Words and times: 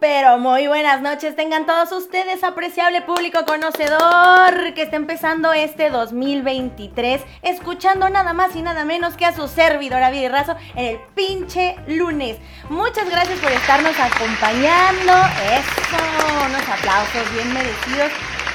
Pero 0.00 0.38
muy 0.38 0.66
buenas 0.66 1.02
noches. 1.02 1.36
Tengan 1.36 1.66
todos 1.66 1.92
ustedes, 1.92 2.42
apreciable 2.42 3.02
público 3.02 3.44
conocedor, 3.44 4.72
que 4.74 4.82
está 4.82 4.96
empezando 4.96 5.52
este 5.52 5.90
2023, 5.90 7.22
escuchando 7.42 8.08
nada 8.08 8.32
más 8.32 8.56
y 8.56 8.62
nada 8.62 8.86
menos 8.86 9.14
que 9.14 9.26
a 9.26 9.36
su 9.36 9.46
servidora 9.46 10.10
Viri 10.10 10.28
Razo 10.28 10.56
en 10.74 10.86
el 10.86 11.00
pinche 11.14 11.76
lunes. 11.86 12.38
Muchas 12.70 13.08
gracias 13.10 13.38
por 13.40 13.52
estarnos 13.52 13.94
acompañando. 14.00 15.12
Eso, 15.52 16.46
unos 16.46 16.68
aplausos 16.68 17.32
bien 17.34 17.52
merecidos. 17.52 18.10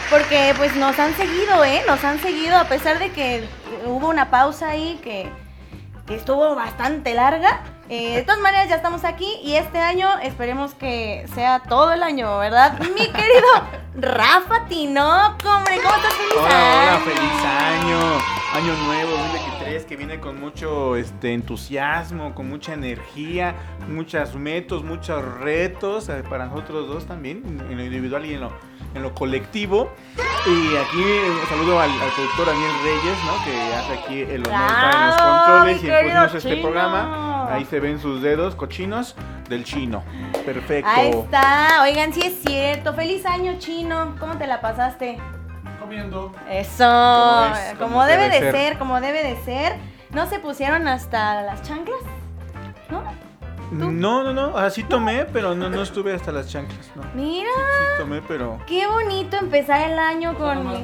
Porque 0.09 0.53
pues 0.57 0.75
nos 0.75 0.99
han 0.99 1.15
seguido, 1.15 1.63
¿eh? 1.63 1.81
Nos 1.87 2.03
han 2.03 2.19
seguido 2.21 2.57
a 2.57 2.65
pesar 2.65 2.99
de 2.99 3.11
que 3.11 3.47
hubo 3.85 4.09
una 4.09 4.29
pausa 4.29 4.69
ahí 4.69 4.99
que, 5.03 5.27
que 6.05 6.15
estuvo 6.15 6.53
bastante 6.53 7.15
larga. 7.15 7.63
Eh, 7.87 8.15
de 8.15 8.23
todas 8.23 8.41
maneras, 8.41 8.67
ya 8.67 8.75
estamos 8.77 9.03
aquí 9.03 9.37
y 9.43 9.55
este 9.55 9.77
año 9.77 10.07
esperemos 10.23 10.73
que 10.73 11.27
sea 11.35 11.61
todo 11.69 11.93
el 11.93 12.01
año, 12.01 12.39
¿verdad? 12.39 12.79
Mi 12.97 13.07
querido 13.11 13.47
Rafa 13.95 14.65
Tinoco, 14.67 15.47
hombre, 15.47 15.77
¿cómo 15.83 15.95
estás? 15.95 16.13
Feliz 16.15 16.33
Hola, 16.35 16.47
hola, 16.47 16.95
año. 16.95 17.05
feliz 17.05 17.45
año, 17.45 17.97
año 18.55 18.85
nuevo 18.87 19.11
2023 19.11 19.85
que 19.85 19.95
viene 19.97 20.19
con 20.19 20.39
mucho 20.39 20.95
este, 20.95 21.33
entusiasmo, 21.33 22.33
con 22.33 22.49
mucha 22.49 22.73
energía, 22.73 23.53
muchos 23.87 24.33
metos, 24.33 24.83
muchos 24.83 25.23
retos 25.39 26.09
eh, 26.09 26.23
para 26.27 26.47
nosotros 26.47 26.87
dos 26.87 27.05
también, 27.05 27.43
en 27.69 27.77
lo 27.77 27.83
individual 27.83 28.25
y 28.25 28.33
en 28.33 28.41
lo, 28.41 28.51
en 28.95 29.03
lo 29.03 29.13
colectivo. 29.13 29.91
Y 30.47 30.75
aquí 30.77 31.01
un 31.01 31.47
saludo 31.49 31.79
al, 31.79 31.89
al 31.89 32.09
productor 32.15 32.47
Daniel 32.47 32.71
Reyes, 32.83 33.17
¿no? 33.25 33.43
que 33.43 33.73
hace 33.75 33.93
aquí 33.93 34.21
el 34.21 34.47
honor 34.47 34.61
en 34.93 35.07
los 35.07 35.15
¡Bravo, 35.15 35.45
controles 35.45 35.77
y 35.83 35.85
querido 35.87 36.25
este 36.25 36.39
chino! 36.39 36.61
programa. 36.61 37.53
Ahí 37.53 37.65
se 37.65 37.79
ven 37.79 37.99
sus 37.99 38.21
dedos 38.21 38.55
cochinos 38.55 39.15
del 39.49 39.63
chino. 39.63 40.03
Perfecto. 40.45 40.89
Ahí 40.93 41.09
está, 41.11 41.81
oigan, 41.83 42.13
sí 42.13 42.21
es 42.23 42.41
cierto. 42.41 42.93
Feliz 42.93 43.25
año, 43.25 43.55
chino. 43.59 44.15
¿Cómo 44.19 44.37
te 44.37 44.45
la 44.47 44.61
pasaste? 44.61 45.17
Comiendo. 45.79 46.31
Eso, 46.49 46.83
Como 46.85 47.55
es, 47.55 47.73
como, 47.73 47.79
como 47.91 48.05
debe, 48.05 48.23
debe 48.29 48.33
de 48.45 48.51
ser. 48.51 48.55
ser, 48.69 48.77
como 48.77 49.01
debe 49.01 49.23
de 49.23 49.35
ser. 49.43 49.75
¿No 50.11 50.27
se 50.27 50.39
pusieron 50.39 50.87
hasta 50.87 51.41
las 51.41 51.61
chanclas? 51.63 51.99
¿No? 52.89 53.03
¿Tú? 53.69 53.91
No, 53.91 54.23
no, 54.23 54.33
no, 54.33 54.57
así 54.57 54.83
tomé, 54.83 55.25
pero 55.25 55.55
no, 55.55 55.69
no 55.69 55.81
estuve 55.81 56.13
hasta 56.13 56.31
las 56.31 56.49
chanclas, 56.49 56.91
no. 56.95 57.03
Mira, 57.13 57.49
Sí 57.49 58.01
tomé, 58.01 58.21
pero... 58.21 58.59
qué 58.67 58.87
bonito 58.87 59.37
empezar 59.37 59.89
el 59.89 59.97
año 59.97 60.35
con 60.35 60.67
mis... 60.67 60.79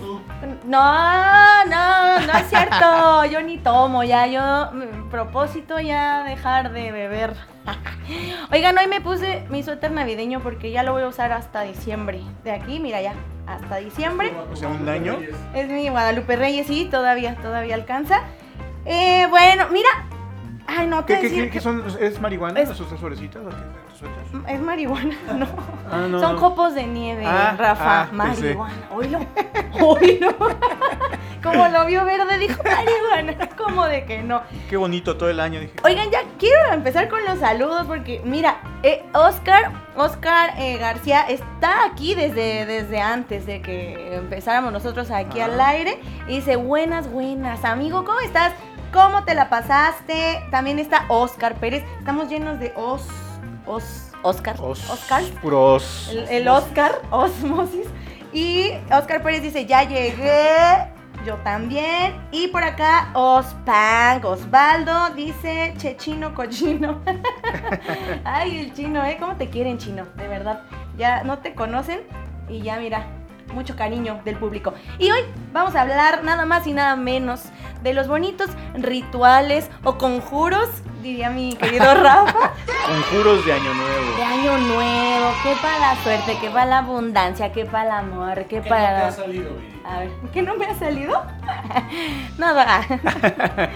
No, 0.65 1.65
no, 1.65 2.19
no 2.19 2.33
es 2.37 2.49
cierto. 2.49 3.25
Yo 3.31 3.41
ni 3.41 3.57
tomo, 3.57 4.03
ya 4.03 4.27
yo 4.27 4.71
mi 4.73 4.85
propósito 5.09 5.79
ya 5.79 6.23
dejar 6.23 6.71
de 6.71 6.91
beber. 6.91 7.35
Oigan, 8.51 8.77
hoy 8.77 8.87
me 8.87 9.01
puse 9.01 9.45
mi 9.49 9.63
suéter 9.63 9.91
navideño 9.91 10.39
porque 10.41 10.71
ya 10.71 10.83
lo 10.83 10.93
voy 10.93 11.03
a 11.03 11.07
usar 11.07 11.31
hasta 11.31 11.61
diciembre. 11.61 12.21
De 12.43 12.51
aquí, 12.51 12.79
mira 12.79 13.01
ya, 13.01 13.13
hasta 13.47 13.77
diciembre. 13.77 14.33
O 14.51 14.55
sea, 14.55 14.69
un 14.69 14.87
año. 14.89 15.19
Es 15.53 15.69
mi 15.69 15.89
Guadalupe 15.89 16.35
Reyes, 16.35 16.67
sí, 16.67 16.87
todavía, 16.89 17.35
todavía 17.35 17.75
alcanza. 17.75 18.21
Eh, 18.85 19.27
bueno, 19.29 19.67
mira. 19.71 19.89
Ay, 20.67 20.87
no 20.87 21.03
te 21.05 21.15
¿Qué, 21.17 21.23
decir 21.23 21.43
qué, 21.45 21.49
que 21.51 21.59
son? 21.61 21.83
¿Es 21.99 22.19
marihuana? 22.21 22.59
Es- 22.59 22.69
es 24.47 24.59
marihuana, 24.61 25.15
no. 25.37 25.45
Ah, 25.91 26.07
no, 26.09 26.19
Son 26.19 26.35
no. 26.35 26.39
copos 26.41 26.73
de 26.73 26.83
nieve, 26.87 27.23
Ah, 27.25 27.55
Rafa. 27.57 28.01
ah, 28.03 28.07
marihuana. 28.11 28.73
Oílo. 28.93 29.19
Oílo. 29.79 30.35
Como 31.43 31.67
lo 31.69 31.85
vio 31.85 32.05
verde, 32.05 32.37
dijo 32.37 32.61
marihuana. 32.63 33.49
¿Cómo 33.57 33.85
de 33.85 34.05
que 34.05 34.21
no? 34.21 34.41
Qué 34.69 34.77
bonito 34.77 35.17
todo 35.17 35.29
el 35.29 35.39
año, 35.39 35.59
dije. 35.59 35.73
Oigan, 35.83 36.09
ya 36.11 36.19
quiero 36.37 36.71
empezar 36.73 37.09
con 37.09 37.23
los 37.25 37.39
saludos 37.39 37.85
porque, 37.87 38.21
mira, 38.23 38.57
eh, 38.83 39.03
Oscar, 39.13 39.71
Oscar 39.95 40.51
eh, 40.57 40.77
García 40.77 41.21
está 41.27 41.85
aquí 41.85 42.13
desde, 42.15 42.65
desde 42.65 43.01
antes 43.01 43.45
de 43.47 43.61
que 43.61 44.15
empezáramos 44.15 44.71
nosotros 44.71 45.09
aquí 45.11 45.39
Ah. 45.41 45.45
al 45.45 45.59
aire. 45.59 45.99
Y 46.27 46.35
dice, 46.37 46.55
buenas, 46.57 47.11
buenas, 47.11 47.65
amigo, 47.65 48.03
¿cómo 48.05 48.19
estás? 48.19 48.53
¿Cómo 48.93 49.23
te 49.23 49.33
la 49.35 49.49
pasaste? 49.49 50.43
También 50.51 50.79
está 50.79 51.05
Oscar 51.07 51.55
Pérez. 51.55 51.83
Estamos 51.99 52.29
llenos 52.29 52.59
de 52.59 52.73
os, 52.75 53.07
os, 53.65 54.11
Oscar, 54.21 54.55
Os- 54.61 54.89
Oscar. 54.89 55.23
Puros. 55.41 56.09
El, 56.11 56.27
el 56.27 56.47
Oscar, 56.47 57.01
Osmosis. 57.09 57.87
Y 58.33 58.71
Oscar 58.91 59.21
Pérez 59.23 59.41
dice, 59.43 59.65
ya 59.65 59.83
llegué. 59.83 60.89
Yo 61.25 61.35
también. 61.37 62.15
Y 62.31 62.47
por 62.47 62.63
acá, 62.63 63.11
Ospang, 63.13 64.25
Osvaldo, 64.25 65.11
dice, 65.11 65.73
Chechino 65.77 66.33
Cochino. 66.33 66.99
Ay, 68.23 68.59
el 68.59 68.73
chino, 68.73 69.05
¿eh? 69.05 69.17
¿Cómo 69.19 69.35
te 69.35 69.49
quieren, 69.49 69.77
chino? 69.77 70.05
De 70.17 70.27
verdad. 70.27 70.61
Ya 70.97 71.23
no 71.23 71.37
te 71.39 71.53
conocen 71.53 72.01
y 72.49 72.61
ya, 72.61 72.77
mira, 72.77 73.05
mucho 73.53 73.75
cariño 73.75 74.21
del 74.25 74.35
público. 74.37 74.73
Y 74.99 75.11
hoy 75.11 75.21
vamos 75.53 75.75
a 75.75 75.81
hablar 75.81 76.23
nada 76.23 76.45
más 76.45 76.65
y 76.67 76.73
nada 76.73 76.95
menos 76.95 77.43
de 77.83 77.93
los 77.93 78.07
bonitos 78.07 78.49
rituales 78.75 79.69
o 79.83 79.97
conjuros, 79.97 80.69
diría 81.01 81.29
mi 81.31 81.55
querido 81.55 81.93
Rafa. 81.95 82.51
Conjuros 82.87 83.43
de 83.45 83.53
año 83.53 83.69
De 83.69 83.75
nuevo. 83.75 84.23
año 84.23 84.57
nuevo, 84.59 85.31
que 85.43 85.55
para 85.61 85.79
la 85.79 85.95
suerte, 86.03 86.37
que 86.39 86.49
para 86.49 86.65
la 86.65 86.77
abundancia, 86.79 87.51
que 87.51 87.65
para 87.65 87.83
el 87.85 87.91
amor, 87.91 88.45
que 88.45 88.61
para... 88.61 89.07
A 89.83 89.99
ver, 89.99 90.11
¿qué 90.31 90.43
no 90.43 90.55
me 90.55 90.65
ha 90.67 90.75
salido? 90.75 91.23
Nada. 92.37 92.81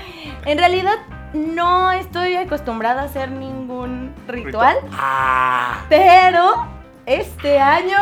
en 0.45 0.57
realidad 0.57 0.93
no 1.33 1.91
estoy 1.91 2.35
acostumbrada 2.35 3.01
a 3.01 3.05
hacer 3.05 3.31
ningún 3.31 4.13
ritual, 4.27 4.77
Ah. 4.93 5.79
pero 5.89 6.67
este 7.07 7.59
año 7.59 7.97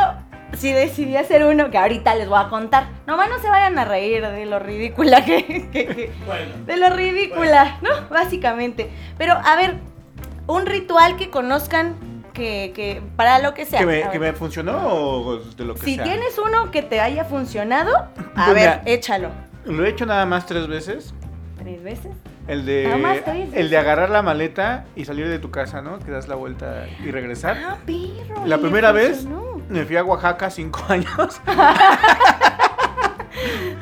sí 0.54 0.72
decidí 0.72 1.16
hacer 1.18 1.44
uno 1.46 1.70
que 1.72 1.78
ahorita 1.78 2.16
les 2.16 2.28
voy 2.30 2.40
a 2.40 2.50
contar. 2.50 2.88
Nomás 3.08 3.30
no 3.30 3.40
se 3.40 3.50
vayan 3.50 3.78
a 3.80 3.86
reír 3.86 4.22
de 4.26 4.46
lo 4.46 4.60
ridícula 4.60 5.24
que... 5.26 5.70
que- 5.72 5.88
que- 5.88 6.12
de 6.66 6.78
lo 6.78 6.90
ridícula, 6.90 7.78
¿no? 7.82 7.90
Básicamente. 8.10 8.90
Pero 9.18 9.34
a 9.34 9.56
ver, 9.56 9.76
un 10.48 10.66
ritual 10.66 11.16
que 11.16 11.30
conozcan 11.30 11.96
que, 12.34 12.72
que 12.76 13.02
para 13.16 13.40
lo 13.40 13.54
que 13.54 13.66
sea. 13.66 13.80
¿Que 13.80 13.86
me, 13.86 14.10
que 14.10 14.34
funcionó 14.34 14.88
o 14.88 15.38
de 15.38 15.66
lo 15.66 15.76
que 15.76 15.82
Si 15.82 15.96
sea? 15.96 16.04
tienes 16.04 16.38
uno 16.40 16.72
que 16.72 16.82
te 16.82 17.00
haya 17.00 17.26
funcionado, 17.26 17.96
a 18.36 18.46
Pues 18.46 18.54
ver, 18.56 18.56
mira. 18.56 18.82
échalo. 18.86 19.30
Lo 19.66 19.86
he 19.86 19.90
hecho 19.90 20.06
nada 20.06 20.26
más 20.26 20.46
tres 20.46 20.68
veces. 20.68 21.14
¿Tres 21.58 21.82
veces? 21.84 22.12
El 22.48 22.66
de, 22.66 22.84
Nada 22.84 22.98
más 22.98 23.24
tres 23.24 23.50
el 23.54 23.70
de 23.70 23.78
agarrar 23.78 24.10
la 24.10 24.22
maleta 24.22 24.84
y 24.98 25.06
salir 25.06 25.30
de 25.30 25.40
tu 25.40 25.50
casa, 25.50 25.82
¿no? 25.82 26.00
Que 26.00 26.12
das 26.12 26.28
la 26.28 26.36
vuelta 26.36 26.88
y 27.02 27.10
regresar. 27.12 27.58
Ah, 27.66 27.78
perro. 27.86 28.46
La 28.46 28.58
primera 28.58 28.92
vez 28.92 29.20
funcionó. 29.22 29.53
Me 29.70 29.86
fui 29.86 29.96
a 29.98 30.04
Oaxaca 30.04 30.50
cinco 30.50 30.82
años. 30.90 31.42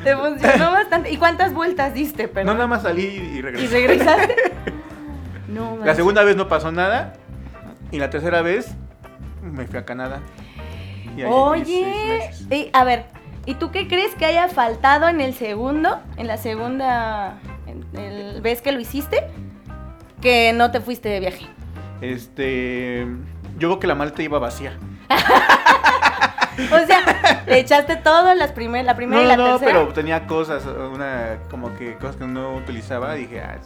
Te 0.04 0.16
funcionó 0.16 0.72
bastante. 0.72 1.10
¿Y 1.10 1.16
cuántas 1.16 1.52
vueltas 1.54 1.94
diste, 1.94 2.26
No, 2.26 2.32
perdón? 2.32 2.54
nada 2.56 2.66
más 2.66 2.82
salí 2.82 3.04
y 3.04 3.38
¿Y 3.38 3.42
regresé. 3.42 3.68
regresaste? 3.74 4.36
no, 5.48 5.70
La 5.72 5.76
manches. 5.76 5.96
segunda 5.96 6.24
vez 6.24 6.36
no 6.36 6.48
pasó 6.48 6.72
nada. 6.72 7.14
Y 7.90 7.98
la 7.98 8.10
tercera 8.10 8.42
vez 8.42 8.74
me 9.42 9.66
fui 9.66 9.78
a 9.78 9.84
Canadá. 9.84 10.20
Y 11.16 11.24
Oye, 11.24 12.30
y, 12.50 12.70
a 12.72 12.84
ver, 12.84 13.04
¿y 13.44 13.54
tú 13.56 13.70
qué 13.70 13.86
crees 13.86 14.14
que 14.14 14.24
haya 14.24 14.48
faltado 14.48 15.08
en 15.08 15.20
el 15.20 15.34
segundo? 15.34 16.00
En 16.16 16.26
la 16.26 16.38
segunda 16.38 17.38
en 17.66 17.84
el- 18.00 18.40
vez 18.40 18.62
que 18.62 18.72
lo 18.72 18.80
hiciste? 18.80 19.24
Que 20.22 20.52
no 20.54 20.70
te 20.70 20.80
fuiste 20.80 21.08
de 21.10 21.20
viaje. 21.20 21.46
Este. 22.00 23.06
Yo 23.58 23.68
creo 23.68 23.78
que 23.80 23.86
la 23.86 23.94
maleta 23.94 24.22
iba 24.22 24.38
vacía. 24.38 24.78
O 26.70 26.86
sea, 26.86 27.42
le 27.46 27.58
echaste 27.60 27.96
todo 27.96 28.34
las 28.34 28.52
primer, 28.52 28.84
la 28.84 28.94
primera 28.96 29.20
No, 29.20 29.24
y 29.26 29.28
la 29.28 29.36
no, 29.36 29.44
no, 29.46 29.58
tercera. 29.58 29.80
pero 29.80 29.92
tenía 29.92 30.26
cosas, 30.26 30.64
una, 30.66 31.38
como 31.50 31.74
que 31.74 31.94
cosas 31.96 32.16
que 32.16 32.26
no 32.26 32.54
utilizaba. 32.54 33.14
Dije, 33.14 33.40
ah, 33.40 33.56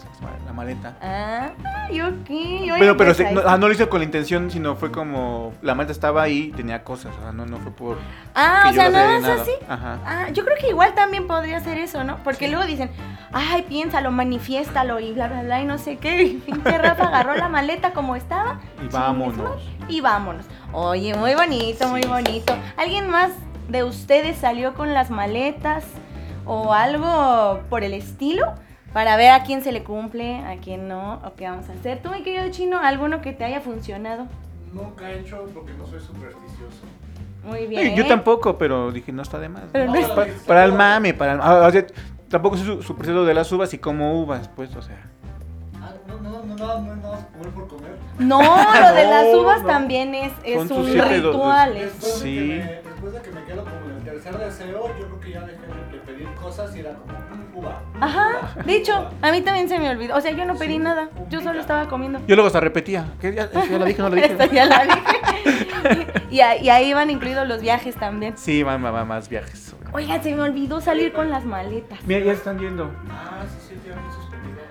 la 0.47 0.53
maleta. 0.53 0.95
Ah, 1.03 1.51
y 1.91 2.01
ok. 2.01 2.31
oye, 2.31 2.75
Pero, 2.79 2.97
pero 2.97 3.15
se- 3.15 3.31
no, 3.33 3.43
ah, 3.47 3.57
no 3.59 3.67
lo 3.69 3.75
hice 3.75 3.89
con 3.89 4.01
la 4.01 4.05
intención, 4.05 4.51
sino 4.51 4.77
fue 4.77 4.91
como 4.91 5.53
la 5.63 5.75
maleta 5.75 5.93
estaba 5.93 6.23
ahí, 6.23 6.53
tenía 6.57 6.83
cosas, 6.85 7.13
o 7.19 7.23
sea, 7.23 7.33
no, 7.33 7.47
no 7.47 7.59
fue 7.59 7.73
por 7.73 7.99
Ah, 8.35 8.61
que 8.65 8.69
o 8.69 8.73
yo 8.73 8.81
sea, 8.81 8.91
no 8.91 8.99
es 8.99 9.23
llenado. 9.23 9.43
así. 9.43 9.53
Ajá. 9.69 9.99
Ah, 10.05 10.29
yo 10.33 10.45
creo 10.45 10.57
que 10.59 10.69
igual 10.69 10.95
también 10.95 11.27
podría 11.27 11.61
ser 11.61 11.79
eso, 11.79 12.05
¿no? 12.05 12.19
Porque 12.25 12.49
luego 12.49 12.65
dicen, 12.67 12.91
ay, 13.33 13.63
piénsalo, 13.63 14.11
manifiéstalo 14.11 15.01
y 15.01 15.13
bla, 15.13 15.29
bla, 15.29 15.43
bla, 15.43 15.61
y 15.61 15.65
no 15.65 15.79
sé 15.79 15.97
qué. 15.99 16.23
Y 16.23 16.35
pinche 16.39 16.79
Rafa 16.79 17.05
agarró 17.09 17.35
la 17.37 17.49
maleta 17.49 17.93
como 17.93 18.17
estaba. 18.17 18.61
Y 18.85 18.89
vámonos. 18.89 19.63
Y 19.89 20.01
vámonos. 20.01 20.45
Oye, 20.73 21.15
muy 21.15 21.35
bonito, 21.35 21.89
muy 21.89 22.03
Sí. 22.03 22.09
bonito. 22.09 22.55
¿Alguien 22.77 23.09
más 23.09 23.31
de 23.69 23.85
ustedes 23.85 24.37
salió 24.39 24.75
con 24.75 24.95
las 24.95 25.11
maletas 25.11 25.85
o 26.45 26.73
algo 26.73 27.61
por 27.71 27.85
el 27.85 27.95
estilo? 27.95 28.55
Para 28.93 29.17
ver 29.17 29.31
a 29.33 29.43
quién 29.43 29.63
se 29.63 29.73
le 29.73 29.85
cumple, 29.85 30.39
a 30.45 30.57
quién 30.57 30.89
no, 30.89 31.21
o 31.25 31.35
qué 31.37 31.45
vamos 31.49 31.69
a 31.69 31.73
hacer. 31.75 32.01
¿Tú, 32.03 32.11
mi 32.11 32.23
querido 32.23 32.51
chino, 32.51 32.79
alguno 32.79 33.21
que 33.21 33.33
te 33.33 33.45
haya 33.45 33.61
funcionado? 33.61 34.27
Nunca 34.73 35.11
he 35.11 35.21
hecho 35.21 35.45
porque 35.53 35.73
no 35.75 35.87
soy 35.87 36.01
supersticioso. 36.01 36.83
Muy 37.45 37.67
bien. 37.67 37.89
Eh, 37.89 37.95
Yo 37.97 38.07
tampoco, 38.07 38.57
pero 38.59 38.91
dije, 38.91 39.13
no 39.13 39.23
está 39.23 39.39
de 39.39 39.49
más. 39.51 39.65
Pero 39.73 39.87
¿no? 39.93 40.01
no 40.01 40.15
Pa- 40.15 40.27
para, 40.47 40.65
el 40.65 40.73
mame, 40.73 41.13
para 41.15 41.33
el 41.35 41.41
ah, 41.43 41.67
o 41.67 41.71
sea, 41.71 41.87
tampoco 42.31 42.57
soy 42.57 42.67
su- 42.67 42.83
super 42.83 43.07
cedo 43.07 43.25
de 43.25 43.35
las 43.35 43.53
uvas 43.53 43.73
y 43.75 43.79
como 43.79 44.21
uvas, 44.21 44.49
pues, 44.49 44.75
o 44.75 44.83
sea. 44.83 44.97
No, 46.59 46.81
no, 46.81 47.11
comer 47.33 47.51
por 47.55 47.69
comer. 47.69 47.97
No, 48.19 48.41
lo 48.41 48.95
de 48.95 49.05
las 49.05 49.25
uvas 49.35 49.63
no. 49.63 49.69
también 49.69 50.15
es, 50.15 50.33
es 50.45 50.71
un 50.71 50.87
ritual. 50.87 51.77
es- 51.77 51.93
Después, 51.93 52.13
Sí. 52.21 52.37
de 52.37 52.43
que 52.47 52.65
me, 52.65 52.83
después 52.91 53.13
de 53.13 53.21
que 53.23 53.31
me 53.31 53.45
quedo 53.45 53.65
como 53.65 53.77
en 53.91 53.97
el 53.99 54.03
tercer 54.05 54.39
deseo, 54.39 54.89
yo 54.99 55.07
creo 55.07 55.21
que 55.21 55.31
ya 55.33 55.41
dejé 55.41 55.59
de, 55.67 55.99
pedir 56.07 56.29
cosas 56.35 56.75
y 56.77 56.81
era 56.81 56.95
como 56.95 57.13
un 57.15 57.47
uva. 57.65 57.83
Ajá, 58.01 58.29
uva, 58.57 58.63
de 58.65 58.77
hecho, 58.77 58.93
uva. 58.93 59.11
a 59.23 59.33
mí 59.33 59.41
también 59.43 59.69
se 59.69 59.79
me 59.79 59.91
olvidó. 59.91 60.17
O 60.17 60.21
sea, 60.21 60.31
yo 60.33 60.45
no 60.47 60.55
pedí 60.57 60.75
Sí, 60.75 60.79
nada. 60.79 61.09
Yo 61.29 61.41
solo 61.43 61.61
estaba 61.61 61.89
comiendo. 61.89 62.21
Yo 62.27 62.37
luego 62.37 62.47
hasta 62.47 62.61
repetía. 62.61 63.07
¿Qué? 63.21 63.35
¿Ya, 63.35 63.51
ya 63.53 63.79
la 63.79 63.85
dije, 63.85 64.03
no 64.03 64.09
la 64.09 64.15
dije? 64.17 64.27
Esta 64.33 64.47
ya 64.47 64.65
la 64.65 64.85
dije. 64.85 66.13
y, 66.31 66.41
a- 66.41 66.57
y 66.63 66.69
ahí 66.71 66.93
van 66.95 67.11
incluidos 67.11 67.47
los 67.47 67.61
viajes 67.61 67.95
también. 67.97 68.37
Sí, 68.39 68.63
van, 68.63 68.83
van- 68.83 68.93
van 68.93 69.09
más 69.09 69.29
viajes. 69.29 69.75
Oigan, 69.93 70.23
se 70.23 70.35
me 70.35 70.43
olvidó 70.43 70.81
salir 70.81 71.13
con 71.13 71.31
las 71.31 71.45
maletas. 71.45 71.99
Mira, 72.07 72.25
ya 72.25 72.33
están 72.33 72.59
yendo. 72.59 72.91
Ah, 73.11 73.43
sí, 73.69 73.75
sí, 73.75 73.81
ya. 73.89 73.95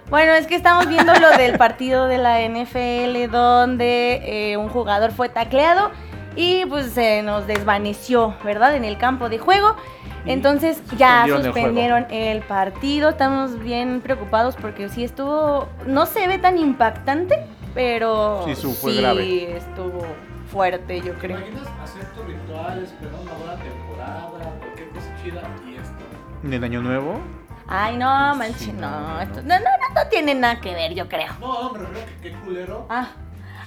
Bueno, 0.09 0.33
es 0.33 0.45
que 0.47 0.55
estamos 0.55 0.87
viendo 0.87 1.13
lo 1.15 1.31
del 1.37 1.57
partido 1.57 2.07
de 2.07 2.17
la 2.19 2.41
NFL 2.47 3.29
donde 3.31 4.51
eh, 4.51 4.57
un 4.57 4.69
jugador 4.69 5.11
fue 5.11 5.29
tacleado 5.29 5.91
y 6.35 6.65
pues 6.65 6.91
se 6.91 7.23
nos 7.23 7.47
desvaneció, 7.47 8.35
¿verdad? 8.43 8.75
En 8.75 8.85
el 8.85 8.97
campo 8.97 9.29
de 9.29 9.39
juego. 9.39 9.75
Entonces 10.27 10.81
ya 10.97 11.25
Suspendieron 11.27 12.05
el 12.11 12.41
partido. 12.43 13.09
Estamos 13.09 13.59
bien 13.59 14.01
preocupados 14.01 14.55
porque 14.55 14.89
sí 14.89 15.03
estuvo, 15.03 15.67
no 15.87 16.05
se 16.05 16.27
ve 16.27 16.37
tan 16.39 16.57
impactante, 16.57 17.45
pero 17.73 18.43
Sí, 18.45 18.55
su- 18.55 18.73
fue 18.73 18.95
grave. 18.95 19.57
estuvo 19.57 20.03
fuerte, 20.51 20.99
yo 21.01 21.13
¿Te 21.13 21.19
creo. 21.19 21.37
imaginas 21.37 21.67
hacer 21.83 22.05
tu 22.13 22.21
ritual, 22.23 22.83
esperar 22.83 23.13
una 23.21 23.33
buena 23.33 23.55
temporada, 23.55 24.29
cualquier 24.59 24.89
cosa 24.89 25.07
chida 25.23 25.41
y 25.67 25.75
esto? 25.75 26.03
¿En 26.43 26.53
el 26.53 26.63
año 26.63 26.81
nuevo? 26.81 27.19
Ay, 27.67 27.97
no, 27.97 28.35
manche, 28.35 28.71
no, 28.73 29.19
esto- 29.21 29.41
no, 29.41 29.55
no, 29.57 29.65
no, 29.65 30.03
no 30.03 30.09
tiene 30.09 30.35
nada 30.35 30.59
que 30.61 30.73
ver, 30.73 30.93
yo 30.93 31.07
creo. 31.09 31.33
No, 31.39 31.71
me 31.73 31.79
refiero 31.79 32.05
que 32.05 32.29
qué 32.29 32.35
culero. 32.39 32.85
Ah, 32.89 33.07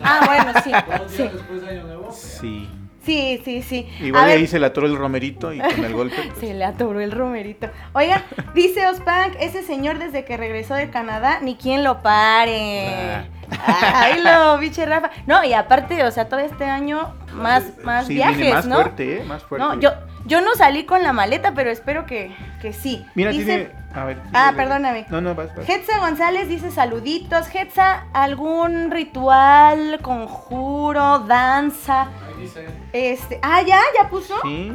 ah 0.02 0.20
bueno, 0.26 0.52
sí, 0.62 0.70
Dos 0.98 1.10
sí. 1.10 1.22
días 1.22 1.34
después 1.34 1.62
de 1.62 1.68
Año 1.70 1.82
Nuevo. 1.84 2.12
Sí. 2.12 2.70
Sí, 3.04 3.40
sí, 3.44 3.62
sí. 3.62 3.88
Igual 4.00 4.24
A 4.24 4.26
ver, 4.26 4.38
ahí 4.38 4.46
se 4.46 4.58
le 4.58 4.66
atoró 4.66 4.86
el 4.86 4.96
romerito 4.96 5.52
y 5.52 5.58
con 5.58 5.84
el 5.84 5.94
golpe. 5.94 6.16
pues, 6.26 6.38
se 6.38 6.54
le 6.54 6.64
atoró 6.64 7.00
el 7.00 7.12
romerito. 7.12 7.68
Oiga, 7.92 8.24
dice 8.54 8.86
Ospank, 8.86 9.34
ese 9.40 9.62
señor 9.62 9.98
desde 9.98 10.24
que 10.24 10.36
regresó 10.36 10.74
de 10.74 10.90
Canadá, 10.90 11.38
ni 11.40 11.56
quien 11.56 11.84
lo 11.84 12.02
pare. 12.02 13.26
Ay, 13.66 14.20
lo, 14.22 14.58
biche 14.58 14.84
Rafa. 14.84 15.10
No, 15.26 15.42
y 15.44 15.54
aparte, 15.54 16.04
o 16.04 16.10
sea, 16.10 16.28
todo 16.28 16.40
este 16.40 16.64
año 16.64 17.14
más, 17.32 17.78
más 17.82 18.06
sí, 18.06 18.14
viajes, 18.14 18.36
viene 18.36 18.54
más 18.54 18.66
¿no? 18.66 18.76
fuerte, 18.76 19.20
¿eh? 19.20 19.24
Más 19.24 19.42
fuerte. 19.42 19.66
No, 19.66 19.80
yo, 19.80 19.90
yo 20.26 20.40
no 20.40 20.54
salí 20.54 20.84
con 20.84 21.02
la 21.02 21.12
maleta, 21.12 21.54
pero 21.54 21.70
espero 21.70 22.04
que, 22.04 22.34
que 22.60 22.72
sí. 22.72 23.06
Mira, 23.14 23.30
dice, 23.30 23.44
tiene. 23.44 23.70
A 23.94 24.04
ver. 24.04 24.18
Ah, 24.34 24.52
perdóname. 24.54 25.06
No, 25.08 25.20
no, 25.20 25.34
vas, 25.34 25.54
vas. 25.56 25.68
Hetza 25.68 25.98
González 25.98 26.48
dice 26.48 26.70
saluditos. 26.70 27.48
Hetza, 27.54 28.04
¿algún 28.12 28.90
ritual, 28.90 30.00
conjuro, 30.02 31.20
danza? 31.20 32.08
Dice. 32.38 32.66
Este, 32.92 33.38
ah, 33.42 33.62
ya, 33.62 33.80
ya 33.96 34.08
puso. 34.08 34.34
Sí. 34.42 34.72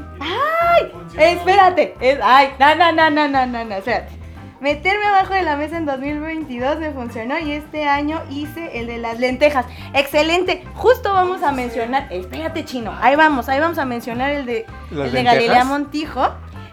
Funcionó. 0.91 1.25
Espérate, 1.25 1.95
es, 1.99 2.19
ay, 2.21 2.49
no, 2.59 2.75
no, 2.75 2.91
no, 2.91 3.09
no, 3.09 3.27
no, 3.27 3.45
no, 3.45 3.65
no, 3.65 3.75
espérate. 3.75 4.23
Meterme 4.59 5.05
abajo 5.05 5.33
de 5.33 5.43
la 5.43 5.57
mesa 5.57 5.75
en 5.75 5.85
2022 5.85 6.79
me 6.79 6.91
funcionó 6.91 7.37
y 7.37 7.51
este 7.51 7.85
año 7.85 8.21
hice 8.29 8.79
el 8.79 8.87
de 8.87 8.97
las 8.97 9.19
lentejas. 9.19 9.65
Excelente. 9.93 10.63
Justo 10.73 11.11
vamos 11.11 11.43
a 11.43 11.51
mencionar, 11.51 12.07
espérate 12.09 12.63
chino, 12.63 12.97
ahí 13.01 13.17
vamos, 13.17 13.49
ahí 13.49 13.59
vamos 13.59 13.77
a 13.77 13.85
mencionar 13.85 14.31
el 14.31 14.45
de, 14.45 14.65
¿Las 14.89 15.07
el 15.07 15.13
de? 15.13 15.23
Galilea 15.23 15.65
Montijo. 15.65 16.29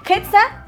Hetza, 0.09 0.60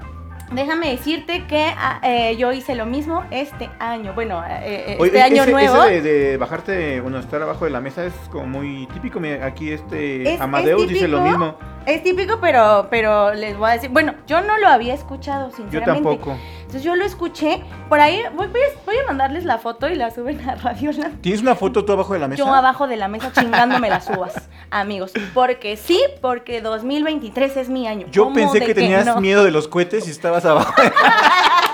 déjame 0.54 0.90
decirte 0.90 1.46
que 1.46 1.64
ah, 1.76 2.00
eh, 2.02 2.36
yo 2.36 2.52
hice 2.52 2.74
lo 2.74 2.86
mismo 2.86 3.24
este 3.30 3.68
año. 3.78 4.12
Bueno, 4.14 4.42
eh, 4.48 4.84
eh, 4.92 4.96
Oye, 4.98 5.08
este 5.08 5.22
año 5.22 5.46
nuevo. 5.46 5.84
ese 5.84 6.00
de, 6.02 6.12
de 6.30 6.36
bajarte, 6.36 7.00
bueno, 7.00 7.18
estar 7.18 7.40
abajo 7.42 7.64
de 7.64 7.70
la 7.70 7.80
mesa 7.80 8.04
es 8.06 8.14
como 8.30 8.46
muy 8.46 8.86
típico. 8.92 9.20
Aquí 9.42 9.72
este 9.72 10.22
Es- 10.22 10.28
es 10.36 10.40
Amadeus 10.40 10.88
dice 10.88 11.08
lo 11.08 11.20
mismo. 11.22 11.56
Es 11.84 12.02
típico, 12.04 12.38
pero, 12.40 12.86
pero 12.90 13.34
les 13.34 13.56
voy 13.58 13.70
a 13.70 13.72
decir, 13.72 13.90
bueno, 13.90 14.14
yo 14.28 14.40
no 14.40 14.56
lo 14.58 14.68
había 14.68 14.94
escuchado, 14.94 15.50
Yo 15.50 15.56
sinceramente. 15.56 16.08
tampoco. 16.08 16.36
Entonces 16.58 16.84
yo 16.84 16.94
lo 16.94 17.04
escuché, 17.04 17.60
por 17.88 17.98
ahí 18.00 18.22
voy, 18.36 18.46
voy 18.46 18.60
a, 18.60 18.84
voy 18.86 18.96
a 18.96 19.06
mandarles 19.06 19.44
la 19.44 19.58
foto 19.58 19.90
y 19.90 19.96
la 19.96 20.10
suben 20.12 20.48
a 20.48 20.54
Radio 20.54 20.92
Land. 20.92 21.20
¿Tienes 21.20 21.42
una 21.42 21.54
foto 21.56 21.84
tú 21.84 21.92
abajo 21.92 22.14
de 22.14 22.20
la 22.20 22.28
mesa? 22.28 22.38
Yo 22.42 22.54
abajo 22.54 22.86
de 22.86 22.96
la 22.96 23.08
mesa 23.08 23.30
chingándome 23.32 23.90
las 23.90 24.08
uvas, 24.08 24.48
amigos. 24.70 25.12
Porque 25.34 25.76
sí, 25.76 26.00
porque 26.22 26.60
2023 26.62 27.56
es 27.56 27.68
mi 27.68 27.86
año. 27.88 28.06
Yo 28.12 28.24
¿Cómo 28.24 28.36
pensé 28.36 28.60
que 28.60 28.74
tenías 28.74 29.04
no? 29.04 29.20
miedo 29.20 29.44
de 29.44 29.50
los 29.50 29.66
cohetes 29.68 30.06
y 30.06 30.10
estabas 30.12 30.41
abajo 30.44 30.72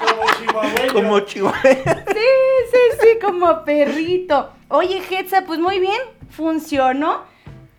Como 0.08 0.22
chihuahueño. 0.38 0.92
como 0.92 1.20
chihuahua. 1.20 1.60
Sí, 1.62 2.28
sí, 2.72 2.78
sí, 3.00 3.08
como 3.20 3.64
perrito. 3.64 4.50
Oye, 4.68 5.02
Hetza, 5.10 5.42
pues 5.46 5.58
muy 5.58 5.78
bien, 5.80 6.00
funcionó. 6.30 7.22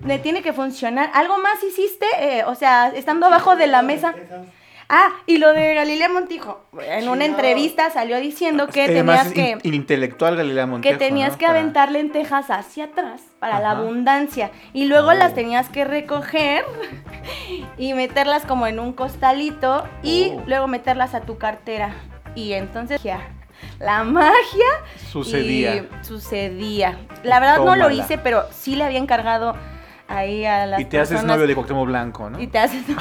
Le 0.06 0.18
tiene 0.20 0.42
que 0.42 0.54
funcionar. 0.54 1.12
¿Algo 1.14 1.38
más 1.40 1.62
hiciste? 1.64 2.06
Eh, 2.20 2.44
o 2.46 2.56
sea, 2.56 2.90
estando 2.90 3.26
abajo 3.26 3.56
de 3.56 3.68
la 3.68 3.82
mesa. 3.82 4.14
Ah, 4.92 5.10
y 5.28 5.38
lo 5.38 5.54
de 5.54 5.76
Galilea 5.76 6.10
Montijo. 6.10 6.66
En 6.82 7.10
una 7.10 7.24
entrevista 7.26 7.92
salió 7.92 8.20
diciendo 8.20 8.66
que 8.68 8.86
Además, 8.86 9.32
tenías 9.32 9.60
que... 9.62 9.68
in- 9.68 9.76
intelectual 9.76 10.36
Galilea 10.36 10.66
Montejo, 10.66 10.92
que 10.98 10.98
tenías 11.06 11.34
¿no? 11.34 11.38
que 11.38 11.46
Para- 11.46 11.60
aventar 11.60 11.92
lentejas 11.92 12.50
hacia 12.50 12.86
atrás 12.86 13.22
para 13.40 13.60
la 13.60 13.72
abundancia 13.72 14.50
y 14.74 14.86
luego 14.86 15.10
Oh. 15.10 15.14
las 15.14 15.36
tenías 15.36 15.70
que 15.70 15.86
recoger 15.86 16.66
y 17.78 17.94
meterlas 17.94 18.46
como 18.46 18.66
en 18.66 18.80
un 18.80 18.94
costalito 18.94 19.88
y 20.02 20.32
Oh. 20.36 20.44
luego 20.48 20.68
meterlas 20.68 21.14
a 21.14 21.22
tu 21.22 21.38
cartera 21.38 21.94
y 22.34 22.54
entonces 22.54 23.02
ya 23.04 23.20
la 23.80 24.04
magia 24.04 24.66
Sucedía. 25.12 25.76
y 25.76 25.88
sucedía. 26.02 26.98
La 27.24 27.40
verdad 27.40 27.60
no 27.64 27.76
lo 27.76 27.92
hice, 27.92 28.18
pero 28.18 28.44
sí 28.52 28.76
le 28.76 28.86
había 28.86 28.98
encargado 29.00 29.56
ahí 30.08 30.46
a 30.46 30.66
las 30.66 30.80
Y 30.82 30.86
te 30.86 31.00
haces 31.00 31.24
novio 31.24 31.46
de 31.46 31.54
Cuauhtémoc 31.54 31.86
Blanco, 31.86 32.30
¿no? 32.32 32.40
y 32.42 32.48
te 32.48 32.58
haces 32.58 32.84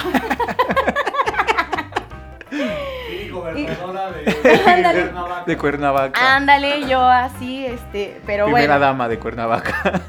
Sí, 3.09 3.29
gobernadora 3.31 4.11
de, 4.13 4.61
Ándale. 4.67 5.01
Cuernavaca. 5.03 5.45
De 5.47 5.57
Cuernavaca. 5.57 6.37
ándale 6.37 6.89
yo 6.89 7.01
así 7.01 7.65
este, 7.67 8.21
pero 8.27 8.45
Primera 8.47 8.75
bueno. 8.75 8.87
dama 8.87 9.09
de 9.09 9.19
Cuernavaca. 9.19 10.01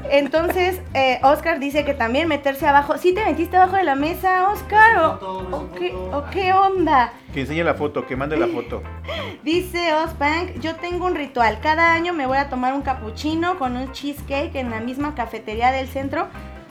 Entonces, 0.10 0.80
eh, 0.94 1.20
Oscar 1.22 1.58
dice 1.60 1.84
que 1.84 1.94
también 1.94 2.28
meterse 2.28 2.66
abajo. 2.66 2.96
¿Sí 2.98 3.14
te 3.14 3.24
metiste 3.24 3.56
abajo 3.56 3.76
de 3.76 3.84
la 3.84 3.94
mesa, 3.94 4.48
Oscar? 4.50 4.98
¿O, 4.98 5.10
Foto, 5.18 5.48
o 5.52 5.72
qué, 5.72 5.94
o 5.94 6.24
qué 6.30 6.52
onda? 6.52 7.12
que 7.32 7.40
enseñe 7.40 7.64
la 7.64 7.72
foto, 7.74 8.06
que 8.06 8.14
mande 8.14 8.36
la 8.36 8.46
foto. 8.46 8.82
Dice 9.42 9.94
Ospank, 9.94 10.58
yo 10.60 10.76
tengo 10.76 11.06
un 11.06 11.14
ritual. 11.14 11.60
Cada 11.62 11.92
año 11.94 12.12
me 12.12 12.26
voy 12.26 12.36
a 12.36 12.48
tomar 12.50 12.74
un 12.74 12.82
cappuccino 12.82 13.58
con 13.58 13.76
un 13.76 13.90
cheesecake 13.92 14.54
en 14.56 14.70
la 14.70 14.80
misma 14.80 15.14
cafetería 15.14 15.72
del 15.72 15.88
centro 15.88 16.28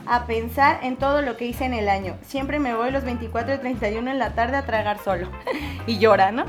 a 0.07 0.25
pensar 0.25 0.79
en 0.83 0.97
todo 0.97 1.21
lo 1.21 1.37
que 1.37 1.45
hice 1.45 1.65
en 1.65 1.73
el 1.73 1.89
año. 1.89 2.15
Siempre 2.23 2.59
me 2.59 2.73
voy 2.73 2.91
los 2.91 3.03
24 3.03 3.53
y 3.55 3.57
31 3.57 4.11
en 4.11 4.19
la 4.19 4.31
tarde 4.31 4.57
a 4.57 4.63
tragar 4.65 4.97
solo. 5.03 5.27
y 5.87 5.97
llora, 5.99 6.31
¿no? 6.31 6.45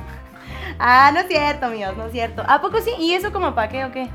Ah, 0.78 1.10
no 1.12 1.20
es 1.20 1.28
cierto, 1.28 1.68
míos, 1.68 1.94
no 1.96 2.06
es 2.06 2.12
cierto. 2.12 2.42
¿A 2.48 2.60
poco 2.60 2.80
sí? 2.80 2.90
¿Y 2.98 3.14
eso 3.14 3.32
como 3.32 3.54
para 3.54 3.68
qué 3.68 3.84
o 3.84 3.92
qué? 3.92 4.08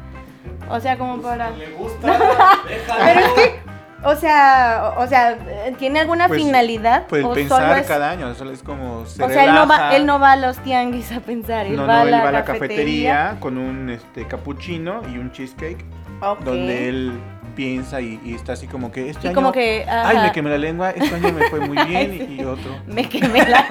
O 0.70 0.80
sea, 0.80 0.98
como 0.98 1.22
para... 1.22 1.52
Le 1.52 1.70
gusta, 1.72 2.08
déjalo. 2.68 3.04
Pero 3.06 3.20
es 3.20 3.28
que, 3.34 3.60
o 4.04 4.16
sea, 4.16 4.94
o, 4.98 5.08
sea, 5.08 5.38
¿tiene 5.78 6.00
alguna 6.00 6.28
Pues, 6.28 6.42
finalidad? 6.42 7.06
Pues 7.08 7.24
¿O 7.24 7.34
pensar 7.34 7.62
solo 7.62 7.76
es- 7.76 7.88
cada 7.88 8.12
año, 8.12 8.34
solo 8.36 8.52
es 8.52 8.64
como 8.64 9.06
se 9.06 9.24
O 9.24 9.30
sea, 9.30 9.46
él 9.46 9.54
no, 9.54 9.68
va, 9.68 9.96
él 9.96 10.06
no 10.06 10.20
va 10.20 10.34
a 10.34 10.36
los 10.36 10.58
tianguis 10.60 11.12
a 11.12 11.20
pensar, 11.20 11.68
él 11.68 11.76
No, 11.76 11.84
va, 11.88 11.88
no, 11.88 11.94
a, 12.00 12.04
él 12.04 12.12
la 12.12 12.22
va 12.24 12.30
a 12.30 12.32
la 12.32 12.44
cafetería. 12.44 13.14
cafetería 13.16 13.38
con 13.40 13.58
un 13.58 13.90
este 13.90 14.26
cappuccino 14.28 15.02
y 15.10 15.18
un 15.18 15.32
cheesecake 15.32 15.86
Ok. 16.22 16.40
donde 16.42 16.90
él 16.90 17.20
piensa 17.58 18.00
y, 18.00 18.22
y 18.24 18.36
está 18.36 18.54
así 18.54 18.68
como 18.68 18.92
que 18.92 19.10
este 19.10 19.26
Y 19.26 19.28
año 19.30 19.36
como 19.36 19.52
que, 19.52 19.84
ay 19.90 20.18
me 20.20 20.32
quemé 20.32 20.50
la 20.52 20.58
lengua 20.60 20.92
este 20.92 21.14
año 21.16 21.34
me 21.34 21.50
fue 21.50 21.60
muy 21.60 21.78
bien 21.88 22.14
y- 22.14 22.18
Sí. 22.20 22.38
y, 22.40 22.44
otro 22.46 22.72
Me 22.86 23.10
quemé 23.10 23.46
la 23.48 23.66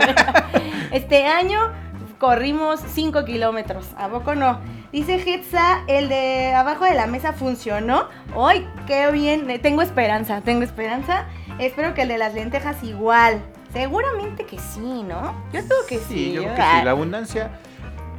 Este 0.92 1.24
año 1.26 1.60
corrimos 2.18 2.80
5 2.94 3.24
kilómetros, 3.24 3.86
¿a 3.96 4.08
poco 4.08 4.34
no? 4.34 4.58
Dice 4.92 5.14
Hetza, 5.16 5.80
el 5.86 6.08
de 6.08 6.54
abajo 6.54 6.84
de 6.84 6.94
la 6.94 7.06
mesa 7.06 7.32
funcionó. 7.34 8.08
¡Ay, 8.38 8.66
qué 8.86 9.10
bien! 9.10 9.50
Eh, 9.50 9.58
Tengo 9.58 9.82
esperanza, 9.82 10.40
tengo 10.40 10.62
esperanza. 10.62 11.26
Espero 11.58 11.92
que 11.92 12.02
el 12.02 12.08
de 12.08 12.16
las 12.18 12.32
lentejas 12.34 12.82
igual. 12.82 13.42
Seguramente 13.72 14.46
que 14.46 14.58
sí, 14.58 15.02
¿no? 15.06 15.34
Yo 15.52 15.60
creo 15.66 15.86
que 15.88 15.96
sí. 15.98 16.04
sí 16.08 16.32
yo 16.32 16.42
creo 16.44 16.54
que 16.54 16.62
sí 16.62 16.84
la 16.84 16.90
abundancia 16.92 17.50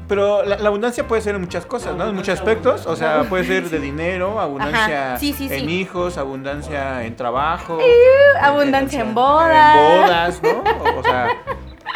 Pero 0.08 0.44
la, 0.44 0.58
la 0.58 0.68
abundancia 0.70 1.06
puede 1.08 1.22
ser 1.22 1.36
en 1.36 1.42
muchas 1.42 1.66
cosas, 1.66 1.96
¿no? 1.96 2.08
En 2.08 2.16
muchos 2.16 2.40
aspectos. 2.40 2.86
O 2.86 2.96
sea, 2.96 3.24
puede 3.24 3.44
ser 3.44 3.70
de 3.70 3.80
dinero, 3.82 4.40
abundancia 4.40 5.10
Ajá, 5.14 5.18
sí, 5.20 5.34
sí, 5.34 5.50
en 5.52 5.70
hijos, 5.70 6.18
abundancia 6.18 7.04
en 7.04 7.16
trabajo. 7.16 7.78
abundancia 8.42 9.02
en 9.02 9.14
bodas. 9.14 9.76
En 9.78 10.02
bodas, 10.02 10.42
¿no? 10.44 11.00
O, 11.00 11.04
sea, 11.04 11.28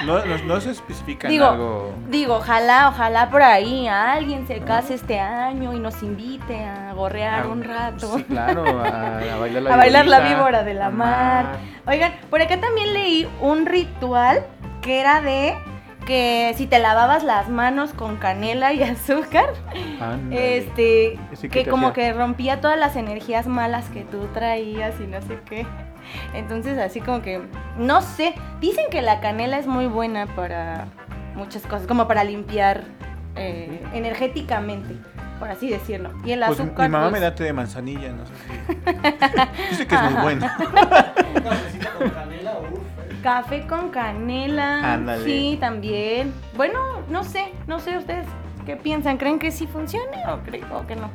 no, 0.06 0.25
no, 0.25 0.38
no 0.46 0.60
se 0.62 0.72
especifica 0.72 1.27
en 1.27 1.32
Digo, 1.32 1.46
algo. 1.46 1.94
digo, 2.10 2.36
ojalá, 2.36 2.89
ojalá 2.89 3.30
por 3.30 3.44
ahí 3.44 3.88
alguien 3.88 4.46
se 4.48 4.60
case 4.60 4.96
este 4.96 5.20
año 5.20 5.74
y 5.74 5.80
nos 5.80 6.01
invite 6.03 6.63
a 6.65 6.94
gorrear 6.94 7.48
un 7.48 7.63
rato. 7.63 8.18
Sí, 8.18 8.24
claro, 8.24 8.65
a, 8.84 9.20
a 9.20 9.38
bailar 9.39 9.63
la 9.63 9.74
a 9.74 9.77
bailar 9.77 10.08
la 10.08 10.20
viborita, 10.20 10.36
víbora 10.38 10.63
de 10.63 10.74
la 10.74 10.89
mar. 10.89 11.60
Oigan, 11.88 12.13
por 12.30 12.41
acá 12.41 12.60
también 12.60 12.94
leí 12.94 13.30
un 13.41 13.65
ritual 13.65 14.46
que 14.82 15.00
era 15.00 15.22
de 15.22 15.56
que 16.05 16.53
si 16.58 16.65
te 16.67 16.79
lavabas 16.79 17.24
las 17.24 17.50
manos 17.50 17.93
con 17.93 18.17
canela 18.17 18.74
y 18.74 18.84
azúcar, 18.84 19.46
este, 20.31 21.20
¿Ese 21.31 21.50
qué 21.50 21.63
que 21.63 21.70
como 21.70 21.89
hacía? 21.89 22.12
que 22.12 22.13
rompía 22.13 22.62
todas 22.62 22.77
las 22.77 22.96
energías 22.96 23.48
malas 23.48 23.89
que 23.89 24.01
tú 24.03 24.27
traías 24.34 25.00
y 25.00 25.08
no 25.08 25.22
sé 25.22 25.39
qué. 25.46 25.65
Entonces 26.34 26.77
así 26.79 27.00
como 27.00 27.22
que, 27.22 27.41
no 27.77 28.01
sé, 28.01 28.34
dicen 28.60 28.86
que 28.91 29.01
la 29.01 29.20
canela 29.22 29.58
es 29.60 29.67
muy 29.67 29.88
buena 29.88 30.25
para 30.36 30.88
muchas 31.36 31.62
cosas, 31.63 31.88
como 31.88 32.08
para 32.08 32.24
limpiar 32.24 32.84
eh, 33.36 33.81
energéticamente, 33.93 34.96
por 35.39 35.50
así 35.50 35.70
decirlo. 35.70 36.12
Y 36.25 36.31
el 36.31 36.39
Pues 36.46 36.60
mi 36.60 36.65
azúcar... 36.65 36.89
mamá 36.89 37.10
pues, 37.10 37.22
me 37.22 37.25
da 37.25 37.34
té 37.36 37.43
de 37.46 37.53
manzanilla, 37.53 38.12
no 38.12 38.25
sé 38.25 38.34
si. 38.36 39.70
Dice 39.70 39.88
que 39.88 39.96
es 39.96 40.01
muy 40.01 40.13
bueno. 40.22 40.48
Un 41.36 41.41
cafecito 41.43 41.89
con 41.98 42.10
canela, 42.10 42.53
uff. 42.60 42.80
Café 43.22 43.68
con 43.68 43.90
canela. 43.90 44.94
Ándale. 44.94 45.24
Sí, 45.25 45.58
también. 45.60 46.34
Bueno, 46.56 46.80
no 47.10 47.24
sé, 47.24 47.51
no 47.68 47.80
sé 47.80 47.98
ustedes 47.98 48.25
qué 48.66 48.75
piensan. 48.75 49.18
¿Creen 49.18 49.38
que 49.40 49.51
sí 49.51 49.68
funcione 49.68 50.24
o 50.28 50.40
creen 50.40 50.66
o 50.72 50.86
que 50.88 50.96
no? 50.96 51.10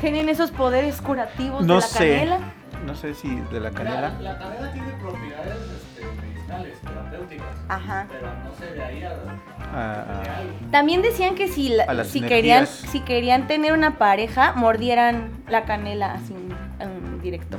¿Tienen 0.00 0.28
esos 0.28 0.50
poderes 0.52 1.00
curativos 1.00 1.66
No 1.66 1.74
de 1.76 1.80
la 1.80 1.86
sé. 1.86 1.98
canela? 2.14 2.38
No 2.86 2.94
sé 2.94 3.14
si 3.14 3.28
de 3.28 3.60
la 3.60 3.70
La, 3.70 3.76
canela. 3.76 4.12
la 4.20 4.38
canela 4.38 4.72
tiene 4.72 4.92
propiedades 5.02 5.56
este, 5.76 6.06
medicinales, 6.22 6.78
terapéuticas. 6.80 7.46
Ajá. 7.68 8.06
Pero 8.08 8.28
no 8.44 8.54
sé 8.54 8.72
de 8.74 8.82
ahí 8.84 9.02
a. 9.02 9.10
Ah, 9.74 10.04
ah. 10.08 10.22
También 10.70 11.02
decían 11.02 11.34
que 11.34 11.48
si, 11.48 11.70
la- 11.70 12.04
si 12.04 12.20
querían 12.22 12.66
si 12.68 13.00
querían 13.00 13.48
tener 13.48 13.72
una 13.72 13.98
pareja, 13.98 14.52
mordieran 14.52 15.30
la 15.48 15.64
canela 15.64 16.12
así 16.14 16.34
en 16.78 17.20
directo. 17.20 17.58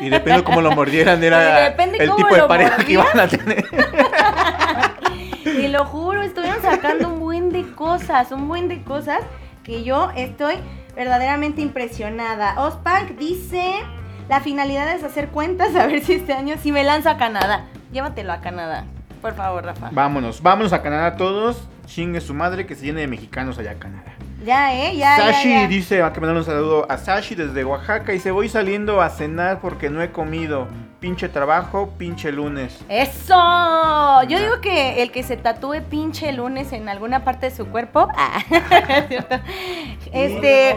Y 0.00 0.10
depende 0.10 0.38
de 0.38 0.44
cómo 0.44 0.60
lo 0.60 0.72
mordieran, 0.72 1.22
era 1.22 1.68
el 1.68 2.14
tipo 2.16 2.34
de 2.34 2.42
pareja 2.42 2.76
que 2.84 2.96
mordían. 2.96 3.16
iban 3.16 3.20
a 3.20 3.28
tener. 3.28 3.66
Te 5.44 5.68
lo 5.68 5.84
juro, 5.84 6.22
estuvieron 6.22 6.62
sacando 6.62 7.08
un 7.08 7.20
buen 7.20 7.50
de 7.50 7.64
cosas, 7.72 8.30
un 8.32 8.48
buen 8.48 8.68
de 8.68 8.82
cosas 8.82 9.20
que 9.64 9.82
yo 9.82 10.10
estoy 10.14 10.56
verdaderamente 10.94 11.60
impresionada. 11.60 12.60
Ospank 12.60 13.18
dice, 13.18 13.74
la 14.28 14.40
finalidad 14.40 14.92
es 14.94 15.04
hacer 15.04 15.28
cuentas 15.28 15.74
a 15.74 15.86
ver 15.86 16.02
si 16.02 16.14
este 16.14 16.32
año 16.32 16.56
sí 16.62 16.72
me 16.72 16.84
lanzo 16.84 17.08
a 17.08 17.16
Canadá. 17.16 17.66
Llévatelo 17.92 18.32
a 18.32 18.40
Canadá, 18.40 18.84
por 19.22 19.34
favor, 19.34 19.64
Rafa. 19.64 19.90
Vámonos, 19.92 20.42
vámonos 20.42 20.72
a 20.72 20.82
Canadá 20.82 21.16
todos. 21.16 21.68
Chingue 21.86 22.20
su 22.20 22.34
madre 22.34 22.66
que 22.66 22.74
se 22.74 22.84
llene 22.84 23.00
de 23.00 23.06
mexicanos 23.06 23.58
allá 23.58 23.70
a 23.70 23.78
Canadá. 23.78 24.17
Ya, 24.48 24.72
¿eh? 24.72 24.96
Ya, 24.96 25.18
Sashi 25.18 25.50
ya. 25.50 25.66
dice, 25.66 26.00
va 26.00 26.06
a 26.06 26.10
mandar 26.20 26.36
un 26.36 26.42
saludo 26.42 26.86
a 26.88 26.96
Sashi 26.96 27.34
desde 27.34 27.66
Oaxaca. 27.66 28.14
Y 28.14 28.18
se 28.18 28.30
voy 28.30 28.48
saliendo 28.48 29.02
a 29.02 29.10
cenar 29.10 29.60
porque 29.60 29.90
no 29.90 30.00
he 30.00 30.10
comido. 30.10 30.68
Pinche 31.00 31.28
trabajo, 31.28 31.90
pinche 31.98 32.32
lunes. 32.32 32.82
¡Eso! 32.88 33.34
Yo 34.26 34.38
digo 34.38 34.62
que 34.62 35.02
el 35.02 35.10
que 35.10 35.22
se 35.22 35.36
tatúe 35.36 35.82
pinche 35.90 36.32
lunes 36.32 36.72
en 36.72 36.88
alguna 36.88 37.24
parte 37.24 37.50
de 37.50 37.54
su 37.54 37.66
cuerpo. 37.66 38.08
Ah, 38.16 38.42
cierto. 39.08 39.38
Este, 40.12 40.76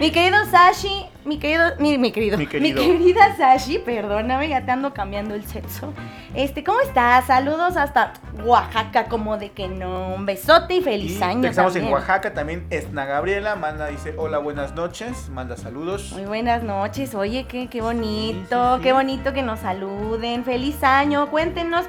mi 0.00 0.10
querido 0.10 0.44
Sashi, 0.46 1.06
mi 1.24 1.38
querido, 1.38 1.64
mi, 1.78 1.98
mi 1.98 2.10
querido, 2.10 2.36
Mi 2.38 2.46
querido. 2.46 2.82
querida 2.82 3.36
Sashi, 3.36 3.78
perdóname, 3.78 4.48
ya 4.48 4.64
te 4.64 4.70
ando 4.72 4.92
cambiando 4.92 5.34
el 5.34 5.44
sexo. 5.44 5.92
Este, 6.34 6.64
¿cómo 6.64 6.80
estás? 6.80 7.26
Saludos 7.26 7.76
hasta 7.76 8.14
Oaxaca, 8.44 9.04
como 9.04 9.36
de 9.38 9.50
que 9.50 9.68
no. 9.68 10.14
Un 10.14 10.26
besote 10.26 10.74
y 10.76 10.82
feliz 10.82 11.20
Y 11.20 11.22
año. 11.22 11.48
Estamos 11.48 11.76
en. 11.76 11.92
Oaxaca 11.92 12.34
también. 12.34 12.66
Esna 12.70 13.04
Gabriela 13.04 13.54
manda, 13.56 13.86
dice, 13.88 14.14
hola, 14.16 14.38
buenas 14.38 14.74
noches. 14.74 15.28
Manda 15.30 15.56
saludos. 15.56 16.12
Muy 16.12 16.24
buenas 16.24 16.62
noches, 16.62 17.14
oye, 17.14 17.44
qué, 17.44 17.68
qué 17.68 17.80
bonito, 17.80 18.38
Sí, 18.40 18.72
sí, 18.72 18.76
sí. 18.78 18.82
qué 18.82 18.92
bonito 18.92 19.32
que 19.32 19.42
nos 19.42 19.60
saluden. 19.60 20.44
Feliz 20.44 20.82
año, 20.82 21.30
cuéntenos. 21.30 21.86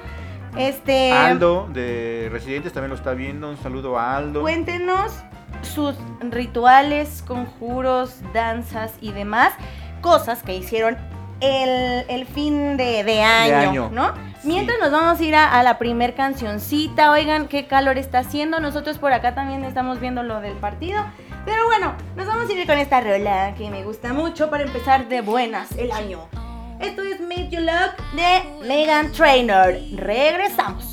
Este. 0.57 1.11
Aldo 1.11 1.67
de 1.73 2.29
Residentes 2.31 2.73
también 2.73 2.89
lo 2.91 2.95
está 2.95 3.13
viendo. 3.13 3.49
Un 3.49 3.57
saludo 3.57 3.97
a 3.97 4.15
Aldo. 4.17 4.41
Cuéntenos 4.41 5.11
sus 5.63 5.95
rituales, 6.21 7.23
conjuros, 7.25 8.15
danzas 8.33 8.93
y 9.01 9.11
demás 9.11 9.53
cosas 10.01 10.43
que 10.43 10.55
hicieron 10.55 10.97
el, 11.39 12.05
el 12.09 12.25
fin 12.25 12.77
de, 12.77 13.03
de 13.03 13.21
año, 13.21 13.69
año. 13.69 13.89
¿no? 13.91 14.13
Sí. 14.41 14.47
Mientras 14.47 14.77
nos 14.79 14.91
vamos 14.91 15.19
a 15.19 15.23
ir 15.23 15.35
a, 15.35 15.59
a 15.59 15.63
la 15.63 15.77
primer 15.77 16.15
cancioncita, 16.15 17.11
oigan 17.11 17.47
qué 17.47 17.67
calor 17.67 17.97
está 17.97 18.19
haciendo, 18.19 18.59
nosotros 18.59 18.97
por 18.97 19.13
acá 19.13 19.35
también 19.35 19.63
estamos 19.63 19.99
viendo 19.99 20.23
lo 20.23 20.41
del 20.41 20.53
partido, 20.53 21.03
pero 21.45 21.65
bueno, 21.65 21.93
nos 22.15 22.27
vamos 22.27 22.49
a 22.49 22.53
ir 22.53 22.65
con 22.65 22.77
esta 22.77 23.01
rola 23.01 23.53
que 23.57 23.69
me 23.69 23.83
gusta 23.83 24.13
mucho 24.13 24.49
para 24.49 24.63
empezar 24.63 25.07
de 25.07 25.21
buenas 25.21 25.71
el 25.77 25.91
año. 25.91 26.19
Esto 26.79 27.01
es 27.01 27.21
Made 27.21 27.49
You 27.49 27.61
Look 27.61 27.95
de 28.13 28.67
Megan 28.67 29.11
Trainor. 29.11 29.75
Regresamos. 29.95 30.92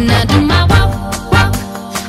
When 0.00 0.08
I 0.08 0.24
do 0.24 0.40
my 0.40 0.62
walk, 0.64 1.30
walk, 1.30 1.54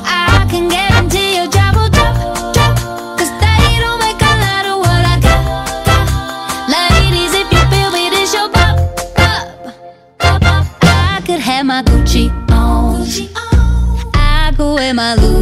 I 0.02 0.46
can 0.50 0.70
guarantee 0.70 1.36
your 1.36 1.46
job 1.48 1.76
will 1.76 1.90
drop, 1.90 2.16
drop. 2.54 2.74
Cause 3.18 3.28
they 3.42 3.76
don't 3.84 3.98
make 4.00 4.16
a 4.16 4.34
lot 4.44 4.64
of 4.64 4.78
what 4.78 5.02
I 5.12 5.20
got, 5.20 5.84
got. 5.84 6.06
Ladies, 6.72 7.34
if 7.34 7.52
you 7.52 7.60
feel 7.68 7.90
me, 7.92 8.08
this 8.08 8.32
your 8.32 8.48
pop, 8.48 8.78
pop, 9.14 9.44
pop, 10.18 10.40
pop. 10.40 10.66
I 10.80 11.20
could 11.26 11.40
have 11.40 11.66
my 11.66 11.82
Gucci 11.82 12.30
on. 12.50 13.04
I 14.14 14.54
could 14.56 14.74
wear 14.74 14.94
my 14.94 15.14
Louis 15.16 15.41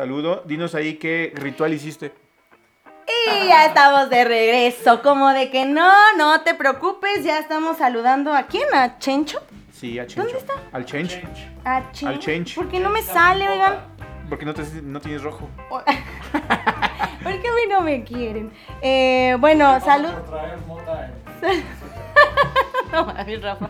Saludo. 0.00 0.42
Dinos 0.46 0.74
ahí 0.74 0.94
qué 0.94 1.30
ritual 1.36 1.74
hiciste. 1.74 2.14
Y 3.06 3.48
ya 3.48 3.66
estamos 3.66 4.08
de 4.08 4.24
regreso. 4.24 5.02
Como 5.02 5.28
de 5.30 5.50
que 5.50 5.66
no, 5.66 5.92
no 6.16 6.40
te 6.40 6.54
preocupes. 6.54 7.22
Ya 7.22 7.38
estamos 7.38 7.76
saludando 7.76 8.32
a 8.32 8.44
quién? 8.44 8.64
¿A 8.72 8.98
Chencho? 8.98 9.40
Sí, 9.72 9.98
a 9.98 10.06
Chencho. 10.06 10.22
¿Dónde 10.22 10.38
está? 10.38 10.54
Al 10.72 10.84
Change. 10.86 11.22
A 11.64 11.92
Chencho. 11.92 12.08
Al 12.08 12.18
Change. 12.18 12.54
¿Por 12.54 12.68
qué 12.68 12.80
no 12.80 12.88
me 12.88 13.02
sale, 13.02 13.46
oigan? 13.46 13.74
Porque 14.30 14.46
no, 14.46 14.54
te, 14.54 14.62
no 14.82 15.00
tienes 15.00 15.22
rojo. 15.22 15.50
¿Por 15.68 15.84
qué 15.84 17.48
a 17.48 17.52
mí 17.54 17.62
no 17.68 17.80
me 17.82 18.02
quieren? 18.04 18.52
Eh, 18.80 19.36
bueno, 19.38 19.78
salud. 19.80 20.12
Por 20.12 20.30
traer 20.30 20.58
mota 20.66 21.10
en- 21.42 21.64
No 22.92 23.04
mames, 23.04 23.42
Rafa. 23.42 23.68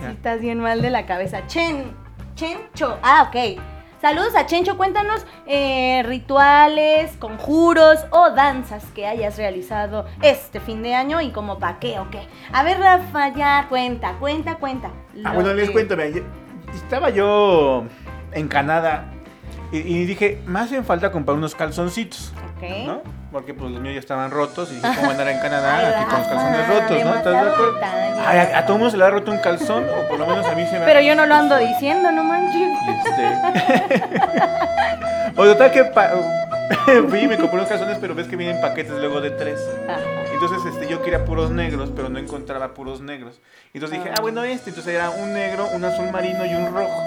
Si 0.00 0.06
estás 0.12 0.40
bien 0.40 0.60
mal 0.60 0.80
de 0.80 0.88
la 0.90 1.04
cabeza. 1.04 1.46
Chen. 1.46 1.94
Chencho. 2.36 2.98
Ah, 3.02 3.28
ok. 3.28 3.60
Saludos 4.00 4.34
a 4.36 4.46
Chencho. 4.46 4.76
Cuéntanos 4.76 5.26
eh, 5.46 6.02
rituales, 6.04 7.16
conjuros 7.18 7.98
o 8.10 8.30
danzas 8.30 8.84
que 8.94 9.06
hayas 9.06 9.36
realizado 9.36 10.06
este 10.22 10.60
fin 10.60 10.82
de 10.82 10.94
año 10.94 11.20
y 11.20 11.30
como 11.30 11.58
pa' 11.58 11.78
qué 11.80 11.98
o 11.98 12.08
qué. 12.10 12.20
A 12.52 12.62
ver, 12.62 12.78
Rafa, 12.78 13.28
ya 13.34 13.66
cuenta, 13.68 14.12
cuenta, 14.20 14.56
cuenta. 14.56 14.90
Ah, 15.24 15.32
bueno, 15.34 15.52
les 15.54 15.66
que- 15.68 15.72
cuento, 15.72 15.96
vean, 15.96 16.12
yo- 16.14 16.22
estaba 16.74 17.10
yo 17.10 17.84
en 18.32 18.46
Canadá 18.46 19.10
y, 19.72 19.78
y 19.78 20.04
dije, 20.04 20.40
me 20.46 20.60
hacen 20.60 20.84
falta 20.84 21.10
comprar 21.10 21.36
unos 21.36 21.54
calzoncitos, 21.54 22.32
Ok. 22.56 22.86
¿no? 22.86 23.02
Porque 23.30 23.52
pues 23.52 23.70
los 23.70 23.80
míos 23.80 23.94
ya 23.94 24.00
estaban 24.00 24.30
rotos 24.30 24.70
y 24.72 24.80
¿cómo 24.80 25.10
andar 25.10 25.28
en 25.28 25.38
Canadá 25.40 25.78
aquí 26.00 26.04
con 26.10 26.18
los 26.18 26.28
calzones 26.28 26.68
rotos, 26.68 27.04
¿no? 27.04 27.14
¿Estás 27.14 27.32
de 27.32 27.38
acuerdo? 27.50 27.78
Ay, 28.26 28.38
a, 28.38 28.58
a 28.58 28.66
todo 28.66 28.78
mundo 28.78 28.90
se 28.90 28.96
le 28.96 29.04
ha 29.04 29.10
roto 29.10 29.30
un 29.30 29.38
calzón, 29.38 29.84
o 29.88 30.08
por 30.08 30.18
lo 30.18 30.26
menos 30.26 30.46
a 30.46 30.54
mí 30.54 30.64
se 30.66 30.72
me 30.72 30.78
ha 30.78 30.86
Pero 30.86 31.00
yo 31.02 31.14
no 31.14 31.26
lo 31.26 31.34
ando 31.34 31.56
diciendo, 31.58 32.10
no 32.10 32.24
manches. 32.24 32.70
Este... 33.04 33.34
o 35.36 35.44
total 35.44 35.70
que 35.70 35.84
pa- 35.84 36.10
fui 37.08 37.20
y 37.20 37.28
me 37.28 37.36
compré 37.36 37.56
unos 37.58 37.68
calzones, 37.68 37.98
pero 38.00 38.14
ves 38.14 38.28
que 38.28 38.36
vienen 38.36 38.60
paquetes 38.62 38.92
luego 38.92 39.20
de 39.20 39.30
tres. 39.32 39.60
Entonces 40.32 40.64
este, 40.72 40.88
yo 40.88 41.02
quería 41.02 41.24
puros 41.24 41.50
negros, 41.50 41.90
pero 41.94 42.08
no 42.08 42.18
encontraba 42.18 42.72
puros 42.72 43.00
negros. 43.02 43.40
Entonces 43.74 43.98
dije, 43.98 44.10
ah, 44.16 44.20
bueno, 44.22 44.42
este. 44.44 44.70
Entonces 44.70 44.94
era 44.94 45.10
un 45.10 45.34
negro, 45.34 45.66
un 45.74 45.84
azul 45.84 46.10
marino 46.10 46.46
y 46.46 46.54
un 46.54 46.72
rojo. 46.74 47.02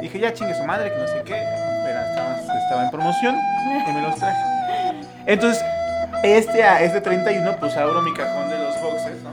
Dije, 0.00 0.18
ya 0.18 0.32
chingue 0.32 0.54
su 0.54 0.64
madre, 0.64 0.90
que 0.92 0.98
no 0.98 1.06
sé 1.08 1.22
qué. 1.24 1.42
Estaba, 2.30 2.84
en 2.84 2.90
promoción 2.90 3.36
y 3.88 3.92
me 3.92 4.02
los 4.02 4.16
traje. 4.16 4.40
Entonces, 5.26 5.64
este, 6.22 6.62
a 6.62 6.82
este 6.82 7.00
31, 7.00 7.56
pues 7.58 7.76
abro 7.76 8.02
mi 8.02 8.12
cajón 8.12 8.48
de 8.48 8.58
los 8.58 8.80
boxes, 8.80 9.22
¿no? 9.22 9.32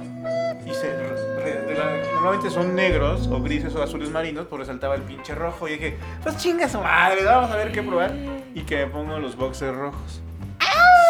Y 0.65 2.13
normalmente 2.13 2.49
son 2.49 2.75
negros 2.75 3.27
o 3.27 3.41
grises 3.41 3.73
o 3.75 3.81
azules 3.81 4.09
marinos, 4.09 4.45
pues 4.49 4.59
resaltaba 4.61 4.95
el 4.95 5.01
pinche 5.01 5.33
rojo. 5.33 5.67
Y 5.67 5.71
dije, 5.71 5.97
pues 6.21 6.37
chinga 6.37 6.67
su 6.67 6.79
madre, 6.79 7.23
vamos 7.23 7.49
a 7.51 7.55
ver 7.55 7.71
qué 7.71 7.81
probar. 7.81 8.13
Y 8.53 8.61
que 8.61 8.77
me 8.77 8.87
pongo 8.87 9.17
los 9.19 9.35
boxes 9.35 9.73
rojos. 9.73 10.21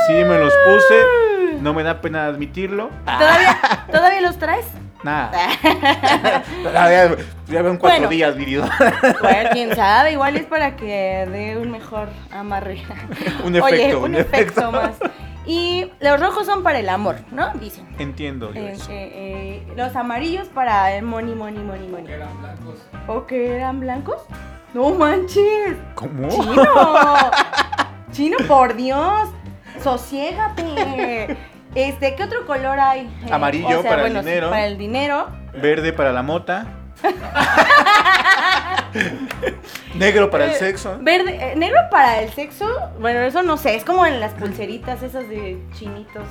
Sí, 0.07 0.13
me 0.13 0.37
los 0.37 0.53
puse. 0.65 1.61
No 1.61 1.73
me 1.73 1.83
da 1.83 1.99
pena 1.99 2.25
admitirlo. 2.25 2.89
¿Todavía, 3.05 3.59
¿Todavía 3.91 4.21
los 4.21 4.37
traes? 4.37 4.65
Nada. 5.03 5.31
ya, 6.63 7.15
ya 7.47 7.61
veo 7.61 7.71
en 7.71 7.77
cuatro 7.77 7.99
Bueno. 7.99 8.07
días, 8.09 8.35
virido. 8.35 8.65
Bueno, 9.21 9.49
quién 9.53 9.75
sabe, 9.75 10.11
igual 10.13 10.35
es 10.35 10.45
para 10.45 10.75
que 10.75 11.25
dé 11.31 11.57
un 11.57 11.71
mejor 11.71 12.09
amarre. 12.31 12.83
Un 13.45 13.55
Oye, 13.61 13.75
efecto, 13.83 13.97
un, 13.99 14.03
un 14.05 14.15
efecto, 14.15 14.61
efecto. 14.61 14.71
más. 14.71 14.91
Y 15.45 15.89
los 16.01 16.19
rojos 16.19 16.45
son 16.45 16.61
para 16.63 16.79
el 16.79 16.89
amor, 16.89 17.15
¿no? 17.31 17.51
Dicen. 17.53 17.87
Entiendo 17.97 18.53
yo 18.53 18.59
Eh, 18.61 18.71
eso. 18.73 18.91
eh, 18.91 19.09
eh, 19.13 19.73
los 19.75 19.95
amarillos 19.95 20.47
para 20.49 20.93
el 20.93 21.03
money, 21.03 21.33
money, 21.33 21.63
money, 21.63 21.87
money. 21.87 22.05
que 22.05 22.13
eran 22.13 22.41
blancos. 22.41 22.75
¿O 23.07 23.25
que 23.25 23.55
eran 23.55 23.79
blancos? 23.79 24.17
No 24.73 24.89
manches. 24.91 25.75
¿Cómo? 25.95 26.27
Chino. 26.29 27.31
Chino, 28.11 28.37
por 28.47 28.75
Dios. 28.75 29.29
Sosiégate. 29.81 31.37
Este, 31.75 32.15
¿qué 32.15 32.23
otro 32.23 32.45
color 32.45 32.79
hay? 32.79 33.01
Eh, 33.25 33.31
Amarillo 33.31 33.83
para 33.83 34.07
el 34.07 34.13
sí, 34.13 34.19
dinero. 34.19 34.49
para 34.49 34.65
el 34.65 34.77
dinero. 34.77 35.27
Verde 35.53 35.93
para 35.93 36.11
la 36.11 36.23
mota. 36.23 36.65
Negro 39.95 40.29
para 40.29 40.45
el 40.45 40.51
Eh, 40.51 40.55
sexo. 40.55 40.97
Verde, 41.01 41.37
eh, 41.51 41.55
negro 41.55 41.79
para 41.91 42.21
el 42.21 42.29
sexo. 42.31 42.65
Bueno, 42.99 43.19
eso 43.21 43.43
no 43.43 43.57
sé, 43.57 43.75
es 43.75 43.83
como 43.85 44.05
en 44.05 44.19
las 44.19 44.33
pulseritas 44.33 45.01
esas 45.03 45.27
de 45.29 45.61
chinitos. 45.73 46.23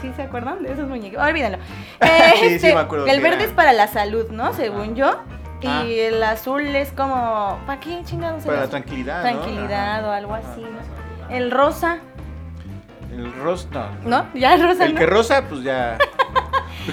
¿Sí 0.00 0.10
se 0.16 0.22
acuerdan 0.22 0.62
de 0.62 0.72
esos 0.72 0.88
muñecos? 0.88 1.22
Olvídenlo. 1.22 1.58
Eh, 2.00 2.32
Sí, 2.40 2.58
sí, 2.58 2.66
me 2.74 2.80
acuerdo 2.80 3.06
El 3.06 3.20
verde 3.20 3.36
era. 3.36 3.44
es 3.44 3.50
para 3.52 3.72
la 3.72 3.86
salud, 3.88 4.30
¿no? 4.30 4.52
Según 4.54 4.94
yo. 4.94 5.20
Y 5.60 5.66
Ah. 5.66 5.82
el 5.84 6.22
azul 6.22 6.62
es 6.74 6.90
como. 6.92 7.58
¿Para 7.66 7.80
qué 7.80 8.00
chingados? 8.04 8.44
Para 8.44 8.60
la 8.60 8.68
tranquilidad. 8.68 9.16
¿no? 9.22 9.30
Tranquilidad 9.30 10.04
o 10.08 10.10
algo 10.10 10.34
así, 10.34 10.62
¿no? 10.62 11.34
El 11.34 11.50
rosa, 11.50 11.98
El 13.20 13.32
rosa. 13.34 13.90
No. 14.02 14.08
¿no? 14.22 14.26
Ya 14.34 14.54
el 14.54 14.62
rosa. 14.62 14.84
El 14.84 14.94
¿no? 14.94 15.00
que 15.00 15.06
rosa, 15.06 15.44
pues 15.48 15.62
ya. 15.62 15.98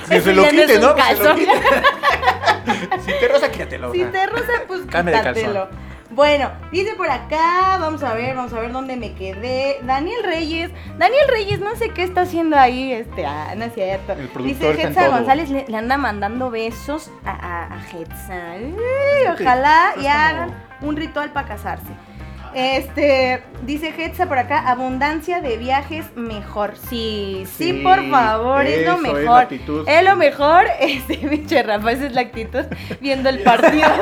Que 0.10 0.20
se 0.22 0.34
lo 0.34 0.44
quite, 0.44 0.80
¿no? 0.80 0.94
Que 0.94 1.02
se 1.16 1.24
lo 1.24 1.36
quite. 1.36 1.52
si 3.06 3.12
te 3.20 3.28
rosa, 3.30 3.50
quítatelo. 3.50 3.94
Si 3.94 4.04
te 4.04 4.28
rosa, 4.28 4.52
pues 4.68 4.82
quítatelo. 4.82 5.70
Bueno, 6.10 6.52
dice 6.72 6.94
por 6.96 7.10
acá, 7.10 7.78
vamos 7.80 8.04
a 8.04 8.14
ver, 8.14 8.36
vamos 8.36 8.52
a 8.52 8.60
ver 8.60 8.72
dónde 8.72 8.98
me 8.98 9.14
quedé. 9.14 9.78
Daniel 9.84 10.24
Reyes, 10.24 10.72
Daniel 10.98 11.28
Reyes, 11.30 11.60
no 11.60 11.76
sé 11.76 11.90
qué 11.90 12.04
está 12.04 12.22
haciendo 12.22 12.58
ahí, 12.58 12.92
este, 12.92 13.26
ah, 13.26 13.54
no 13.56 13.66
es 13.66 13.74
cierto. 13.74 14.14
El 14.14 14.28
productor 14.28 14.76
Dice 14.76 14.92
todo. 14.92 15.12
González 15.12 15.50
le, 15.50 15.66
le 15.68 15.78
anda 15.78 15.98
mandando 15.98 16.50
besos 16.50 17.12
a, 17.24 17.32
a, 17.32 17.76
a 17.76 17.82
Hetza. 17.82 18.56
Uy, 18.60 19.28
ojalá 19.32 19.94
y 20.02 20.08
hagan 20.08 20.54
un 20.82 20.96
ritual 20.98 21.32
para 21.32 21.48
casarse. 21.48 21.94
Este, 22.60 23.44
dice 23.68 23.94
Hetza 23.96 24.26
por 24.28 24.40
acá, 24.40 24.68
abundancia 24.68 25.42
de 25.42 25.58
viajes 25.58 26.06
mejor. 26.16 26.74
Sí, 26.90 27.44
sí, 27.56 27.72
Sí, 27.72 27.74
por 27.84 28.04
favor, 28.10 28.66
es 28.66 28.84
lo 28.84 28.94
eso 28.94 28.98
es 28.98 29.04
la 29.04 29.14
mejor. 29.20 29.42
actitud. 29.44 29.88
Es 29.88 30.04
lo 30.04 30.16
mejor, 30.16 30.64
este, 30.80 31.18
pinche 31.18 31.62
Rafa, 31.62 31.92
esa 31.92 32.08
es 32.08 32.14
la 32.14 32.22
actitud, 32.22 32.64
viendo 33.00 33.30
el 33.30 33.44
partido. 33.44 33.88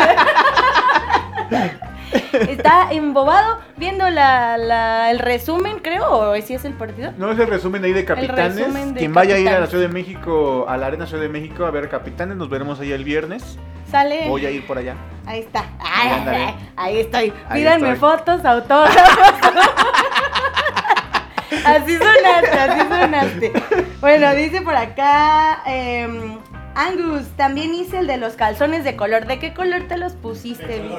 Está 2.50 2.88
embobado 2.92 3.60
viendo 3.76 4.10
la, 4.10 4.58
la- 4.58 5.12
el 5.12 5.20
resumen, 5.20 5.80
creo, 5.82 6.10
o 6.32 6.42
si 6.42 6.54
es 6.54 6.64
el 6.64 6.74
partido. 6.74 7.12
No 7.18 7.32
es 7.32 7.40
el 7.40 7.48
resumen 7.48 7.84
ahí 7.84 7.92
de 7.94 8.06
Capitanes. 8.06 8.56
de 8.94 9.00
Quien 9.00 9.14
vaya 9.14 9.36
a 9.36 9.40
ir 9.40 9.50
a 9.50 9.60
la. 9.60 9.68
Ciudad 9.68 9.84
de 9.88 9.94
México, 9.94 10.66
a 10.70 10.78
la 10.78 10.88
Arena 10.88 11.08
Ciudad 11.08 11.24
de 11.24 11.30
México 11.30 11.66
a 11.66 11.72
ver 11.72 11.90
Capitanes, 11.90 12.38
nos 12.38 12.50
veremos 12.50 12.80
ahí 12.80 12.92
el 12.94 13.04
viernes. 13.04 13.58
Sale. 13.96 14.28
Voy 14.28 14.46
a 14.46 14.52
ir 14.52 14.68
por 14.68 14.78
allá. 14.78 14.96
Ahí 15.26 15.40
está. 15.40 15.64
Ay, 15.80 16.12
Ahí 16.28 16.56
ahí 16.76 16.98
estoy. 17.00 17.34
Ahí 17.50 17.62
Pídanme 17.62 17.92
estoy. 17.94 18.10
fotos, 18.10 18.44
autógrafos. 18.46 18.96
así 21.66 21.98
sonaste, 21.98 22.60
así 22.60 22.80
sonaste. 22.82 23.54
Bueno, 24.02 24.34
dice 24.36 24.62
por 24.62 24.76
acá. 24.76 25.62
em, 25.66 26.38
Angus, 26.76 27.24
también 27.38 27.74
hice 27.74 28.00
el 28.00 28.08
de 28.08 28.18
los 28.18 28.34
calzones 28.34 28.84
de 28.84 28.96
color. 28.98 29.26
¿De 29.28 29.40
qué 29.40 29.54
color 29.54 29.84
te 29.88 29.98
los 29.98 30.14
pusiste, 30.14 30.82
un 30.82 30.90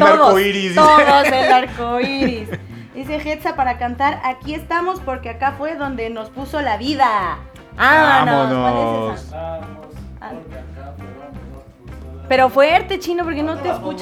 Todos, 0.00 0.10
arco 0.10 0.38
iris, 0.38 0.62
dice. 0.62 0.74
Todos 0.74 1.26
el 1.26 1.52
arco 1.52 2.00
iris. 2.00 2.48
Dice 2.94 3.16
Hetza 3.16 3.56
para 3.56 3.78
cantar. 3.78 4.20
Aquí 4.24 4.52
estamos 4.54 5.00
porque 5.00 5.30
acá 5.30 5.54
fue 5.56 5.74
donde 5.76 6.10
nos 6.10 6.28
puso 6.28 6.60
la 6.60 6.76
vida. 6.76 7.38
Vámonos. 7.76 8.52
¿Cuál 8.52 9.14
es 9.16 9.22
esa? 9.24 9.36
Vamos, 9.60 9.86
Ah. 10.20 10.30
porque 10.34 10.54
acá 10.58 10.92
fue 10.98 11.06
Pero 12.30 12.48
fuerte, 12.48 13.00
chino, 13.00 13.24
porque 13.24 13.42
no 13.42 13.56
No 13.56 13.60
te 13.60 13.70
te 13.70 13.74
pongo. 13.74 13.92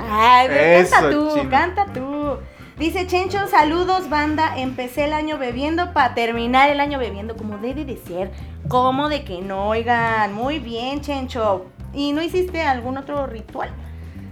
Ay, 0.00 0.48
pero 0.48 0.60
Eso, 0.64 0.90
canta 0.94 1.10
tú, 1.10 1.30
chino. 1.34 1.50
canta 1.50 1.86
tú. 1.92 2.38
Dice 2.78 3.06
Chencho, 3.06 3.46
saludos 3.48 4.08
banda, 4.08 4.54
empecé 4.56 5.04
el 5.04 5.12
año 5.12 5.36
bebiendo 5.36 5.92
para 5.92 6.14
terminar 6.14 6.70
el 6.70 6.80
año 6.80 6.98
bebiendo 6.98 7.36
como 7.36 7.58
debe 7.58 7.84
de 7.84 7.98
ser. 7.98 8.30
¿Cómo 8.68 9.10
de 9.10 9.24
que 9.24 9.42
no, 9.42 9.68
oigan? 9.68 10.32
Muy 10.32 10.58
bien, 10.58 11.02
Chencho. 11.02 11.66
¿Y 11.92 12.12
no 12.12 12.22
hiciste 12.22 12.62
algún 12.62 12.96
otro 12.96 13.26
ritual? 13.26 13.68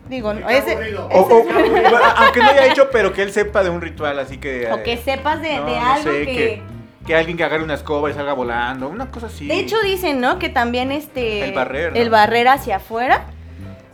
Digo, 0.09 0.33
no, 0.33 0.49
ese. 0.49 0.97
O- 0.97 1.03
o- 1.07 1.45
aunque 2.17 2.41
no 2.41 2.49
haya 2.49 2.67
hecho, 2.67 2.89
pero 2.91 3.13
que 3.13 3.21
él 3.23 3.31
sepa 3.31 3.63
de 3.63 3.69
un 3.69 3.83
ritual, 3.83 4.19
así 4.19 4.39
que. 4.39 4.73
o 4.73 4.83
que 4.83 4.95
eh, 4.95 5.03
sepas 5.05 5.43
de, 5.43 5.57
no, 5.59 5.67
de 5.67 5.73
no 5.81 5.93
algo 5.93 6.13
sé, 6.13 6.25
que... 6.25 6.63
que 7.07 7.15
alguien 7.15 7.37
que 7.37 7.45
agarre 7.45 7.63
una 7.63 7.75
escoba 7.75 8.09
y 8.11 8.15
salga 8.15 8.33
volando, 8.33 8.89
una 8.89 9.11
cosa 9.11 9.27
así. 9.27 9.47
De 9.47 9.59
hecho 9.59 9.77
dicen, 9.83 10.21
¿no? 10.21 10.39
Que 10.39 10.49
también 10.49 10.93
este... 10.93 11.45
El 11.45 11.53
barrer, 11.55 11.93
¿no? 11.93 11.99
El 11.99 12.09
barrer 12.09 12.49
hacia 12.49 12.77
afuera, 12.77 13.25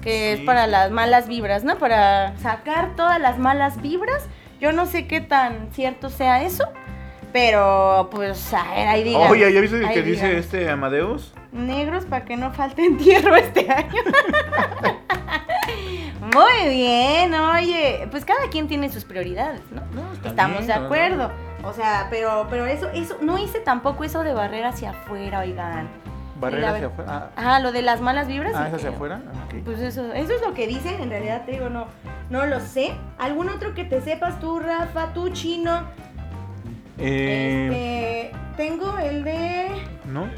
que 0.02 0.32
es 0.32 0.40
para 0.40 0.66
las 0.66 0.90
malas 0.90 1.28
vibras, 1.28 1.64
¿no? 1.64 1.76
Para 1.78 2.36
sacar 2.38 2.96
todas 2.96 3.20
las 3.20 3.38
malas 3.38 3.80
vibras. 3.82 4.26
Yo 4.60 4.72
no 4.72 4.86
sé 4.86 5.06
qué 5.06 5.20
tan 5.20 5.70
cierto 5.72 6.10
sea 6.10 6.42
eso, 6.42 6.64
pero 7.32 8.08
pues 8.10 8.52
a 8.52 8.64
ver, 8.74 8.88
ahí 8.88 9.04
digan. 9.04 9.30
Oye, 9.30 9.52
¿ya 9.52 9.60
viste 9.60 9.78
el 9.82 9.90
que 9.92 10.02
dice 10.02 10.38
este 10.38 10.68
Amadeus? 10.70 11.32
Negros 11.52 12.04
para 12.04 12.24
que 12.24 12.36
no 12.36 12.52
falte 12.52 12.84
entierro 12.86 13.34
este 13.36 13.70
año. 13.70 14.02
Muy 16.20 16.68
bien, 16.68 17.34
oye, 17.34 18.06
pues 18.10 18.24
cada 18.24 18.48
quien 18.50 18.68
tiene 18.68 18.90
sus 18.90 19.04
prioridades, 19.04 19.62
¿no? 19.72 19.82
está 20.12 20.28
Estamos 20.28 20.58
bien, 20.58 20.68
de 20.68 20.78
¿no? 20.78 20.84
acuerdo. 20.84 21.32
O 21.64 21.72
sea, 21.72 22.06
pero, 22.10 22.46
pero 22.48 22.66
eso, 22.66 22.88
eso, 22.94 23.16
no 23.20 23.38
hice 23.38 23.60
tampoco 23.60 24.04
eso 24.04 24.22
de 24.22 24.32
barrer 24.32 24.64
hacia 24.64 24.90
afuera, 24.90 25.40
oigan. 25.40 25.88
Barrer 26.40 26.59
Y 26.61 26.62
la 26.62 26.70
hacia 26.74 26.87
afuera. 26.87 27.31
Ah, 27.37 27.61
lo 27.61 27.72
de 27.72 27.83
las 27.83 28.00
malas 28.00 28.26
vibras. 28.26 28.55
ah, 28.55 28.68
es 28.68 28.74
hacia 28.74 28.79
creo. 28.88 28.94
afuera. 28.94 29.20
Pues 29.64 29.79
eso, 29.81 30.12
eso 30.12 30.33
es 30.35 30.40
lo 30.40 30.55
que 30.55 30.66
dicen, 30.66 31.00
en 31.00 31.11
realidad 31.11 31.44
te 31.44 31.53
digo, 31.53 31.68
no, 31.68 31.87
no 32.31 32.46
lo 32.46 32.61
sé. 32.61 32.92
¿Algún 33.18 33.48
otro 33.48 33.74
que 33.74 33.85
te 33.85 34.00
sepas 34.00 34.40
tú, 34.40 34.59
Rafa, 34.59 35.12
tú, 35.12 35.29
Chino? 35.31 35.83
Eh, 36.98 38.31
Este, 38.33 38.38
tengo 38.57 38.98
el 38.98 39.24
de... 39.24 39.68
¿No? 40.07 40.29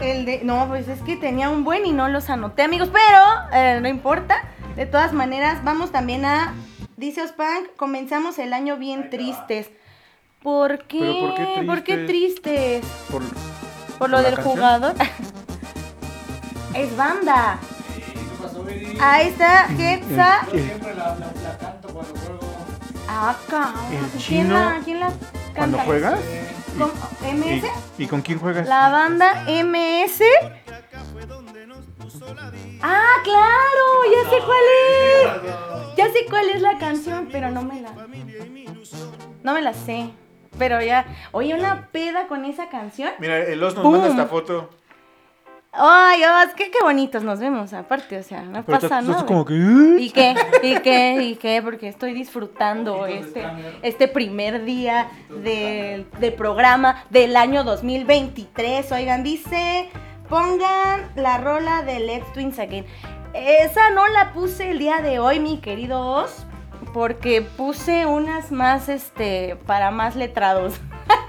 El 0.00 0.24
de... 0.24 0.40
No, 0.44 0.66
pues 0.68 0.88
es 0.88 1.00
que 1.02 1.16
tenía 1.16 1.50
un 1.50 1.64
buen 1.64 1.86
y 1.86 1.92
no 1.92 2.08
los 2.08 2.30
anoté, 2.30 2.62
amigos, 2.62 2.90
pero 2.92 3.18
eh, 3.52 3.80
no 3.80 3.88
importa. 3.88 4.36
De 4.76 4.86
todas 4.86 5.12
maneras, 5.12 5.62
vamos 5.62 5.92
también 5.92 6.24
a... 6.24 6.54
Dice 6.96 7.22
Ospunk, 7.22 7.74
comenzamos 7.76 8.38
el 8.38 8.52
año 8.52 8.76
bien 8.76 9.10
tristes. 9.10 9.70
¿Por 10.42 10.84
qué? 10.84 10.98
¿Pero 11.36 11.66
por 11.66 11.82
qué 11.82 11.96
tristes? 11.98 12.84
Por, 13.10 13.22
¿Por 13.22 13.22
lo 13.22 13.28
¿Por 13.28 13.63
la 14.00 14.22
del 14.22 14.34
canción? 14.34 14.54
jugador? 14.56 14.94
es 16.74 16.96
banda. 16.96 17.58
Ahí 19.00 19.28
está, 19.28 19.68
Getza. 19.76 20.46
Yo 20.46 20.50
siempre 20.58 20.94
la, 20.94 21.04
la, 21.16 21.32
la 21.42 21.58
canto 21.58 21.88
cuando 21.88 22.14
juego. 22.14 22.40
Ah, 23.08 23.34
cabrón. 23.48 23.74
El 23.92 24.06
¿Quién 24.10 24.18
chino, 24.18 24.54
la, 24.54 24.80
quién 24.84 25.00
la 25.00 25.12
¿Cuándo 25.54 25.76
canta? 25.78 25.84
juegas? 25.84 26.20
¿Con 26.78 26.90
MS? 27.38 27.64
¿Y, 27.98 28.02
y 28.04 28.06
con 28.06 28.22
quién 28.22 28.38
juegas? 28.38 28.66
La 28.68 28.90
banda 28.90 29.44
MS. 29.46 30.20
Ah, 32.82 33.14
claro, 33.22 33.86
ya 34.12 34.30
sé 34.30 34.36
cuál 34.44 34.64
es. 34.74 35.96
Ya 35.96 36.04
sé 36.06 36.26
cuál 36.28 36.48
es 36.50 36.60
la 36.60 36.78
canción, 36.78 37.28
pero 37.30 37.50
no 37.50 37.62
me 37.62 37.80
la. 37.80 37.90
No 39.42 39.54
me 39.54 39.62
la 39.62 39.72
sé. 39.72 40.10
Pero 40.58 40.80
ya. 40.82 41.04
Oye, 41.32 41.54
una 41.54 41.88
peda 41.88 42.26
con 42.26 42.44
esa 42.44 42.68
canción. 42.68 43.10
Mira, 43.18 43.38
el 43.38 43.62
Os 43.62 43.74
nos 43.74 43.82
¡Pum! 43.82 43.92
manda 43.92 44.08
esta 44.08 44.26
foto. 44.26 44.70
Ay, 45.76 46.18
Dios, 46.18 46.54
qué, 46.56 46.70
qué 46.70 46.78
bonitos 46.84 47.24
nos 47.24 47.40
vemos, 47.40 47.72
aparte, 47.72 48.16
o 48.16 48.22
sea, 48.22 48.42
no 48.42 48.64
Pero 48.64 48.78
pasa 48.78 48.86
estás- 48.86 49.02
nada. 49.02 49.10
estás 49.10 49.24
como 49.24 49.44
que... 49.44 49.54
"Uh". 49.54 49.98
¿Y 49.98 50.10
qué? 50.10 50.36
¿Y 50.62 50.76
qué? 50.78 51.18
¿Y 51.20 51.34
qué? 51.34 51.60
Porque 51.64 51.88
estoy 51.88 52.12
disfrutando 52.14 53.06
este, 53.06 53.44
este 53.82 54.06
primer 54.06 54.64
día 54.64 55.08
de, 55.42 56.06
de 56.20 56.30
programa 56.30 57.02
del 57.10 57.36
año 57.36 57.64
2023. 57.64 58.92
Oigan, 58.92 59.24
dice, 59.24 59.90
pongan 60.28 61.10
la 61.16 61.38
rola 61.38 61.82
de 61.82 61.98
Let's 61.98 62.32
Twins 62.32 62.60
Again. 62.60 62.86
Esa 63.34 63.90
no 63.90 64.06
la 64.06 64.32
puse 64.32 64.70
el 64.70 64.78
día 64.78 64.98
de 65.02 65.18
hoy, 65.18 65.40
mi 65.40 65.58
querido 65.58 66.00
Oz, 66.06 66.46
porque 66.92 67.42
puse 67.42 68.06
unas 68.06 68.52
más, 68.52 68.88
este, 68.88 69.56
para 69.66 69.90
más 69.90 70.16
letrados. 70.16 70.74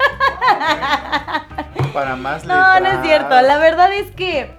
Para 1.94 2.16
más 2.16 2.46
No, 2.46 2.56
no 2.56 2.76
es 2.76 2.82
letrados. 2.82 3.06
cierto. 3.06 3.42
La 3.42 3.58
verdad 3.58 3.94
es 3.94 4.12
que 4.12 4.52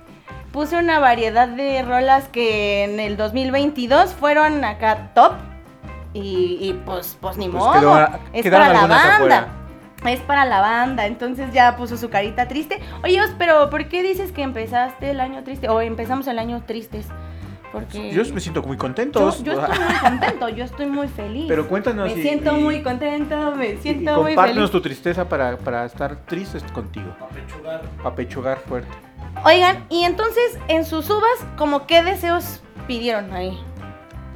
puse 0.53 0.77
una 0.79 0.99
variedad 0.99 1.49
de 1.49 1.83
rolas 1.83 2.29
que 2.29 2.85
en 2.85 3.01
el 3.01 3.17
2022 3.17 4.15
fueron 4.15 4.65
acá 4.65 5.11
top. 5.15 5.33
Y, 6.15 6.57
y, 6.61 6.73
pues, 6.87 7.19
pues 7.21 7.37
ni 7.37 7.49
Pues 7.49 7.63
modo. 7.63 7.75
quedó- 7.79 8.09
es 8.33 8.49
para 8.51 8.69
la 8.73 8.81
banda. 8.87 9.17
afuera. 9.17 9.47
Es 10.07 10.21
para 10.21 10.45
la 10.47 10.61
banda. 10.61 11.07
Entonces 11.07 11.53
ya 11.53 11.77
puso 11.77 11.99
su 11.99 12.09
carita 12.09 12.49
triste. 12.49 12.81
Oye, 13.05 13.21
pero 13.39 13.69
¿por 13.69 13.87
qué 13.89 14.03
dices 14.03 14.33
que 14.33 14.43
empezaste 14.43 15.11
el 15.11 15.21
año 15.21 15.43
triste? 15.45 15.69
O 15.69 15.81
empezamos 15.83 16.27
el 16.29 16.39
año 16.39 16.63
tristes. 16.67 17.07
Porque. 17.81 18.11
Yo 18.13 18.23
me 18.35 18.41
siento 18.41 18.63
muy 18.63 18.77
contento. 18.77 19.21
yo, 19.21 19.45
yo 19.45 19.53
estoy 19.61 19.79
muy 19.79 19.95
contento, 20.01 20.49
yo 20.49 20.65
estoy 20.65 20.87
muy 20.87 21.09
feliz. 21.09 21.45
Pero 21.49 21.69
cuéntanos 21.69 22.13
Me 22.13 22.19
y- 22.19 22.23
siento 22.23 22.57
y- 22.57 22.61
muy 22.61 22.83
contento, 22.83 23.55
me 23.57 23.71
Y 23.73 23.77
siento 23.79 24.15
muy 24.23 24.33
compártenos 24.35 24.71
feliz. 24.71 24.71
tu 24.73 24.81
tristeza 24.81 25.29
para, 25.29 25.57
para 25.59 25.85
estar 25.85 26.17
tristes 26.27 26.63
contigo. 26.73 27.15
Para 27.19 27.31
pechugar. 27.33 27.83
Para 28.03 28.15
pechugar 28.15 28.59
fuerte. 28.67 28.89
Oigan, 29.45 29.85
y 29.91 30.05
entonces 30.05 30.59
en 30.69 30.85
sus 30.85 31.09
uvas, 31.11 31.45
como 31.57 31.87
qué 31.87 32.03
deseos 32.03 32.63
pidieron 32.87 33.33
ahí? 33.33 33.59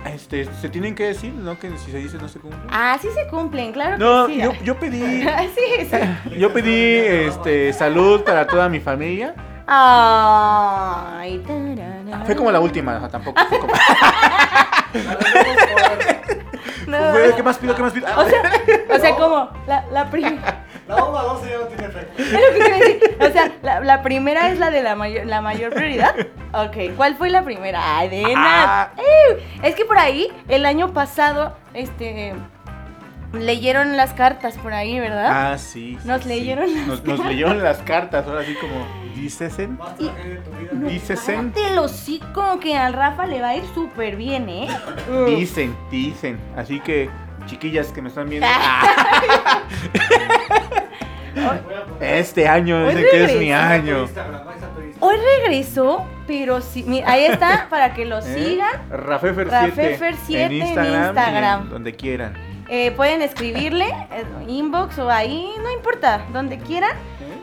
Este, 0.05 0.47
se 0.47 0.69
tienen 0.71 0.95
que 0.95 1.05
decir, 1.05 1.33
¿no? 1.35 1.59
Que 1.59 1.71
si 1.77 1.91
se 1.91 1.99
dice 1.99 2.17
no 2.17 2.27
se 2.29 2.39
cumple. 2.39 2.59
Ah, 2.71 2.97
sí 3.01 3.09
se 3.15 3.27
cumplen, 3.29 3.73
claro 3.73 3.99
No, 3.99 4.27
que 4.29 4.35
sí. 4.35 4.41
yo, 4.41 4.53
yo 4.65 4.79
pedí. 4.79 4.99
sí, 5.55 5.87
sí. 5.91 6.39
Yo 6.39 6.53
pedí 6.53 6.95
este 7.29 7.73
salud 7.75 8.23
para 8.23 8.47
toda 8.47 8.69
mi 8.71 8.81
familia. 8.81 9.35
Ay, 9.73 11.39
tarara. 11.47 12.25
Fue 12.27 12.35
como 12.35 12.51
la 12.51 12.59
última, 12.61 12.97
o 12.97 13.01
sea, 13.01 13.09
tampoco 13.09 13.41
fue 13.49 13.59
como. 13.61 13.73
No. 16.89 16.99
¿Qué 17.37 17.43
más 17.43 17.59
pido? 17.59 17.77
¿Qué 17.77 17.83
más 17.83 17.93
pido? 17.93 18.07
O 18.17 18.25
sea, 18.29 18.43
o 18.93 18.99
sea, 18.99 19.15
como 19.15 19.49
la, 19.67 19.85
la 19.93 20.11
primera. 20.11 20.67
La 20.89 20.97
bomba 20.97 21.23
12 21.23 21.49
ya 21.49 21.59
no 21.59 21.65
tiene 21.67 21.85
efecto. 21.85 22.21
Es 22.21 22.33
lo 22.33 22.39
que 22.53 22.59
quiero 22.59 22.79
decir. 22.79 23.19
O 23.21 23.31
sea, 23.33 23.53
la, 23.63 23.79
la 23.79 24.03
primera 24.03 24.51
es 24.51 24.59
la 24.59 24.71
de 24.73 24.83
la 24.83 24.97
mayor, 24.97 25.25
la 25.25 25.41
mayor 25.41 25.73
prioridad. 25.73 26.17
Ok, 26.53 26.97
¿cuál 26.97 27.15
fue 27.15 27.31
la 27.31 27.45
primera? 27.45 27.97
Ay, 27.97 28.09
de 28.09 28.23
nada. 28.35 28.93
Ah. 28.97 29.03
Es 29.63 29.77
que 29.77 29.85
por 29.85 29.99
ahí, 29.99 30.33
el 30.49 30.67
año 30.67 30.93
pasado, 30.93 31.57
este. 31.75 32.35
Leyeron 33.33 33.97
las 33.97 34.13
cartas 34.13 34.57
por 34.59 34.73
ahí, 34.73 34.99
¿verdad? 34.99 35.53
Ah, 35.53 35.59
sí. 35.59 35.97
sí, 36.03 36.09
Nos 36.09 36.23
sí. 36.23 36.29
leyeron 36.29 36.75
las 36.75 36.87
Nos, 36.87 37.05
nos 37.05 37.25
leyeron 37.25 37.63
las 37.63 37.79
cartas, 37.79 38.27
ahora 38.27 38.45
sí 38.45 38.55
como. 38.61 38.85
Tragedia 39.21 40.25
de 40.25 40.37
tu 40.37 40.51
vida. 40.53 40.89
Dícesen. 40.89 41.51
Cállate 41.53 41.73
el 41.73 41.79
hocico, 41.79 42.59
que 42.59 42.77
al 42.77 42.95
Rafa 42.95 43.27
le 43.27 43.41
va 43.43 43.49
a 43.51 43.57
ir 43.57 43.65
súper 43.75 44.17
bien, 44.17 44.49
¿eh? 44.49 44.67
Dicen, 45.27 45.77
dicen. 45.91 46.41
Así 46.57 46.81
que, 46.81 47.11
chiquillas 47.47 47.89
que 47.89 48.03
me 48.03 48.09
están 48.09 48.29
viendo. 48.29 48.47
Ah. 51.37 51.59
Este 52.01 52.49
año 52.49 52.83
Hoy 52.87 52.95
dicen 52.95 53.05
que 53.11 53.25
es 53.25 53.37
mi 53.39 53.53
año. 53.53 54.03
Instagram, 54.03 54.49
ahí 54.49 54.55
está 54.55 54.67
tu 54.75 54.81
Instagram. 54.83 55.01
Hoy 55.01 55.17
regresó, 55.39 56.05
pero 56.27 56.61
sí, 56.61 56.85
mira, 56.87 57.09
ahí 57.11 57.25
está 57.25 57.69
para 57.71 57.95
que 57.95 58.05
lo 58.05 58.19
¿Eh? 58.23 58.23
sigan. 58.23 58.91
Rafefer 58.91 59.49
7 59.49 59.67
Rafefer 59.67 60.17
7 60.27 60.45
en 60.45 60.53
en 60.53 60.67
Instagram, 60.67 61.07
Instagram. 61.17 61.61
y 61.61 61.65
en 61.65 61.71
donde 61.71 61.95
quieran. 61.95 62.35
Eh, 62.73 62.93
pueden 62.93 63.21
escribirle, 63.21 63.87
eh, 64.13 64.25
inbox 64.47 64.97
o 65.01 65.11
ahí, 65.11 65.51
no 65.61 65.73
importa, 65.73 66.25
donde 66.33 66.59
quieran. 66.59 66.97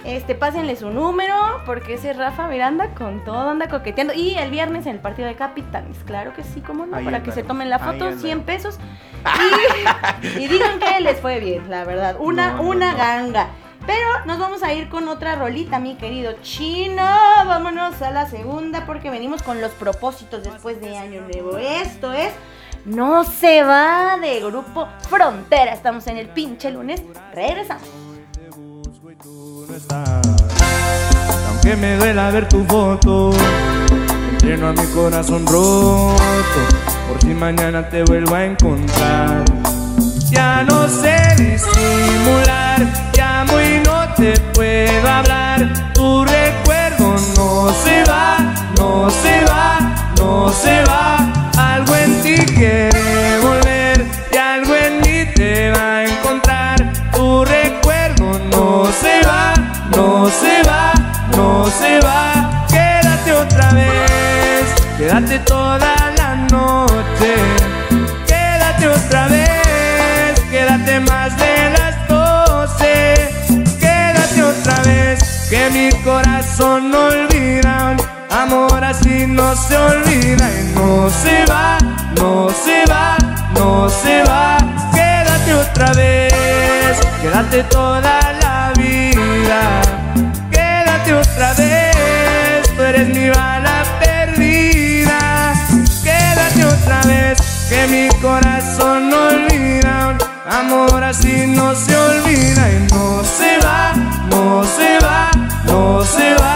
Este, 0.05 0.35
pásenle 0.35 0.77
su 0.77 0.89
número, 0.89 1.35
porque 1.65 1.95
ese 1.95 2.13
Rafa 2.13 2.47
Miranda 2.47 2.95
con 2.95 3.25
todo 3.25 3.49
anda 3.49 3.67
coqueteando. 3.67 4.13
Y 4.13 4.35
el 4.35 4.51
viernes 4.51 4.85
en 4.85 4.93
el 4.95 5.01
partido 5.01 5.27
de 5.27 5.35
Capitanes, 5.35 5.97
claro 6.05 6.33
que 6.33 6.43
sí, 6.43 6.61
como 6.61 6.85
no, 6.85 6.95
Ahí 6.95 7.03
para 7.03 7.23
que 7.23 7.33
se 7.33 7.43
tomen 7.43 7.69
la 7.69 7.77
foto, 7.77 7.91
andaremos. 8.05 8.21
100 8.21 8.43
pesos. 8.43 8.79
Y, 10.23 10.43
y 10.43 10.47
digan 10.47 10.79
que 10.79 11.01
les 11.01 11.19
fue 11.19 11.41
bien, 11.41 11.69
la 11.69 11.83
verdad. 11.83 12.15
Una, 12.19 12.51
No, 12.51 12.63
no, 12.63 12.69
una 12.69 12.93
ganga. 12.93 13.49
Pero 13.85 14.25
nos 14.25 14.39
vamos 14.39 14.63
a 14.63 14.73
ir 14.73 14.87
con 14.87 15.09
otra 15.09 15.35
rolita, 15.35 15.79
mi 15.79 15.95
querido 15.95 16.35
chino. 16.41 17.03
Vámonos 17.45 18.01
a 18.01 18.11
la 18.11 18.27
segunda 18.27 18.85
porque 18.85 19.09
venimos 19.09 19.43
con 19.43 19.59
los 19.59 19.71
propósitos 19.71 20.43
después 20.43 20.79
de 20.79 20.97
Año 20.97 21.21
Nuevo. 21.21 21.57
Esto 21.57 22.13
es 22.13 22.31
No 22.87 23.25
se 23.25 23.63
va 23.63 24.17
de 24.17 24.39
Grupo 24.39 24.87
Frontera. 25.09 25.73
Estamos 25.73 26.07
en 26.07 26.15
el 26.15 26.29
pinche 26.29 26.71
lunes. 26.71 27.01
Regresamos. 27.33 27.83
Aunque 31.49 31.75
me 31.75 31.97
duela 31.97 32.31
ver 32.31 32.47
tu 32.47 32.63
foto, 32.63 33.31
entreno 34.31 34.69
a 34.69 34.71
mi 34.71 34.85
corazón 34.93 35.45
roto. 35.45 36.15
Por 37.09 37.19
si 37.19 37.33
mañana 37.33 37.89
te 37.89 38.03
vuelvo 38.03 38.35
a 38.35 38.45
encontrar. 38.45 39.43
Ya 40.29 40.63
no 40.63 40.87
sé 40.87 41.17
disimular, 41.37 42.87
llamo 43.13 43.59
y 43.59 43.79
no 43.85 44.13
te 44.15 44.39
puedo 44.53 45.09
hablar. 45.09 45.93
Tu 45.93 46.23
recuerdo 46.23 47.15
no 47.35 47.69
se 47.83 48.03
va, 48.05 48.37
no 48.77 49.09
se 49.09 49.43
va, 49.43 50.13
no 50.17 50.49
se 50.53 50.83
va. 50.85 51.46
Algo 51.57 51.95
en 51.95 52.21
ti 52.21 52.35
quiere 52.55 53.39
volver 53.41 54.05
y 54.31 54.37
algo 54.37 54.75
en 54.75 55.01
mí 55.01 55.25
te 55.33 55.71
va 55.71 55.97
a 55.97 56.05
encontrar. 56.05 56.93
Tu 57.11 57.45
recuerdo 57.45 58.39
no 58.51 58.85
se 58.91 59.25
va, 59.25 59.53
no 59.95 60.29
se 60.29 60.61
va, 60.69 60.93
no 61.35 61.65
se 61.65 61.99
va. 61.99 62.65
Quédate 62.69 63.33
otra 63.33 63.71
vez, 63.73 64.65
quédate 64.97 65.39
toda 65.39 65.95
la 66.17 66.35
noche. 66.51 67.33
Quédate 68.27 68.87
otra 68.87 69.27
vez, 69.27 70.39
quédate 70.51 70.99
más 70.99 71.35
de 71.37 71.69
las 71.77 72.07
doce. 72.07 73.15
Quédate 73.79 74.43
otra 74.43 74.81
vez, 74.83 75.47
que 75.49 75.69
mi 75.71 75.89
corazón 76.03 76.91
no 76.91 77.07
olvida. 77.07 77.36
Amor 78.77 78.91
así 78.91 79.25
no 79.25 79.55
se 79.55 79.75
olvida 79.75 80.47
y 80.51 80.75
no 80.75 81.09
se 81.09 81.45
va, 81.45 81.79
no 82.15 82.47
se 82.51 82.85
va, 82.85 83.17
no 83.55 83.89
se 83.89 84.21
va. 84.21 84.59
Quédate 84.93 85.55
otra 85.55 85.93
vez, 85.93 86.99
quédate 87.19 87.63
toda 87.63 88.19
la 88.39 88.73
vida. 88.77 89.81
Quédate 90.51 91.11
otra 91.11 91.55
vez, 91.55 92.75
tú 92.75 92.83
eres 92.83 93.07
mi 93.07 93.29
bala 93.29 93.83
perdida. 93.99 95.55
Quédate 96.03 96.63
otra 96.63 97.01
vez, 97.07 97.39
que 97.69 97.87
mi 97.87 98.09
corazón 98.21 99.09
no 99.09 99.29
olvida. 99.29 100.19
Amor 100.47 101.03
así 101.03 101.47
no 101.47 101.73
se 101.73 101.97
olvida 101.97 102.69
y 102.69 102.93
no 102.93 103.23
se 103.23 103.57
va, 103.57 103.93
no 104.29 104.63
se 104.63 104.99
va, 104.99 105.31
no 105.65 106.05
se 106.05 106.35
va. 106.35 106.46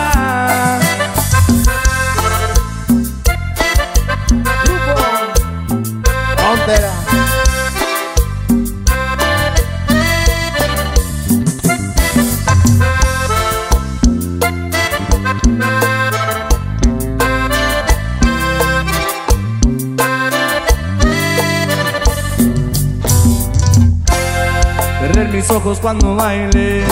Cuando 25.80 26.16
bailes, 26.16 26.86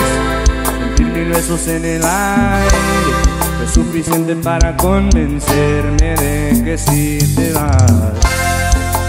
sentir 0.65 1.07
mil 1.07 1.29
besos 1.29 1.67
en 1.67 1.83
el 1.83 2.03
aire. 2.03 2.77
Es 3.63 3.71
suficiente 3.71 4.35
para 4.35 4.75
convencerme 4.77 6.15
de 6.15 6.61
que 6.63 6.77
si 6.77 7.17
te 7.35 7.51
vas. 7.51 8.13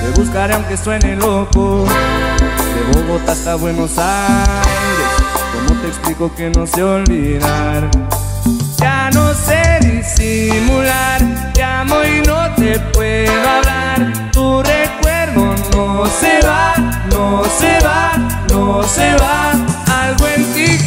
Te 0.02 0.20
buscaré 0.20 0.54
aunque 0.54 0.76
suene 0.76 1.14
loco, 1.16 1.84
de 1.84 3.00
Bogotá 3.00 3.32
hasta 3.32 3.54
Buenos 3.54 3.96
Aires. 3.98 5.10
¿Cómo 5.54 5.80
te 5.80 5.88
explico 5.88 6.34
que 6.34 6.50
no 6.50 6.66
sé 6.66 6.82
olvidar? 6.82 7.88
Ya 8.78 9.10
no 9.12 9.32
sé 9.34 9.78
disimular, 9.82 11.52
te 11.52 11.62
amo 11.62 11.96
y 12.02 12.26
no 12.26 12.54
te 12.56 12.78
puedo 12.92 13.32
hablar. 13.48 14.30
Tu 14.32 14.62
recuerdo 14.62 15.54
no 15.72 16.06
se 16.06 16.46
va, 16.46 16.74
no 17.10 17.42
se 17.58 17.78
va, 17.84 18.12
se 18.84 19.14
va. 19.16 19.52
Algo 20.02 20.26
en 20.28 20.44
ti 20.54 20.78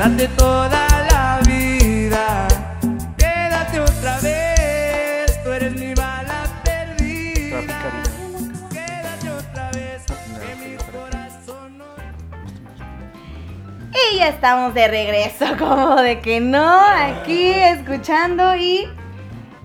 quédate 0.00 0.28
toda 0.28 0.86
la 1.10 1.40
vida. 1.46 2.48
Quédate 3.18 3.80
otra 3.80 4.18
vez, 4.20 5.42
tú 5.44 5.50
eres 5.52 5.72
mi 5.72 5.92
bala 5.94 6.44
perdida. 6.64 7.60
Quédate 8.70 9.30
otra 9.30 9.70
vez, 9.72 10.02
que 10.06 10.54
mi 10.56 10.76
corazón 10.76 11.76
no 11.76 11.84
Y 13.92 14.16
ya 14.16 14.28
estamos 14.28 14.72
de 14.72 14.88
regreso, 14.88 15.44
como 15.58 15.96
de 15.96 16.20
que 16.20 16.40
no, 16.40 16.80
aquí 16.80 17.50
escuchando 17.50 18.56
y 18.56 18.88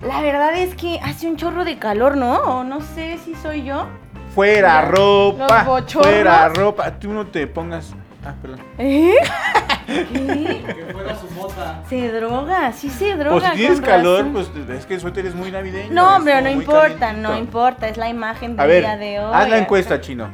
la 0.02 0.20
verdad 0.20 0.54
es 0.54 0.74
que 0.74 1.00
hace 1.02 1.28
un 1.28 1.36
chorro 1.36 1.64
de 1.64 1.78
calor, 1.78 2.18
¿no? 2.18 2.34
O 2.40 2.64
no 2.64 2.82
sé 2.82 3.18
si 3.24 3.34
soy 3.36 3.64
yo. 3.64 3.86
Fuera 4.34 4.82
ropa. 4.82 5.64
los. 5.64 5.92
Fuera 5.94 6.50
ropa. 6.50 6.90
Tú 6.98 7.10
no 7.14 7.26
te 7.26 7.46
pongas. 7.46 7.94
Ah, 8.22 8.34
perdón. 8.42 8.60
¿Eh? 8.76 9.14
¿Qué? 9.86 10.64
Que 10.74 10.92
fuera 10.92 11.16
su 11.16 11.30
mota. 11.30 11.82
Se 11.88 12.10
droga, 12.12 12.72
sí 12.72 12.90
se 12.90 13.14
droga. 13.16 13.38
Pues 13.38 13.50
si 13.52 13.56
tienes 13.56 13.80
calor, 13.80 14.26
razón. 14.26 14.32
pues 14.32 14.50
es 14.78 14.86
que 14.86 14.94
el 14.94 15.00
suéter 15.00 15.26
es 15.26 15.34
muy 15.34 15.50
navideño. 15.50 15.92
No, 15.92 16.04
como 16.18 16.24
no 16.40 16.50
importa, 16.50 16.98
calientito. 16.98 17.28
no 17.32 17.38
importa, 17.38 17.88
es 17.88 17.96
la 17.96 18.08
imagen 18.08 18.58
A 18.58 18.62
del 18.66 18.68
ver, 18.70 18.82
día 18.82 18.96
de 18.96 19.20
hoy. 19.20 19.30
haz 19.34 19.48
la 19.48 19.58
encuesta, 19.58 20.00
chino. 20.00 20.28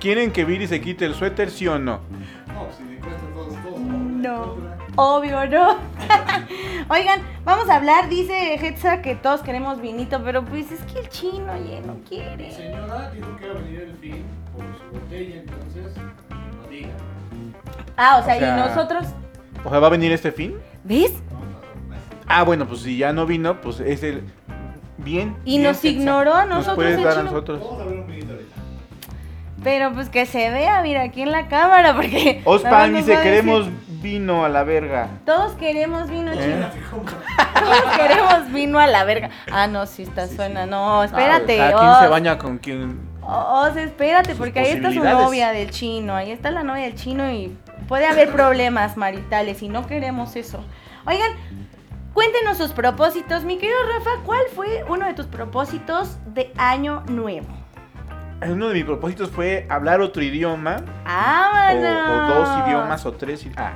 ¿Quieren 0.00 0.30
que 0.32 0.44
Viri 0.44 0.66
se 0.66 0.80
quite 0.80 1.04
el 1.06 1.14
suéter, 1.14 1.50
sí 1.50 1.66
o 1.68 1.78
no? 1.78 2.00
No, 2.48 2.66
si 2.76 2.82
me 2.84 2.96
cuesta 2.98 3.22
todos, 3.32 3.54
todos. 3.62 3.78
No, 3.80 4.56
obvio 4.96 5.46
no. 5.46 5.76
Oigan, 6.88 7.20
vamos 7.44 7.68
a 7.70 7.76
hablar, 7.76 8.08
dice 8.08 8.54
Hetza 8.54 9.02
que 9.02 9.14
todos 9.14 9.40
queremos 9.42 9.80
vinito, 9.80 10.20
pero 10.24 10.44
pues 10.44 10.70
es 10.70 10.80
que 10.92 11.00
el 11.00 11.08
chino 11.08 11.52
ya 11.56 11.80
no 11.80 11.94
Mi 11.94 12.00
quiere. 12.02 12.52
señora 12.52 13.10
dijo 13.10 13.36
que 13.36 13.44
iba 13.46 13.54
a 13.54 13.58
venir 13.58 13.80
el 13.80 13.96
fin 13.96 14.24
por 14.54 14.64
su 14.78 14.98
botella, 15.00 15.36
entonces 15.36 15.96
no 16.30 16.68
diga. 16.70 16.88
Ah, 17.96 18.18
o 18.20 18.24
sea, 18.24 18.36
O 18.36 18.38
sea- 18.38 18.56
y 18.56 18.60
nosotros, 18.60 19.04
O 19.64 19.70
sea, 19.70 19.78
¿va 19.78 19.86
a 19.86 19.90
venir 19.90 20.12
este 20.12 20.32
fin? 20.32 20.56
¿ves? 20.84 21.12
Ah, 22.26 22.42
bueno, 22.42 22.66
pues 22.66 22.80
si 22.82 22.98
ya 22.98 23.12
no 23.12 23.24
vino, 23.26 23.60
pues 23.60 23.80
es 23.80 24.02
el... 24.02 24.22
Bien. 24.98 25.36
Y 25.44 25.58
bien, 25.58 25.62
nos 25.62 25.84
ignoró 25.84 26.34
a 26.34 26.44
Nos 26.44 26.56
nosotros, 26.66 26.74
puedes 26.76 26.98
el 26.98 27.04
dar 27.04 27.18
a 27.18 27.22
nosotros. 27.22 27.60
Vamos 27.60 27.80
a 27.80 27.84
ver 27.84 27.98
un 27.98 28.06
vinito 28.06 28.32
ahorita. 28.32 28.54
Pero 29.62 29.92
pues 29.92 30.08
que 30.08 30.26
se 30.26 30.50
vea, 30.50 30.82
mira, 30.82 31.02
aquí 31.02 31.22
en 31.22 31.32
la 31.32 31.48
cámara, 31.48 31.94
porque... 31.94 32.42
Ospan 32.44 32.92
nos 32.92 33.06
dice, 33.06 33.16
a 33.16 33.22
queremos 33.22 33.68
vino 34.02 34.44
a 34.44 34.48
la 34.48 34.64
verga. 34.64 35.08
Todos 35.24 35.52
queremos 35.52 36.08
vino, 36.10 36.32
¿Eh? 36.32 36.36
chino. 36.36 36.68
Todos 37.60 37.96
queremos 37.96 38.52
vino 38.52 38.78
a 38.78 38.86
la 38.86 39.04
verga. 39.04 39.30
Ah, 39.50 39.66
no, 39.66 39.86
sí 39.86 40.02
está 40.02 40.28
suena. 40.28 40.66
No, 40.66 41.02
espérate. 41.04 41.60
Ah, 41.60 41.74
¿Quién 41.78 41.94
se 42.00 42.08
baña 42.08 42.38
con 42.38 42.58
quién? 42.58 43.00
Os, 43.28 43.76
espérate, 43.76 44.30
Sus 44.30 44.38
porque 44.38 44.60
ahí 44.60 44.66
está 44.76 44.92
su 44.92 45.00
novia 45.24 45.50
del 45.50 45.70
chino. 45.70 46.14
Ahí 46.14 46.30
está 46.30 46.50
la 46.50 46.62
novia 46.62 46.84
del 46.84 46.94
chino 46.94 47.30
y 47.30 47.56
puede 47.88 48.06
haber 48.06 48.30
problemas 48.32 48.96
maritales 48.96 49.62
y 49.62 49.68
no 49.68 49.86
queremos 49.86 50.36
eso. 50.36 50.64
Oigan, 51.06 51.32
cuéntenos 52.14 52.56
sus 52.58 52.72
propósitos. 52.72 53.44
Mi 53.44 53.56
querido 53.58 53.78
Rafa, 53.92 54.10
¿cuál 54.24 54.42
fue 54.54 54.84
uno 54.88 55.06
de 55.06 55.14
tus 55.14 55.26
propósitos 55.26 56.16
de 56.26 56.52
año 56.56 57.02
nuevo? 57.08 57.48
Uno 58.46 58.68
de 58.68 58.74
mis 58.74 58.84
propósitos 58.84 59.30
fue 59.30 59.66
hablar 59.70 60.00
otro 60.00 60.22
idioma. 60.22 60.76
o, 61.04 61.08
¡Vámonos! 61.08 62.10
o 62.10 62.34
dos 62.34 62.66
idiomas 62.66 63.06
o 63.06 63.12
tres. 63.12 63.46
i- 63.46 63.52
Ah, 63.56 63.72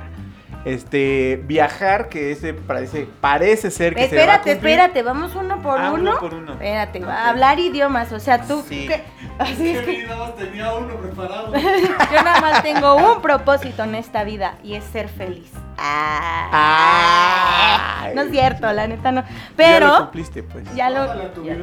este, 0.65 1.41
viajar, 1.45 2.09
que 2.09 2.31
ese 2.31 2.53
parece, 2.53 3.07
parece 3.19 3.71
ser 3.71 3.95
que 3.95 4.07
se 4.07 4.15
va 4.15 4.21
a 4.21 4.25
Espérate, 4.25 4.51
espérate, 4.51 5.01
vamos 5.03 5.35
uno 5.35 5.61
por 5.61 5.79
Ah, 5.79 5.91
uno. 5.91 6.11
uno 6.11 6.19
por 6.19 6.33
uno. 6.33 6.51
Espérate, 6.53 6.99
va 6.99 7.25
a 7.25 7.29
hablar 7.29 7.59
idiomas, 7.59 8.11
o 8.11 8.19
sea, 8.19 8.41
tú 8.43 8.63
Sí. 8.67 8.87
¿qué? 8.87 9.03
Así 9.39 9.69
es 9.69 9.79
Que 9.79 9.85
que 9.85 9.91
Viri 9.91 10.07
nada 10.07 10.19
más 10.27 10.35
tenía 10.35 10.73
uno 10.73 10.95
preparado. 10.97 11.53
yo 11.55 12.23
nada 12.23 12.41
más 12.41 12.63
tengo 12.63 12.95
un 12.95 13.21
propósito 13.21 13.83
en 13.83 13.95
esta 13.95 14.23
vida 14.23 14.55
y 14.63 14.75
es 14.75 14.83
ser 14.83 15.09
feliz. 15.09 15.51
Ah. 15.77 18.01
Ay. 18.03 18.15
No 18.15 18.21
es 18.23 18.31
cierto, 18.31 18.71
la 18.71 18.87
neta 18.87 19.11
no. 19.11 19.21
Ya 19.23 19.29
lo 19.29 19.55
Pero 19.55 19.97
cumpliste, 19.99 20.43
pues. 20.43 20.63
ya 20.75 20.89
lo 20.89 21.05
ya, 21.43 21.55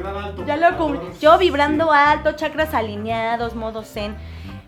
ya 0.45 0.57
lo 0.57 0.77
cumplí. 0.77 1.07
Yo 1.21 1.37
vibrando 1.37 1.91
alto, 1.91 2.33
chakras 2.33 2.73
alineados, 2.73 3.55
modo 3.55 3.83
zen. 3.83 4.15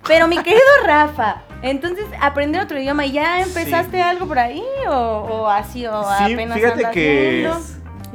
Pero 0.08 0.28
mi 0.28 0.38
querido 0.42 0.62
Rafa, 0.86 1.42
entonces 1.62 2.06
aprender 2.20 2.62
otro 2.62 2.80
idioma, 2.80 3.06
¿ya 3.06 3.42
empezaste 3.42 4.02
algo 4.02 4.28
por 4.28 4.40
ahí 4.40 4.64
o, 4.88 4.92
o 4.94 5.48
así 5.50 5.86
o 5.86 6.04
Sí, 6.04 6.34
apenas 6.34 6.58
fíjate 6.58 6.80
andas 6.80 6.92
que-? 6.94 7.50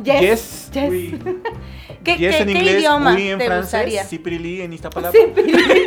Yes. 0.03 0.21
Yes. 0.21 0.71
yes. 0.73 0.91
Uy, 0.91 1.19
¿Qué, 2.05 2.17
Yes 2.19 2.37
qué- 2.37 2.43
en 2.43 2.47
qué 2.49 2.53
inglés, 2.59 2.77
idioma 2.79 3.15
oui 3.15 3.29
en 3.31 3.39
te 3.39 3.47
francés, 3.47 4.05
gustaría? 4.07 4.65
En 4.65 4.73
Iztapalapa. 4.73 5.13
Sí, 5.17 5.27
Pirili. 5.35 5.85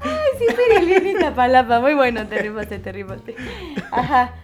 Ay, 0.00 0.28
sí, 0.38 0.46
Pirili 0.56 0.94
en 0.94 1.06
Iztapalapa. 1.08 1.80
Muy 1.80 1.94
bueno, 1.94 2.26
te 2.26 2.38
rifaste, 2.42 2.78
te 2.78 2.92
rifaste. 2.92 3.34
Ajá. 3.90 4.34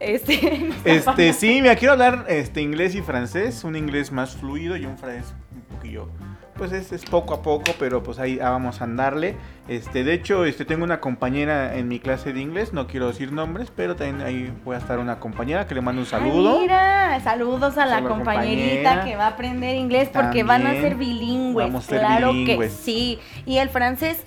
Este. 0.00 0.70
Este, 0.84 1.32
sí, 1.32 1.60
mira, 1.62 1.74
quiero 1.76 1.92
hablar 1.92 2.26
este, 2.28 2.60
inglés 2.60 2.94
y 2.94 3.02
francés, 3.02 3.64
un 3.64 3.76
inglés 3.76 4.12
más 4.12 4.36
fluido 4.36 4.76
y 4.76 4.84
un 4.86 4.96
francés 4.98 5.34
un 5.54 5.62
poquillo, 5.76 6.08
pues 6.56 6.72
es, 6.72 6.92
es 6.92 7.04
poco 7.04 7.34
a 7.34 7.42
poco, 7.42 7.72
pero 7.78 8.02
pues 8.02 8.18
ahí 8.18 8.38
ah, 8.42 8.50
vamos 8.50 8.80
a 8.80 8.84
andarle. 8.84 9.36
Este, 9.68 10.04
de 10.04 10.12
hecho, 10.14 10.44
este, 10.44 10.64
tengo 10.64 10.84
una 10.84 11.00
compañera 11.00 11.76
en 11.76 11.88
mi 11.88 11.98
clase 12.00 12.32
de 12.32 12.40
inglés, 12.40 12.72
no 12.72 12.86
quiero 12.86 13.08
decir 13.08 13.32
nombres, 13.32 13.72
pero 13.74 13.96
también 13.96 14.20
ahí 14.26 14.52
voy 14.64 14.74
a 14.76 14.78
estar 14.78 14.98
una 14.98 15.18
compañera 15.20 15.66
que 15.66 15.74
le 15.74 15.80
mando 15.80 16.00
un 16.02 16.06
saludo. 16.06 16.54
Ay, 16.56 16.60
mira, 16.62 17.20
saludos 17.22 17.76
a 17.78 17.86
la 17.86 18.02
compañerita 18.02 18.90
compañera. 18.90 19.04
que 19.04 19.16
va 19.16 19.24
a 19.26 19.28
aprender 19.30 19.76
inglés 19.76 20.08
porque 20.12 20.42
van 20.42 20.66
a 20.66 20.72
ser 20.72 20.94
bilingües. 20.94 21.66
vamos 21.66 21.84
a 21.84 21.88
ser 21.88 21.98
claro 22.00 22.32
bilingües. 22.32 22.72
que 22.72 22.82
sí. 22.82 23.18
Y 23.44 23.58
el 23.58 23.68
francés, 23.68 24.24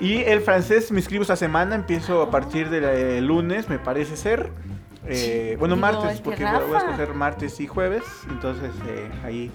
Y 0.00 0.18
el 0.18 0.40
francés 0.40 0.90
me 0.92 0.98
inscribo 1.00 1.22
esta 1.22 1.36
semana, 1.36 1.74
empiezo 1.74 2.22
a 2.22 2.30
partir 2.30 2.70
del 2.70 3.24
lunes, 3.26 3.68
me 3.68 3.78
parece 3.78 4.16
ser. 4.16 4.50
Eh, 5.06 5.56
bueno, 5.58 5.74
Digo, 5.76 5.86
martes, 5.86 6.20
porque 6.20 6.44
voy 6.44 6.54
a- 6.54 6.58
voy 6.58 6.70
a 6.70 6.72
Rafa. 6.80 6.90
escoger 6.92 7.14
martes 7.14 7.58
y 7.60 7.66
jueves, 7.66 8.02
entonces 8.28 8.70
eh, 8.86 9.10
ahí 9.24 9.50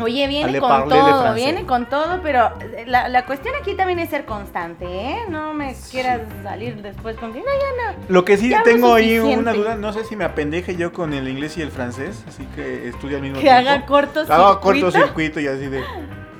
oye, 0.00 0.26
viene 0.28 0.58
con 0.60 0.88
todo, 0.88 1.34
viene 1.34 1.64
con 1.66 1.86
todo, 1.86 2.20
pero 2.22 2.52
eh, 2.60 2.84
la, 2.86 3.08
la 3.08 3.24
cuestión 3.26 3.54
aquí 3.60 3.74
también 3.74 3.98
es 3.98 4.10
ser 4.10 4.24
constante, 4.24 4.84
¿eh? 4.84 5.18
No 5.28 5.54
me 5.54 5.74
quieras 5.90 6.20
salir 6.42 6.82
después 6.82 7.16
con 7.16 7.32
que 7.32 7.40
no, 7.40 7.44
ya 7.46 7.92
no. 7.92 7.98
Lo 8.08 8.24
que 8.24 8.36
sí 8.36 8.52
tengo 8.64 8.94
ahí 8.94 9.18
una 9.18 9.52
duda, 9.52 9.76
no 9.76 9.92
sé 9.92 10.04
si 10.04 10.16
me 10.16 10.24
apendeje 10.24 10.76
yo 10.76 10.92
con 10.92 11.12
el 11.12 11.28
inglés 11.28 11.56
y 11.56 11.62
el 11.62 11.70
francés, 11.70 12.24
así 12.28 12.44
que 12.54 12.88
estudio 12.88 13.16
al 13.16 13.22
mismo 13.22 13.36
Que 13.38 13.42
tiempo. 13.44 13.58
haga 13.70 13.86
cortocircuito. 13.86 14.34
Haga 14.34 14.60
cortocircuito 14.60 15.40
y 15.40 15.46
así 15.48 15.66
de... 15.68 15.82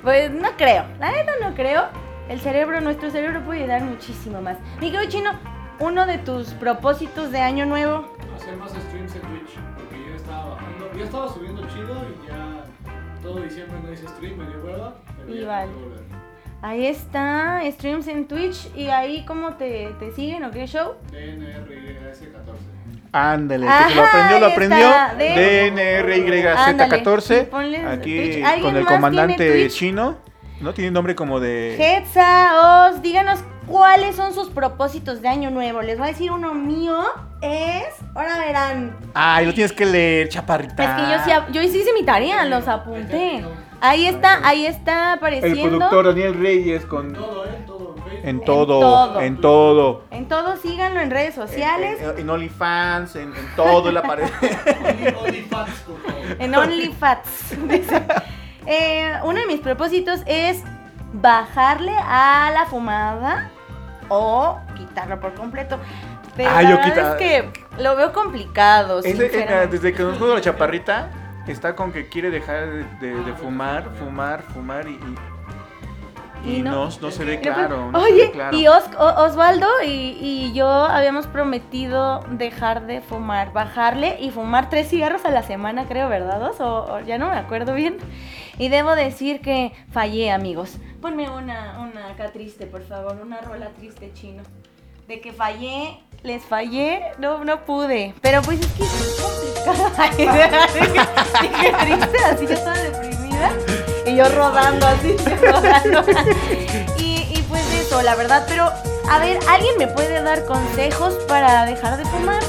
Pues 0.03 0.31
no 0.31 0.49
creo, 0.57 0.85
la 0.99 1.11
neta 1.11 1.31
no 1.41 1.53
creo. 1.55 1.83
El 2.29 2.39
cerebro, 2.39 2.79
nuestro 2.81 3.09
cerebro 3.09 3.41
puede 3.45 3.65
dar 3.67 3.81
muchísimo 3.81 4.41
más. 4.41 4.57
Mi 4.81 4.91
querido 4.91 5.09
chino, 5.09 5.31
uno 5.79 6.05
de 6.05 6.17
tus 6.17 6.49
propósitos 6.53 7.31
de 7.31 7.39
año 7.39 7.65
nuevo. 7.65 8.05
hacer 8.35 8.55
más 8.57 8.71
streams 8.71 9.15
en 9.15 9.21
Twitch, 9.21 9.55
porque 9.75 10.09
ya 10.09 10.15
estaba 10.15 10.49
bajando, 10.55 10.91
ya 10.97 11.03
estaba 11.05 11.33
subiendo 11.33 11.61
chido 11.67 11.95
y 12.03 12.27
ya 12.27 12.56
todo 13.21 13.41
diciembre 13.41 13.77
no 13.83 13.91
hice 13.93 14.07
stream, 14.07 14.37
me 14.37 14.45
dio 14.47 14.57
hueva, 14.63 14.95
pero 15.17 15.33
Y 15.35 15.41
ya 15.41 15.47
vale. 15.47 15.71
Ahí 16.61 16.87
está, 16.87 17.61
streams 17.71 18.07
en 18.07 18.27
Twitch 18.27 18.67
y 18.75 18.87
ahí 18.87 19.23
cómo 19.25 19.53
te, 19.53 19.91
te 19.99 20.11
siguen 20.13 20.43
o 20.43 20.51
qué 20.51 20.65
show. 20.65 20.93
DNRS 21.11 22.19
14. 22.19 22.77
Ándale, 23.11 23.65
que 23.87 23.95
lo 23.95 24.03
aprendió, 24.03 24.39
lo 24.39 24.45
aprendió. 24.47 24.77
está, 24.89 25.15
de- 25.15 25.71
DNRYZ14. 25.71 27.45
Ponle 27.47 27.85
Aquí 27.85 28.17
Twitch. 28.17 28.43
¿Alguien 28.43 28.61
con 28.61 28.77
el 28.77 28.85
comandante 28.85 29.69
chino. 29.69 30.17
¿No? 30.59 30.73
Tiene 30.73 30.89
nombre 30.91 31.15
como 31.15 31.39
de. 31.39 31.75
Hetza, 31.79 32.87
Oz, 32.89 33.01
díganos 33.03 33.39
cuáles 33.67 34.15
son 34.15 34.33
sus 34.33 34.49
propósitos 34.49 35.21
de 35.21 35.27
año 35.27 35.51
nuevo. 35.51 35.83
Les 35.83 35.97
voy 35.99 36.07
a 36.07 36.11
decir 36.11 36.31
uno 36.31 36.55
mío 36.55 36.97
es, 37.41 37.85
ahora 38.15 38.37
verán. 38.39 38.95
Ay, 39.13 39.45
lo 39.45 39.53
tienes 39.53 39.71
que 39.73 39.85
leer, 39.85 40.29
chaparrita. 40.29 40.83
Es 40.83 40.89
que 40.89 41.11
yo 41.11 41.23
sí, 41.45 41.53
yo 41.53 41.61
sí 41.71 41.79
hice 41.79 41.93
mi 41.93 42.03
tarea, 42.03 42.45
los 42.45 42.67
apunté. 42.67 43.43
Ahí 43.79 44.07
está, 44.07 44.39
ahí 44.47 44.65
está 44.65 45.13
El 45.13 45.17
apareciendo. 45.19 45.77
productor 45.77 46.05
Daniel 46.07 46.33
Reyes 46.39 46.85
con. 46.85 47.13
Todo, 47.13 47.45
¿eh? 47.45 47.49
Todo 47.67 47.95
en 47.97 48.03
Facebook. 48.03 48.23
En 48.29 48.43
todo, 48.43 48.65
todo. 48.79 49.21
en 49.21 49.41
todo. 49.41 50.03
En 50.11 50.27
todo 50.27 50.57
síganlo 50.57 50.99
en 50.99 51.11
redes 51.11 51.35
sociales. 51.35 51.99
En, 52.01 52.09
en- 52.11 52.19
en 52.19 52.29
OnlyFans, 52.29 53.15
en, 53.17 53.35
en 53.35 53.55
todo 53.55 53.91
la 53.91 54.01
pared. 54.01 54.25
Only- 54.41 55.15
OnlyFans, 55.15 55.69
por 55.81 56.01
favor. 56.01 56.25
En 56.39 56.55
OnlyFats. 56.55 57.67
dice. 57.67 58.01
Eh, 58.69 59.13
uno 59.23 59.39
de 59.39 59.45
mis 59.45 59.61
propósitos 59.61 60.19
es 60.25 60.61
bajarle 61.13 61.93
a 61.97 62.51
la 62.53 62.65
fumada 62.65 63.49
o 64.09 64.59
quitarlo 64.75 65.21
por 65.21 65.35
completo. 65.35 65.79
Pero 66.37 66.49
Ah, 66.53 66.61
la 66.61 66.69
yo 66.69 66.81
quita- 66.81 67.11
es 67.11 67.15
que 67.17 67.49
lo 67.83 67.95
veo 67.95 68.13
complicado. 68.13 69.01
Sinceramente. 69.01 69.67
desde 69.67 69.93
que 69.93 70.03
nos 70.03 70.17
jugó 70.17 70.35
la 70.35 70.41
chaparrita, 70.41 71.09
está 71.47 71.75
con 71.75 71.91
que 71.91 72.07
quiere 72.07 72.29
dejar 72.29 72.67
de, 72.69 72.83
de- 73.07 73.23
de 73.23 73.33
fumar, 73.33 73.89
fumar, 73.99 74.43
fumar 74.53 74.87
y. 74.87 74.91
Y, 76.45 76.49
y 76.51 76.55
Y 76.57 76.61
no. 76.61 76.71
no, 76.71 76.89
no 77.01 77.11
se 77.11 77.25
ve 77.25 77.39
pues, 77.41 77.53
claro. 77.55 77.91
no 77.91 77.99
Oye, 77.99 78.27
ve 78.27 78.31
claro. 78.31 78.55
y 78.55 78.67
Os- 78.67 78.89
Osvaldo 78.97 79.67
y, 79.83 79.89
y 80.21 80.53
yo 80.53 80.67
habíamos 80.67 81.25
prometido 81.25 82.23
dejar 82.29 82.85
de 82.85 83.01
fumar, 83.01 83.51
bajarle 83.53 84.17
y 84.21 84.29
fumar 84.29 84.69
tres 84.69 84.87
cigarros 84.87 85.25
a 85.25 85.31
la 85.31 85.41
semana, 85.41 85.85
creo, 85.87 86.07
¿verdad? 86.09 86.41
Os? 86.43 86.61
O, 86.61 86.85
o 86.93 86.99
ya 87.01 87.17
no 87.17 87.29
me 87.31 87.37
acuerdo 87.37 87.73
bien. 87.73 87.97
Y 88.59 88.69
debo 88.69 88.95
decir 88.95 89.41
que 89.41 89.73
fallé, 89.91 90.31
amigos. 90.31 90.77
Ponme 91.01 91.29
una, 91.29 91.79
una 91.79 92.09
acá 92.11 92.31
triste, 92.31 92.67
por 92.67 92.83
favor, 92.83 93.17
una 93.21 93.41
rola 93.41 93.69
triste 93.69 94.11
chino. 94.13 94.43
De 95.07 95.19
que 95.21 95.31
fallé, 95.33 95.99
les 96.27 96.43
fallé, 96.43 97.01
no, 97.19 97.45
no 97.45 97.63
pude. 97.63 98.13
Pero 98.21 98.41
pues 98.41 98.59
es 98.59 98.67
que 98.73 98.83
es 98.83 99.21
complicado. 99.21 100.11
Dije 101.41 101.73
triste, 101.79 102.17
así 102.25 102.47
yo 102.47 102.59
toda 102.59 102.73
deprimida. 102.73 103.51
Y 104.05 104.15
yo 104.17 104.27
rodando 104.35 104.85
así, 104.87 105.15
rodando. 105.41 106.03
Y, 106.97 107.29
y 107.33 107.45
pues 107.47 107.63
eso, 107.73 108.01
la 108.01 108.15
verdad. 108.15 108.45
Pero, 108.49 108.69
a 109.09 109.19
ver, 109.19 109.39
¿alguien 109.49 109.77
me 109.77 109.87
puede 109.87 110.21
dar 110.21 110.45
consejos 110.45 111.13
para 111.29 111.65
dejar 111.65 111.95
de 111.95 112.03
fumar? 112.03 112.43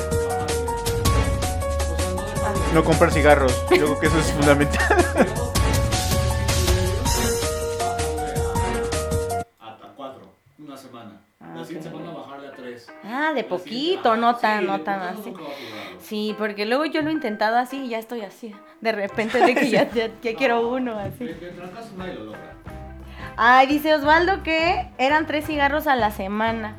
No 2.75 2.83
comprar 2.83 3.12
cigarros. 3.12 3.55
Yo 3.71 3.77
creo 3.77 4.01
que 4.01 4.07
eso 4.09 4.19
es 4.19 4.33
fundamental. 4.33 5.38
Ah, 11.51 11.55
La 11.57 11.65
siguiente 11.65 11.89
ok. 11.89 11.95
semana 11.97 12.19
bajarle 12.19 12.49
a 12.49 12.53
tres. 12.53 12.93
Ah, 13.05 13.33
de 13.35 13.45
poquito, 13.45 14.15
siguiente- 14.15 14.21
no 14.21 14.37
tan, 14.37 14.67
no 14.67 14.81
tan 14.81 15.01
así. 15.01 15.31
a. 15.31 16.01
Sí, 16.01 16.35
porque 16.39 16.67
luego 16.67 16.85
yo 16.85 17.03
lo 17.03 17.11
he 17.11 17.13
intentado 17.13 17.57
así 17.57 17.85
y 17.85 17.89
ya 17.89 17.99
estoy 17.99 18.23
así. 18.23 18.55
De 18.81 18.93
repente 18.93 19.41
de 19.41 19.55
que 19.55 19.71
ya, 19.71 19.91
ya, 19.93 20.09
ya 20.23 20.35
quiero 20.37 20.69
uno 20.69 20.99
así. 20.99 21.25
De, 21.25 21.35
de 21.35 21.51
trancas 21.51 21.93
nadie 21.95 22.15
lo 22.15 22.25
logra. 22.27 22.55
Ay, 23.37 23.67
dice 23.69 23.95
Osvaldo 23.95 24.43
que 24.43 24.89
eran 24.99 25.27
tres 25.27 25.47
cigarros 25.47 25.87
a 25.87 25.97
la 25.97 26.11
semana. 26.11 26.75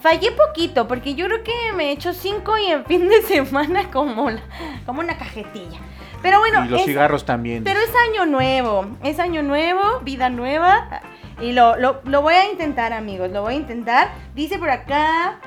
Fallé 0.00 0.32
poquito, 0.32 0.88
porque 0.88 1.14
yo 1.14 1.26
creo 1.26 1.42
que 1.44 1.72
me 1.76 1.84
he 1.88 1.92
hecho 1.92 2.12
cinco 2.12 2.58
y 2.58 2.66
en 2.66 2.84
fin 2.84 3.08
de 3.08 3.22
semana 3.28 3.90
como, 3.90 4.30
la- 4.30 4.42
como 4.84 5.00
una 5.00 5.16
cajetilla. 5.16 5.78
Pero 6.22 6.38
bueno, 6.38 6.64
y 6.64 6.68
los 6.68 6.80
es- 6.80 6.86
cigarros 6.86 7.24
también. 7.24 7.64
pero 7.64 7.80
es 7.80 7.90
año 8.10 8.26
nuevo, 8.26 8.86
es 9.02 9.18
año 9.18 9.42
nuevo, 9.42 10.00
vida 10.02 10.28
nueva. 10.28 11.00
Y 11.42 11.52
lo, 11.52 11.76
lo, 11.76 12.00
lo 12.04 12.22
voy 12.22 12.34
a 12.34 12.48
intentar, 12.50 12.92
amigos, 12.92 13.30
lo 13.32 13.42
voy 13.42 13.54
a 13.54 13.56
intentar. 13.56 14.12
Dice 14.34 14.58
por 14.58 14.70
acá, 14.70 15.40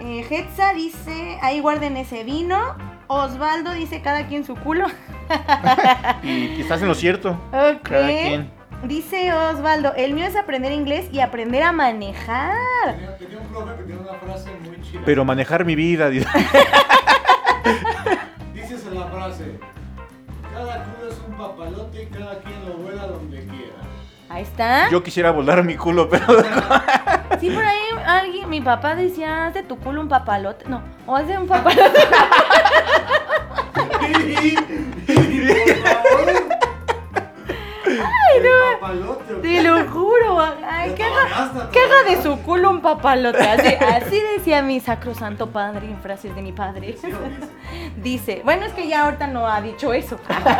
eh, 0.00 0.24
Hetza 0.28 0.72
dice, 0.72 1.38
ahí 1.42 1.60
guarden 1.60 1.98
ese 1.98 2.24
vino. 2.24 2.58
Osvaldo 3.06 3.72
dice, 3.72 4.00
cada 4.00 4.26
quien 4.26 4.44
su 4.44 4.56
culo. 4.56 4.86
Y 6.22 6.48
quizás 6.56 6.82
en 6.82 6.88
lo 6.88 6.94
cierto. 6.94 7.30
Ok. 7.52 7.82
Cada 7.82 8.06
quien. 8.08 8.50
Dice 8.84 9.32
Osvaldo, 9.32 9.94
el 9.94 10.12
mío 10.14 10.26
es 10.26 10.36
aprender 10.36 10.72
inglés 10.72 11.06
y 11.12 11.20
aprender 11.20 11.62
a 11.62 11.72
manejar. 11.72 12.96
Tenía, 12.96 13.16
tenía 13.16 13.38
un 13.38 13.46
profe 13.46 13.76
que 13.76 13.82
tenía 13.84 14.00
una 14.00 14.14
frase 14.14 14.50
muy 14.60 14.80
chida. 14.82 15.02
Pero 15.04 15.24
manejar 15.24 15.64
mi 15.64 15.76
vida. 15.76 16.10
Ahí 24.42 24.48
está. 24.48 24.90
Yo 24.90 25.04
quisiera 25.04 25.30
volar 25.30 25.62
mi 25.62 25.76
culo, 25.76 26.08
pero. 26.08 26.26
Sí, 27.40 27.50
por 27.50 27.64
ahí 27.64 27.78
alguien, 28.06 28.48
mi 28.48 28.60
papá 28.60 28.94
decía, 28.94 29.46
haz 29.46 29.54
de 29.54 29.62
tu 29.62 29.78
culo 29.78 30.00
un 30.00 30.08
papalote. 30.08 30.64
No, 30.68 30.82
o 31.06 31.16
haz 31.16 31.26
de 31.26 31.38
un 31.38 31.48
papalote. 31.48 31.82
Ay, 38.00 38.40
no. 38.42 38.80
Papalote, 38.80 39.34
¿o 39.34 39.40
qué? 39.42 39.48
Te 39.48 39.62
lo 39.62 39.84
juro. 39.90 40.40
Ay, 40.68 40.92
que 40.94 41.02
haga, 41.04 42.10
de 42.10 42.22
su 42.22 42.38
culo 42.42 42.70
un 42.70 42.80
papalote. 42.80 43.38
Así, 43.40 43.74
así 43.74 44.20
decía 44.36 44.62
mi 44.62 44.80
sacrosanto 44.80 45.50
padre 45.50 45.86
en 45.86 45.98
frases 46.00 46.34
de 46.34 46.42
mi 46.42 46.52
padre. 46.52 46.96
Sí, 47.00 47.08
dice. 47.96 48.42
Bueno, 48.44 48.64
es 48.66 48.72
que 48.72 48.88
ya 48.88 49.04
ahorita 49.04 49.26
no 49.26 49.46
ha 49.46 49.60
dicho 49.60 49.92
eso. 49.92 50.18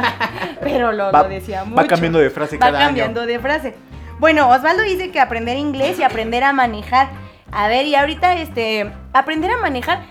Pero 0.61 0.93
lo, 0.93 1.11
Va- 1.13 1.23
lo 1.25 1.29
decía 1.29 1.65
mucho. 1.65 1.77
va 1.77 1.87
cambiando 1.87 2.19
de 2.19 2.31
frase 2.31 2.57
Va 2.57 2.67
cada 2.67 2.79
año. 2.79 2.87
cambiando 2.89 3.27
de 3.27 3.39
frase. 3.39 3.75
Bueno, 4.19 4.49
Osvaldo 4.51 4.83
dice 4.83 5.11
que 5.11 5.21
aprender 5.21 5.57
inglés 5.57 5.99
y 5.99 6.03
aprender 6.05 6.45
a 6.45 6.53
manejar. 6.53 7.09
A 7.51 7.69
ver, 7.69 7.87
y 7.87 7.95
ahorita, 7.95 8.35
este, 8.37 8.91
aprender 9.13 9.51
a 9.51 9.57
manejar. 9.59 10.03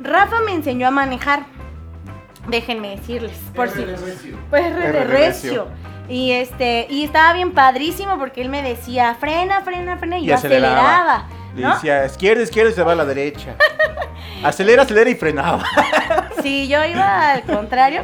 Rafa 0.00 0.40
me 0.40 0.52
enseñó 0.52 0.88
a 0.88 0.90
manejar. 0.90 1.44
Déjenme 2.48 2.96
decirles, 2.96 3.38
por 3.54 3.68
R 3.68 3.76
si. 3.76 3.84
de 3.84 3.96
recio. 3.96 4.38
Pues 4.48 4.64
R 4.66 4.92
de 4.92 5.04
recio. 5.04 5.68
Y 6.10 6.32
este, 6.32 6.86
y 6.90 7.04
estaba 7.04 7.32
bien 7.32 7.52
padrísimo 7.52 8.18
porque 8.18 8.40
él 8.42 8.48
me 8.48 8.62
decía, 8.62 9.14
frena, 9.18 9.60
frena, 9.62 9.96
frena, 9.96 10.18
y, 10.18 10.24
Y 10.24 10.26
yo 10.26 10.34
aceleraba. 10.34 10.78
aceleraba. 10.80 11.28
Le 11.54 11.62
¿no? 11.62 11.74
decía, 11.74 12.04
izquierda, 12.04 12.42
izquierda 12.42 12.70
y 12.70 12.74
se 12.74 12.82
va 12.82 12.92
a 12.92 12.96
la 12.96 13.04
derecha. 13.04 13.54
Acelera, 14.44 14.82
acelera 14.82 15.08
y 15.10 15.14
frenaba. 15.14 15.62
Sí, 16.42 16.66
yo 16.68 16.84
iba 16.84 17.32
al 17.32 17.42
contrario. 17.42 18.02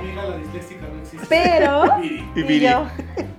Pero. 1.29 1.85
Y 2.37 2.61
yo, 2.61 2.87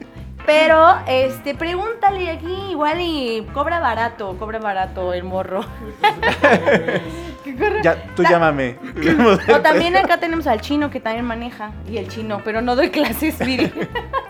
pero, 0.47 0.95
este, 1.07 1.53
pregúntale 1.53 2.31
aquí, 2.31 2.71
igual 2.71 3.01
y 3.01 3.45
cobra 3.53 3.79
barato, 3.81 4.37
cobra 4.39 4.59
barato 4.59 5.13
el 5.13 5.25
morro. 5.25 5.65
¿Qué 7.43 7.55
corre? 7.55 7.83
Ya, 7.83 8.01
tú 8.15 8.23
Ta- 8.23 8.29
llámame. 8.29 8.77
O 9.53 9.59
también 9.59 9.95
acá 9.97 10.19
tenemos 10.19 10.47
al 10.47 10.61
chino 10.61 10.89
que 10.89 11.01
también 11.01 11.25
maneja. 11.25 11.71
Y 11.87 11.97
el 11.97 12.07
chino, 12.07 12.41
pero 12.45 12.61
no 12.61 12.77
doy 12.77 12.89
clases, 12.89 13.37
Viri. 13.39 13.71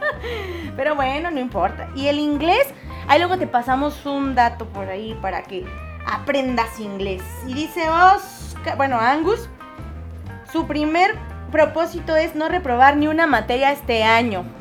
pero 0.76 0.96
bueno, 0.96 1.30
no 1.30 1.40
importa. 1.40 1.88
Y 1.96 2.08
el 2.08 2.18
inglés, 2.18 2.68
ahí 3.08 3.20
luego 3.20 3.38
te 3.38 3.46
pasamos 3.46 4.04
un 4.06 4.34
dato 4.34 4.66
por 4.66 4.90
ahí 4.90 5.16
para 5.22 5.44
que 5.44 5.66
aprendas 6.08 6.80
inglés. 6.80 7.22
Y 7.48 7.54
dice 7.54 7.88
Oscar, 7.90 8.76
bueno, 8.76 9.00
Angus, 9.00 9.50
su 10.52 10.66
primer 10.66 11.16
propósito 11.52 12.16
es 12.16 12.34
no 12.34 12.50
reprobar 12.50 12.98
ni 12.98 13.08
una 13.08 13.28
materia 13.28 13.72
este 13.72 14.04
año. 14.04 14.57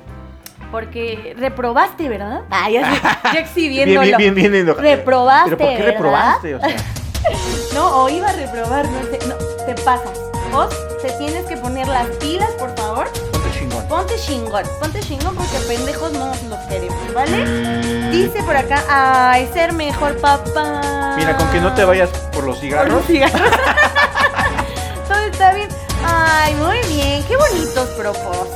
Porque 0.70 1.34
reprobaste, 1.38 2.08
¿verdad? 2.08 2.42
Ah, 2.50 2.68
ya, 2.70 2.80
ya 3.24 3.30
Bien, 3.32 3.44
exhibiéndolo. 3.44 4.00
bien, 4.02 4.16
bien, 4.18 4.34
bien. 4.34 4.54
enojado. 4.54 4.82
Reprobaste, 4.82 5.56
¿Pero 5.56 5.58
por 5.58 5.68
qué 5.68 5.82
¿verdad? 5.82 5.92
reprobaste? 5.92 6.54
O 6.54 6.60
sea, 6.60 6.76
No, 7.74 8.04
o 8.04 8.08
iba 8.08 8.28
a 8.28 8.32
reprobar, 8.32 8.86
no 8.88 9.00
sé. 9.02 9.18
No, 9.28 9.34
te 9.66 9.74
pasas. 9.82 10.10
Vos 10.52 10.68
te 11.02 11.10
tienes 11.18 11.44
que 11.46 11.56
poner 11.56 11.86
las 11.88 12.06
pilas, 12.16 12.50
por 12.52 12.74
favor. 12.76 13.08
ponte 13.32 13.50
chingón. 13.58 13.86
Ponte 13.88 14.14
chingón, 14.16 14.62
ponte 14.80 15.00
chingón 15.00 15.34
porque 15.34 15.58
pendejos 15.66 16.12
no 16.12 16.26
los 16.48 16.58
queremos, 16.68 17.12
¿vale? 17.14 18.10
Dice 18.10 18.42
por 18.44 18.56
acá, 18.56 18.82
ay, 18.88 19.48
ser 19.52 19.72
mejor 19.72 20.16
papá. 20.18 21.14
Mira, 21.16 21.36
con 21.36 21.48
que 21.50 21.60
no 21.60 21.72
te 21.74 21.84
vayas 21.84 22.08
por 22.32 22.44
los 22.44 22.56
Por 22.56 22.64
cigarros. 22.64 22.94
los 22.94 23.06
cigarros. 23.06 23.40
Todo 25.08 25.18
está 25.18 25.52
bien. 25.52 25.68
Ay, 26.04 26.54
muy 26.54 26.78
bien, 26.94 27.24
qué 27.26 27.36
bonitos 27.36 27.88
propósitos. 27.90 28.55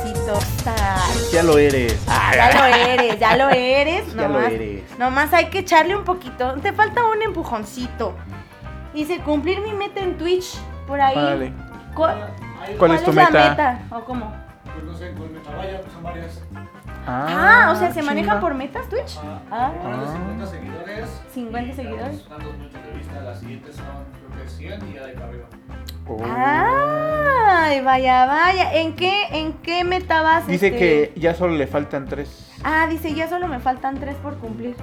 Ya 1.31 1.43
lo 1.43 1.57
eres. 1.57 2.05
Ya 2.05 2.51
lo 2.53 2.65
eres, 2.65 3.19
ya 3.19 3.35
lo 3.37 3.49
eres. 3.49 4.03
Ya 4.15 4.27
lo 4.27 4.39
nomás- 4.39 4.51
eres. 4.51 4.97
Nomás 4.99 5.33
hay 5.33 5.45
que 5.49 5.59
echarle 5.59 5.95
un 5.95 6.03
poquito. 6.03 6.53
Te 6.61 6.73
falta 6.73 7.03
un 7.05 7.21
empujoncito. 7.21 8.15
Dice, 8.93 9.19
cumplir 9.19 9.61
mi 9.61 9.71
meta 9.73 10.01
en 10.01 10.17
Twitch. 10.17 10.57
Por 10.87 10.99
ahí. 10.99 11.15
Vale. 11.15 11.53
¿Cu- 11.95 12.05
Ahí- 12.05 12.75
¿Cuál 12.77 12.91
es 12.95 13.03
tu 13.03 13.11
la 13.13 13.25
meta? 13.29 13.49
meta? 13.49 13.79
¿O 13.91 14.01
cómo? 14.03 14.33
Pues 14.73 14.83
no 14.85 14.93
sé, 14.95 15.13
con 15.13 15.33
Metabaya, 15.33 15.81
pues 15.81 15.93
son 15.93 16.03
varias. 16.03 16.41
Ah, 17.07 17.71
o 17.73 17.75
sea, 17.79 17.91
¿se 17.91 18.03
maneja 18.03 18.27
chinga. 18.33 18.39
por 18.41 18.53
metas 18.53 18.87
Twitch? 18.87 19.17
Ah, 19.23 19.39
Ah. 19.51 19.71
ahora 19.83 19.97
de 20.01 20.07
50 20.11 20.45
seguidores. 20.47 21.09
50 21.33 21.71
y 21.71 21.75
seguidores. 21.75 22.25
Las 23.25 23.39
siguientes 23.39 23.75
son, 23.75 23.85
que 24.31 24.49
100 24.49 24.89
y 24.89 24.93
ya 24.95 25.05
de 25.05 25.23
arriba. 25.23 25.45
Oh. 26.07 26.17
Ah, 26.25 27.65
Ay, 27.67 27.81
vaya, 27.81 28.25
vaya. 28.25 28.73
¿En 28.73 28.95
qué, 28.95 29.27
en 29.31 29.53
qué 29.53 29.83
meta 29.83 30.21
vas? 30.21 30.47
Dice 30.47 30.67
este? 30.67 30.79
que 30.79 31.13
ya 31.19 31.33
solo 31.35 31.55
le 31.55 31.67
faltan 31.67 32.05
tres. 32.07 32.51
Ah, 32.63 32.87
dice, 32.89 33.13
ya 33.13 33.29
solo 33.29 33.47
me 33.47 33.59
faltan 33.59 33.99
tres 33.99 34.15
por 34.17 34.37
cumplir. 34.37 34.75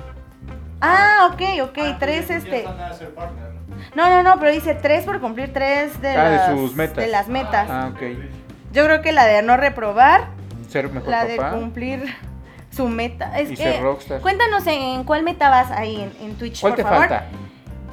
Ah, 0.80 1.30
ok, 1.32 1.40
ok, 1.68 1.78
tres 1.98 2.28
Ya 2.28 2.36
este. 2.36 2.58
están 2.60 2.80
a 2.80 2.92
ser 2.94 3.14
partner. 3.14 3.48
No, 3.94 4.08
no, 4.10 4.22
no, 4.22 4.38
pero 4.38 4.50
dice 4.52 4.74
tres 4.74 5.04
por 5.04 5.20
cumplir 5.20 5.52
tres 5.52 6.00
de, 6.00 6.08
Ah, 6.10 6.28
de 6.30 6.36
las, 6.36 6.50
sus 6.50 6.74
metas. 6.76 6.96
de 6.96 7.06
las 7.08 7.28
metas. 7.28 7.68
Ah, 7.70 7.90
ok. 7.92 8.00
Yo 8.72 8.84
creo 8.84 9.02
que 9.02 9.12
la 9.12 9.24
de 9.26 9.42
no 9.42 9.56
reprobar, 9.56 10.28
Ser 10.68 10.90
mejor 10.90 11.08
la 11.08 11.24
de 11.24 11.36
cumplir 11.36 12.04
su 12.70 12.88
meta. 12.88 13.38
Es 13.38 13.50
Y 13.50 13.56
que, 13.56 13.62
ser 13.62 13.82
rockstar. 13.82 14.20
Cuéntanos 14.20 14.66
en 14.66 15.04
cuál 15.04 15.22
meta 15.22 15.48
vas 15.50 15.70
ahí 15.70 16.00
en, 16.00 16.12
en 16.26 16.36
Twitch, 16.36 16.60
¿Cuál 16.60 16.72
por 16.74 16.76
te 16.76 16.82
favor. 16.84 16.98
falta? 17.08 17.26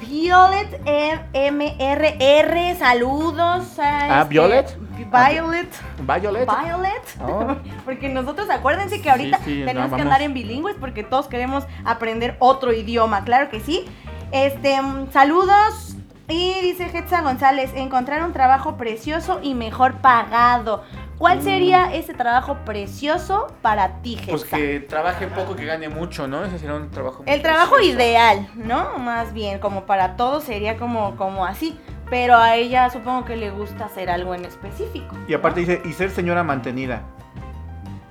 Violet 0.00 0.80
M- 0.84 1.20
MRR, 1.52 2.76
saludos. 2.78 3.78
a 3.78 4.18
Ah, 4.18 4.22
este, 4.22 4.28
Violet. 4.34 4.78
Violet. 5.10 5.68
Violet. 6.00 6.46
Violet. 6.48 7.16
Oh. 7.22 7.56
porque 7.84 8.08
nosotros 8.08 8.48
acuérdense 8.50 9.00
que 9.00 9.10
ahorita 9.10 9.38
Sí, 9.38 9.60
sí, 9.60 9.62
tenemos 9.64 9.90
no, 9.90 9.96
que 9.96 10.02
andar 10.02 10.22
en 10.22 10.34
bilingües 10.34 10.76
porque 10.78 11.02
todos 11.04 11.26
queremos 11.28 11.64
aprender 11.84 12.36
otro 12.40 12.72
idioma, 12.72 13.24
claro 13.24 13.48
que 13.50 13.60
sí. 13.60 13.84
Este, 14.32 14.76
saludos. 15.12 15.96
Y 16.28 16.54
dice 16.60 16.90
Hetza 16.92 17.20
González, 17.22 17.70
encontrar 17.76 18.24
un 18.24 18.32
trabajo 18.32 18.76
precioso 18.76 19.38
y 19.44 19.54
mejor 19.54 19.98
pagado. 19.98 20.82
¿Cuál 21.18 21.42
sería 21.42 21.94
ese 21.94 22.12
trabajo 22.12 22.58
precioso 22.66 23.46
para 23.62 24.02
ti? 24.02 24.18
Pues 24.28 24.44
que 24.44 24.80
trabaje 24.80 25.26
poco, 25.28 25.56
que 25.56 25.64
gane 25.64 25.88
mucho, 25.88 26.28
¿no? 26.28 26.44
Ese 26.44 26.58
sería 26.58 26.74
un 26.74 26.90
trabajo 26.90 27.22
muy 27.22 27.32
El 27.32 27.40
trabajo 27.42 27.76
precioso. 27.76 27.98
ideal, 27.98 28.48
¿no? 28.54 28.98
Más 28.98 29.32
bien, 29.32 29.58
como 29.58 29.86
para 29.86 30.16
todos 30.16 30.44
sería 30.44 30.76
como, 30.76 31.16
como 31.16 31.46
así. 31.46 31.78
Pero 32.10 32.36
a 32.36 32.54
ella 32.56 32.90
supongo 32.90 33.24
que 33.24 33.34
le 33.36 33.50
gusta 33.50 33.86
hacer 33.86 34.10
algo 34.10 34.34
en 34.34 34.44
específico. 34.44 35.16
Y 35.26 35.34
aparte 35.34 35.60
dice, 35.60 35.80
y 35.84 35.92
ser 35.94 36.10
señora 36.10 36.44
mantenida. 36.44 37.02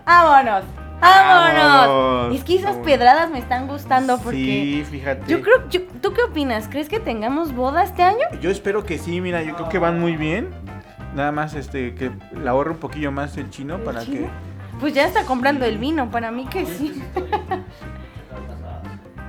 ¡Vámonos! 0.05 0.63
¡Vámonos! 0.99 1.87
Vámonos. 1.87 2.35
Es 2.35 2.43
que 2.43 2.55
esas 2.55 2.71
Vámonos. 2.71 2.85
pedradas 2.87 3.29
me 3.29 3.39
están 3.39 3.67
gustando 3.67 4.17
porque... 4.19 4.37
Sí, 4.37 4.85
fíjate. 4.89 5.25
Yo 5.27 5.41
creo, 5.41 5.69
yo- 5.69 5.81
¿tú 6.01 6.13
qué 6.13 6.23
opinas? 6.23 6.67
¿Crees 6.67 6.89
que 6.89 6.99
tengamos 6.99 7.53
boda 7.53 7.83
este 7.83 8.01
año? 8.03 8.25
Yo 8.41 8.49
espero 8.49 8.83
que 8.83 8.97
sí, 8.97 9.21
mira, 9.21 9.41
yo 9.43 9.55
creo 9.55 9.69
que 9.69 9.77
van 9.79 9.99
muy 9.99 10.15
bien. 10.15 10.49
Nada 11.15 11.31
más 11.31 11.53
este 11.55 11.95
que 11.95 12.11
la 12.33 12.51
ahorre 12.51 12.71
un 12.71 12.77
poquillo 12.77 13.11
más 13.11 13.37
el 13.37 13.49
chino 13.49 13.75
¿El 13.75 13.81
para 13.81 14.03
chino? 14.03 14.27
Pues 14.79 14.93
ya 14.93 15.05
está 15.07 15.23
comprando 15.23 15.65
el 15.65 15.77
vino, 15.77 16.11
para 16.11 16.31
mí 16.31 16.45
que 16.47 16.65
sí. 16.65 17.01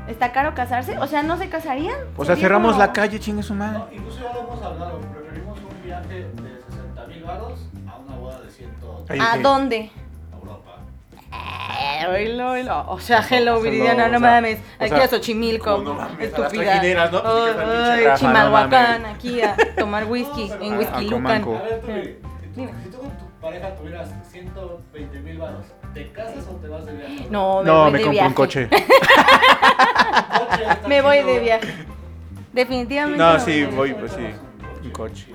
¿Está 0.09 0.33
caro 0.33 0.55
casarse? 0.55 0.99
O 0.99 1.07
sea, 1.07 1.23
¿no 1.23 1.37
se 1.37 1.49
casarían? 1.49 1.97
que. 2.17 2.23
O 2.23 2.25
sea, 2.25 2.37
cerramos 2.37 2.73
como- 2.73 2.85
la 2.85 2.93
calle, 2.93 3.19
chingue 3.21 3.43
su 3.43 3.55
madre. 3.55 3.79
No, 3.79 3.89
incluso 3.93 4.21
ya 4.21 4.33
lo 4.33 4.41
hemos 4.41 4.63
hablado. 4.63 5.01
Preferimos 5.01 5.59
un 5.59 5.83
viaje 5.85 6.15
de 6.15 6.31
60 6.71 7.07
mil 7.07 7.25
varos 7.25 7.67
a 7.89 7.97
una 7.99 8.17
boda 8.17 8.41
de 8.41 8.51
100 8.51 8.71
Ay, 9.09 9.19
¿A 9.21 9.39
dónde? 9.39 9.91
Eh, 11.33 12.07
oílo, 12.09 12.51
oílo. 12.53 12.85
O 12.89 12.99
sea, 13.01 13.19
hello, 13.19 13.53
Hello, 13.57 13.61
Viridiana, 13.61 14.09
no 14.09 14.21
mames. 14.21 14.59
Aquí 14.79 14.95
a 14.95 15.09
Xochimilco. 15.09 15.85
estúpida. 16.19 16.81
Chimalhuacán, 18.17 19.07
aquí 19.07 19.41
a 19.43 19.57
tomar 19.77 20.05
whisky 20.05 20.51
en 20.61 20.79
Whisky. 20.79 21.09
Lucan. 21.09 21.45
Eh, 21.89 22.19
si 22.55 22.89
tú, 22.91 22.99
con 22.99 23.11
tu 23.19 23.25
pareja 23.41 23.75
tuvieras 23.75 24.09
120 24.31 25.21
mil 25.21 25.39
varos, 25.39 25.67
¿te 25.93 26.11
casas 26.13 26.47
o 26.51 26.57
te 26.57 26.69
vas 26.69 26.87
de 26.87 26.93
viaje? 26.95 27.27
No, 27.31 27.63
me 27.63 27.65
No, 27.71 27.83
voy 27.83 27.93
me 27.93 27.99
de 27.99 28.05
compro 28.05 28.11
viaje. 28.13 28.29
un 28.29 28.35
coche. 28.35 28.69
Me 30.89 31.03
voy 31.03 31.23
de 31.23 31.39
viaje. 31.41 31.87
Definitivamente. 32.53 33.19
No, 33.23 33.39
sí, 33.41 33.65
voy, 33.65 33.93
pues 33.95 34.13
sí. 34.13 34.25
Un 34.85 34.91
coche. 34.91 35.27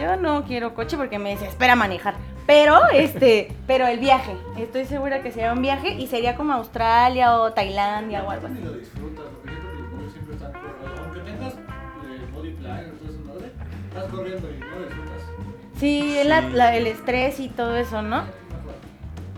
Yo 0.00 0.16
no 0.16 0.44
quiero 0.44 0.74
coche 0.74 0.96
porque 0.96 1.18
me 1.18 1.30
desespera 1.30 1.74
manejar. 1.74 2.14
Pero, 2.46 2.78
este, 2.92 3.52
pero 3.66 3.86
el 3.86 3.98
viaje. 4.00 4.36
Estoy 4.58 4.84
segura 4.84 5.22
que 5.22 5.32
sería 5.32 5.52
un 5.52 5.62
viaje 5.62 5.94
y 5.94 6.06
sería 6.06 6.36
como 6.36 6.52
Australia 6.52 7.38
o 7.38 7.52
Tailandia 7.52 8.22
o 8.22 8.30
algo 8.30 8.46
así. 8.46 8.60
lo 8.62 8.72
disfrutas, 8.72 9.24
porque 9.32 9.50
siento 9.50 9.70
que 9.70 9.80
los 9.82 9.92
novios 9.92 10.12
siempre 10.12 10.34
están 10.34 10.52
corriendo. 10.52 11.02
Aunque 11.04 11.20
tengas 11.20 11.54
body 12.34 12.50
plan, 12.50 12.92
todo 12.98 13.10
eso, 13.10 13.20
madre, 13.26 13.50
estás 13.88 14.04
corriendo 14.12 14.48
y 14.50 14.60
no 14.60 14.66
lo 14.78 14.86
disfrutas. 14.86 15.22
Sí, 15.78 16.18
la- 16.24 16.40
la- 16.42 16.76
el 16.76 16.86
estrés 16.86 17.40
y 17.40 17.48
todo 17.48 17.76
eso, 17.76 18.02
¿no? 18.02 18.24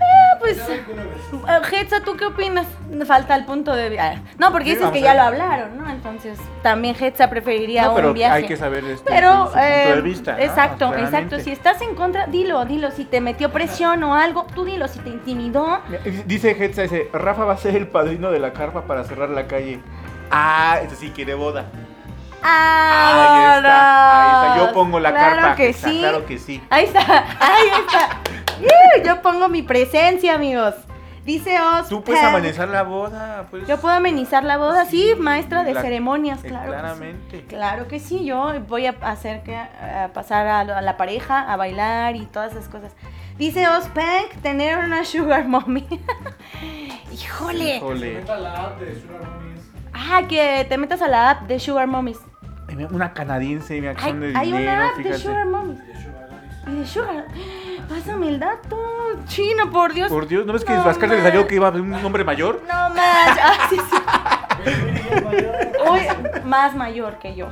Ah, 0.01 0.37
pues. 0.39 0.57
Vez. 0.69 0.81
eh, 1.73 2.01
¿tú 2.05 2.17
qué 2.17 2.27
opinas? 2.27 2.67
Falta 3.07 3.35
el 3.35 3.45
punto 3.45 3.75
de 3.75 3.89
vista. 3.89 4.23
No, 4.39 4.53
porque 4.53 4.75
dices 4.75 4.91
que 4.91 5.01
ya 5.01 5.15
lo 5.15 5.23
hablaron, 5.23 5.77
¿no? 5.77 5.89
Entonces, 5.91 6.39
también 6.63 6.97
Hetza 6.99 7.31
preferiría 7.31 7.85
No, 7.87 7.95
pero 7.95 8.09
un 8.09 8.15
viaje. 8.15 8.35
hay 8.37 8.47
que 8.47 8.57
saber 8.57 8.85
este, 8.85 9.11
Pero, 9.11 9.51
su, 9.51 9.59
eh, 9.59 9.83
punto 9.85 9.97
de 9.97 10.03
vista. 10.03 10.33
¿no? 10.33 10.39
exacto, 10.39 10.95
exacto. 10.95 11.41
Si 11.41 11.51
estás 11.51 11.81
en 11.83 11.95
contra, 11.95 12.27
dilo, 12.27 12.65
dilo. 12.65 12.91
Si 12.91 13.05
te 13.05 13.21
metió 13.21 13.51
presión 13.51 14.03
o 14.05 14.15
algo, 14.15 14.47
tú 14.55 14.65
dilo. 14.65 14.89
Si 14.89 14.99
te 15.01 15.09
intimidó, 15.11 15.81
Dice 16.27 16.51
Hetza, 16.51 16.83
dice, 16.83 17.09
Rafa 17.13 17.45
va 17.45 17.55
a 17.55 17.59
ser 17.59 17.75
el 17.77 17.89
padrino 17.89 18.31
de 18.31 18.39
la 18.39 18.53
carpa 18.53 18.83
para 18.83 19.05
cerrar 19.05 19.31
la 19.31 19.47
calle. 19.47 19.81
Ah, 20.31 20.79
eso 20.85 20.97
sí 20.97 21.11
quiere 21.15 21.35
boda. 21.35 21.67
¡Ah! 22.43 23.55
Ahí 23.55 23.57
está, 23.59 24.23
ahí 24.23 24.53
está. 24.55 24.67
Yo 24.67 24.73
pongo 24.73 25.01
la 25.01 25.11
claro 25.11 25.37
carpa. 25.37 25.57
que 25.57 25.73
sí. 25.73 25.99
Claro 26.01 26.27
que 26.27 26.39
sí. 26.39 26.63
Ahí 26.71 26.85
está, 26.85 27.01
ahí 27.41 27.69
está. 27.81 28.45
¡Ih! 28.61 29.03
Yo 29.05 29.23
pongo 29.23 29.49
mi 29.49 29.63
presencia, 29.63 30.35
amigos. 30.35 30.75
Dice 31.25 31.57
Oz. 31.61 31.89
Tú 31.89 32.05
puedes 32.05 32.23
amenizar 32.23 32.69
la 32.69 32.85
boda. 32.85 33.47
Pues, 33.51 33.67
Yo 33.67 33.79
puedo 33.81 33.93
amenizar 33.95 34.45
la 34.45 34.59
boda, 34.59 34.85
sí, 34.85 35.11
Sí, 35.15 35.21
maestra 35.21 35.65
de 35.65 35.75
la- 35.75 35.83
ceremonias, 35.83 36.45
eh, 36.45 36.49
claro. 36.49 36.67
que 36.67 36.71
sí. 36.71 36.79
Claramente. 36.81 37.45
Claro 37.47 37.89
que 37.89 37.99
sí, 37.99 38.25
yo 38.25 38.53
voy 38.69 38.87
a 38.87 38.95
hacer 39.03 39.43
que 39.43 39.57
a 39.57 40.11
pasar 40.15 40.47
a, 40.47 40.63
la- 40.63 40.79
a 40.79 40.83
la 40.83 40.97
pareja 40.97 41.41
a 41.53 41.57
bailar 41.57 42.15
y 42.15 42.27
todas 42.27 42.53
esas 42.53 42.69
cosas. 42.69 42.93
Dice 43.39 43.67
Ozpank, 43.69 44.41
tener 44.41 44.79
una 44.79 45.05
sugar 45.05 45.47
mommy. 45.49 45.85
Híjole. 47.13 47.77
Híjole. 47.77 48.15
Meta 48.15 48.37
la 48.39 48.55
app 48.65 48.81
de 48.81 49.01
Sugar 49.01 49.21
Mummies. 49.29 49.61
Ah, 49.93 50.23
que 50.29 50.67
te 50.69 50.79
metas 50.79 51.03
a 51.03 51.09
la 51.09 51.31
app 51.31 51.43
de 51.49 51.59
Sugar 51.59 51.87
Mommies. 51.87 52.19
Una 52.91 53.13
canadiense, 53.13 53.81
mi 53.81 53.87
Hay, 53.87 53.95
acción 53.95 54.21
de 54.21 54.33
hay 54.37 54.47
dinero, 54.53 54.73
una 54.73 54.89
app 54.89 54.97
fíjate. 54.97 55.13
de 55.15 55.19
Sugar 55.19 55.47
Mommies. 55.47 55.87
de 55.87 55.95
Sugar. 55.95 56.29
Y 56.67 56.75
de 56.79 56.87
Sugar. 56.87 57.25
Pásame 57.89 58.29
el 58.29 58.39
dato. 58.39 58.77
Chino, 59.27 59.71
por 59.71 59.93
Dios. 59.93 60.09
Por 60.09 60.27
Dios, 60.27 60.47
¿no 60.47 60.53
ves 60.53 60.65
que 60.65 60.73
No 60.73 60.85
Vascar 60.85 61.09
le 61.09 61.23
salió 61.23 61.47
que 61.47 61.57
iba 61.57 61.71
un 61.71 61.95
hombre 62.05 62.25
mayor? 62.25 62.63
No 62.67 62.91
más. 62.91 63.39
Ah, 63.43 63.69
sí, 63.71 63.77
sí. 63.91 63.97
Uy, 65.91 66.01
más 66.45 66.75
mayor 66.75 67.19
que 67.19 67.35
yo. 67.35 67.49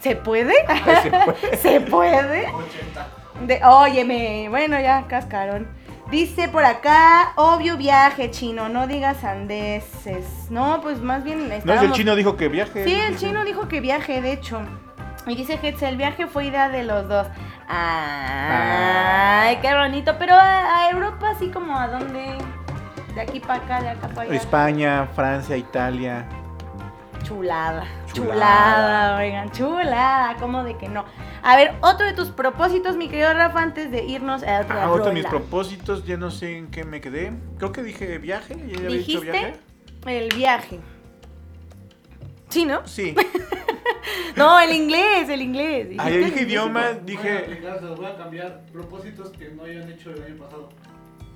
¿Se 0.00 0.16
puede? 0.16 0.54
se 1.02 1.10
puede. 1.10 1.56
¿Se 1.56 1.80
puede? 1.80 2.46
80. 2.48 3.08
De, 3.46 3.60
óyeme, 3.64 4.46
bueno, 4.48 4.80
ya 4.80 5.06
cascaron. 5.06 5.68
Dice 6.10 6.48
por 6.48 6.64
acá, 6.64 7.32
obvio 7.34 7.76
viaje 7.76 8.30
chino, 8.30 8.68
no 8.68 8.86
digas 8.86 9.24
andeses. 9.24 10.24
No, 10.50 10.80
pues 10.80 11.00
más 11.00 11.24
bien 11.24 11.48
No 11.64 11.74
es 11.74 11.82
el 11.82 11.92
chino 11.92 12.14
dijo 12.14 12.36
que 12.36 12.48
viaje. 12.48 12.84
Sí, 12.84 12.94
el 12.94 13.18
chino 13.18 13.44
dijo 13.44 13.66
que 13.66 13.80
viaje, 13.80 14.22
de 14.22 14.32
hecho. 14.32 14.60
Y 15.26 15.34
dice 15.34 15.58
que 15.58 15.74
el 15.86 15.96
viaje 15.96 16.26
fue 16.26 16.46
idea 16.46 16.68
de 16.68 16.84
los 16.84 17.08
dos. 17.08 17.26
Ay, 17.68 19.58
qué 19.60 19.74
bonito. 19.74 20.14
Pero 20.18 20.34
a, 20.34 20.84
a 20.86 20.90
Europa, 20.90 21.30
así 21.30 21.48
como 21.50 21.76
a 21.76 21.88
dónde. 21.88 22.38
De 23.14 23.20
aquí 23.20 23.40
para 23.40 23.64
acá, 23.64 23.80
de 23.82 23.88
acá 23.90 24.08
para 24.08 24.22
allá. 24.22 24.34
España, 24.34 25.08
Francia, 25.14 25.56
Italia. 25.56 26.26
Chulada, 27.24 27.84
Chulada. 28.12 28.34
chulada, 28.34 29.16
oigan, 29.16 29.50
chulada, 29.50 30.36
¿cómo 30.38 30.62
de 30.62 30.76
que 30.76 30.88
no? 30.88 31.04
A 31.42 31.56
ver, 31.56 31.74
otro 31.80 32.06
de 32.06 32.12
tus 32.12 32.28
propósitos, 32.30 32.96
mi 32.96 33.08
querido 33.08 33.34
Rafa, 33.34 33.62
antes 33.62 33.90
de 33.90 34.04
irnos 34.04 34.44
a 34.44 34.60
otra 34.60 34.84
Ah, 34.84 34.90
otro 34.92 35.06
de 35.06 35.12
mis 35.14 35.26
propósitos, 35.26 36.04
ya 36.04 36.16
no 36.16 36.30
sé 36.30 36.56
en 36.56 36.68
qué 36.68 36.84
me 36.84 37.00
quedé. 37.00 37.32
Creo 37.58 37.72
que 37.72 37.82
dije 37.82 38.18
viaje, 38.18 38.54
ya 38.54 38.78
había 38.78 38.90
dicho 38.98 39.20
¿Dijiste? 39.20 39.30
viaje. 39.32 39.56
El 40.06 40.28
viaje. 40.36 40.78
Sí, 42.48 42.64
¿no? 42.64 42.86
Sí. 42.86 43.16
No, 44.36 44.60
el 44.60 44.72
inglés, 44.72 45.28
el 45.28 45.42
inglés. 45.42 45.88
Ah, 45.98 46.08
el 46.08 46.16
dije 46.18 46.28
inglés. 46.28 46.42
idioma, 46.48 46.80
Voy 46.82 46.90
a 46.90 47.00
dije. 47.00 47.60
voy 47.96 48.06
a 48.06 48.16
cambiar. 48.16 48.60
Propósitos 48.72 49.30
que 49.30 49.48
no 49.50 49.64
hayan 49.64 49.90
hecho 49.90 50.10
el 50.10 50.22
año 50.22 50.36
pasado. 50.36 50.68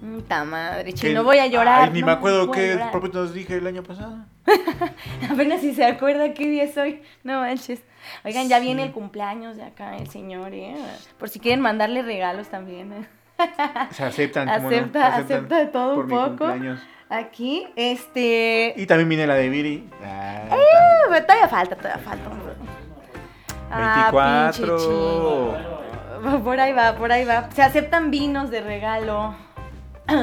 Puta 0.00 0.44
madre, 0.44 0.92
chino, 0.94 1.22
voy 1.24 1.38
a 1.38 1.46
llorar. 1.46 1.82
Ay, 1.84 1.90
ni 1.92 2.00
no, 2.00 2.06
me 2.06 2.12
acuerdo 2.12 2.50
qué 2.50 2.78
propósitos 2.90 3.34
dije 3.34 3.56
el 3.56 3.66
año 3.66 3.82
pasado. 3.82 4.24
Apenas 5.30 5.60
si 5.60 5.74
se 5.74 5.84
acuerda 5.84 6.32
qué 6.32 6.48
día 6.48 6.64
es 6.64 6.76
hoy. 6.78 7.02
No 7.22 7.40
manches. 7.40 7.82
Oigan, 8.24 8.48
ya 8.48 8.58
Sí. 8.58 8.64
viene 8.64 8.82
el 8.82 8.92
cumpleaños 8.92 9.56
de 9.56 9.64
acá 9.64 9.96
el 9.98 10.08
señor, 10.08 10.54
¿eh? 10.54 10.74
Por 11.18 11.28
si 11.28 11.38
quieren 11.38 11.60
mandarle 11.60 12.00
regalos 12.02 12.48
también. 12.48 12.92
¿eh? 12.94 13.06
Se 13.90 14.04
aceptan. 14.04 14.48
Acepta, 14.48 15.16
acepta 15.16 15.58
de 15.58 15.66
todo 15.66 16.00
un 16.00 16.08
poco. 16.08 16.28
cumpleaños. 16.46 16.80
Aquí, 17.10 17.66
este. 17.76 18.72
Y 18.76 18.86
también 18.86 19.08
viene 19.08 19.26
la 19.26 19.34
de 19.34 19.48
Viri. 19.48 19.88
Ah, 20.02 20.44
Uh, 20.50 21.12
todavía 21.26 21.48
falta, 21.48 21.74
todavía 21.76 22.02
falta. 22.04 22.30
Ah, 23.70 24.50
pinche 24.52 24.66
24. 24.66 24.78
chino. 24.78 25.70
Por 26.44 26.60
ahí 26.60 26.72
va, 26.74 26.96
por 26.96 27.10
ahí 27.12 27.24
va. 27.24 27.48
Se 27.54 27.62
aceptan 27.62 28.10
vinos 28.10 28.50
de 28.50 28.60
regalo. 28.60 29.34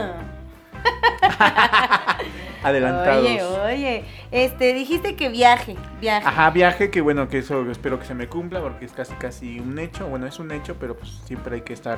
Adelantados. 2.64 3.24
Oye, 3.26 3.44
oye. 3.44 4.06
Este, 4.32 4.74
dijiste 4.74 5.16
que 5.16 5.30
viaje, 5.30 5.76
viaje. 6.02 6.28
Ajá, 6.28 6.50
viaje, 6.50 6.90
que 6.92 7.02
bueno, 7.02 7.30
que 7.30 7.40
eso 7.40 7.70
espero 7.72 8.00
que 8.00 8.06
se 8.06 8.14
me 8.14 8.28
cumpla 8.28 8.60
porque 8.62 8.86
es 8.86 8.92
casi 8.92 9.14
casi 9.16 9.60
un 9.60 9.80
hecho. 9.80 10.08
Bueno, 10.08 10.26
es 10.28 10.40
un 10.40 10.52
hecho, 10.52 10.76
pero 10.80 10.96
pues 10.96 11.12
siempre 11.26 11.56
hay 11.56 11.62
que 11.62 11.74
estar 11.74 11.98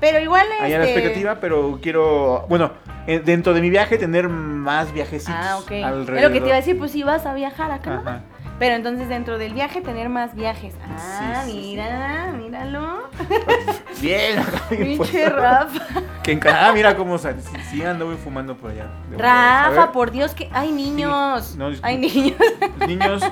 Pero 0.00 0.18
igual 0.18 0.46
allá 0.60 0.78
la 0.78 0.84
este- 0.84 0.98
expectativa, 0.98 1.36
pero 1.40 1.78
quiero, 1.82 2.46
bueno, 2.48 2.72
eh, 3.06 3.20
dentro 3.24 3.54
de 3.54 3.60
mi 3.60 3.70
viaje 3.70 3.96
tener 3.98 4.28
más 4.28 4.92
viajecitos 4.92 5.34
Ah, 5.38 5.58
ok. 5.58 5.70
alrededor. 5.84 6.16
Es 6.16 6.22
lo 6.22 6.30
que 6.32 6.40
te 6.40 6.46
iba 6.46 6.54
a 6.56 6.60
decir, 6.60 6.76
pues 6.78 6.90
si 6.90 7.02
vas 7.02 7.24
a 7.26 7.34
viajar 7.34 7.70
acá. 7.70 8.00
Ajá. 8.04 8.20
Pero 8.62 8.76
entonces 8.76 9.08
dentro 9.08 9.38
del 9.38 9.54
viaje 9.54 9.80
tener 9.80 10.08
más 10.08 10.36
viajes. 10.36 10.72
Ah, 10.88 11.42
Sí, 11.44 11.50
sí, 11.50 11.60
sí. 11.62 11.66
mira, 11.70 12.32
míralo. 12.32 13.08
Bien, 14.00 14.40
Pinche 14.68 15.28
Rafa. 15.28 15.80
Que 16.22 16.38
Canadá, 16.38 16.72
mira 16.72 16.96
cómo 16.96 17.18
sale. 17.18 17.42
Sí, 17.68 17.82
ando 17.82 18.08
fumando 18.18 18.56
por 18.56 18.70
allá. 18.70 18.86
Rafa, 19.18 19.90
por 19.90 20.12
Dios 20.12 20.32
que. 20.36 20.48
¡Ay, 20.52 20.70
niños! 20.70 21.56
No, 21.56 21.70
disculpe. 21.70 21.88
¡Ay, 21.88 21.98
niños! 21.98 22.36
Los 22.78 22.88
niños 22.88 23.22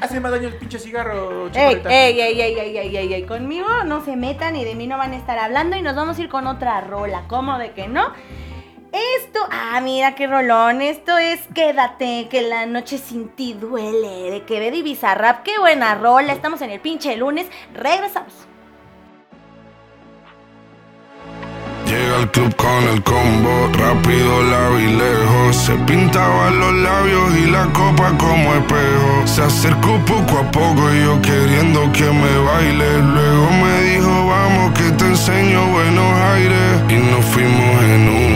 hacen 0.00 0.20
más 0.20 0.32
daño 0.32 0.48
el 0.48 0.54
pinche 0.56 0.80
cigarro. 0.80 1.46
¡Ey, 1.46 1.52
chaparrita. 1.52 1.88
ey, 1.92 2.20
ey, 2.20 2.40
ey, 2.40 2.58
ey, 2.58 2.76
ey, 2.76 2.96
ey, 2.96 3.14
ey! 3.14 3.22
Conmigo 3.22 3.68
no 3.84 4.04
se 4.04 4.16
metan 4.16 4.56
y 4.56 4.64
de 4.64 4.74
mí 4.74 4.88
no 4.88 4.98
van 4.98 5.12
a 5.12 5.16
estar 5.16 5.38
hablando 5.38 5.76
y 5.76 5.82
nos 5.82 5.94
vamos 5.94 6.18
a 6.18 6.22
ir 6.22 6.28
con 6.28 6.48
otra 6.48 6.80
rola. 6.80 7.22
¿Cómo 7.28 7.56
de 7.58 7.70
que 7.70 7.86
no? 7.86 8.08
Esto, 8.96 9.40
ah, 9.50 9.78
mira 9.82 10.14
qué 10.14 10.26
rolón. 10.26 10.80
Esto 10.80 11.18
es 11.18 11.40
Quédate, 11.54 12.28
que 12.30 12.40
la 12.40 12.64
noche 12.64 12.96
sin 12.96 13.28
ti 13.28 13.52
duele. 13.52 14.30
De 14.30 14.42
Quevedo 14.46 14.76
y 14.76 14.82
Bizarrap. 14.82 15.42
Qué 15.42 15.58
buena 15.58 15.94
rola. 15.96 16.32
Estamos 16.32 16.62
en 16.62 16.70
el 16.70 16.80
pinche 16.80 17.14
lunes. 17.16 17.46
Regresamos. 17.74 18.32
Llega 21.86 22.16
al 22.16 22.30
club 22.32 22.56
con 22.56 22.82
el 22.88 23.00
combo, 23.04 23.70
rápido 23.74 24.42
la 24.42 24.70
vi 24.70 24.86
lejos. 24.86 25.54
Se 25.54 25.72
pintaban 25.86 26.58
los 26.58 26.72
labios 26.74 27.36
y 27.36 27.46
la 27.46 27.64
copa 27.72 28.12
como 28.18 28.54
espejo. 28.54 29.26
Se 29.26 29.42
acercó 29.42 29.96
poco 30.04 30.38
a 30.38 30.50
poco 30.50 30.92
y 30.92 31.04
yo 31.04 31.22
queriendo 31.22 31.92
que 31.92 32.10
me 32.10 32.38
baile. 32.38 32.98
Luego 33.02 33.50
me 33.62 33.82
dijo, 33.82 34.26
vamos 34.26 34.72
que 34.76 34.90
te 34.98 35.04
enseño 35.04 35.64
buenos 35.68 36.12
aires. 36.34 36.82
Y 36.88 36.94
nos 36.94 37.24
fuimos 37.26 37.82
en 37.84 38.08
una, 38.08 38.35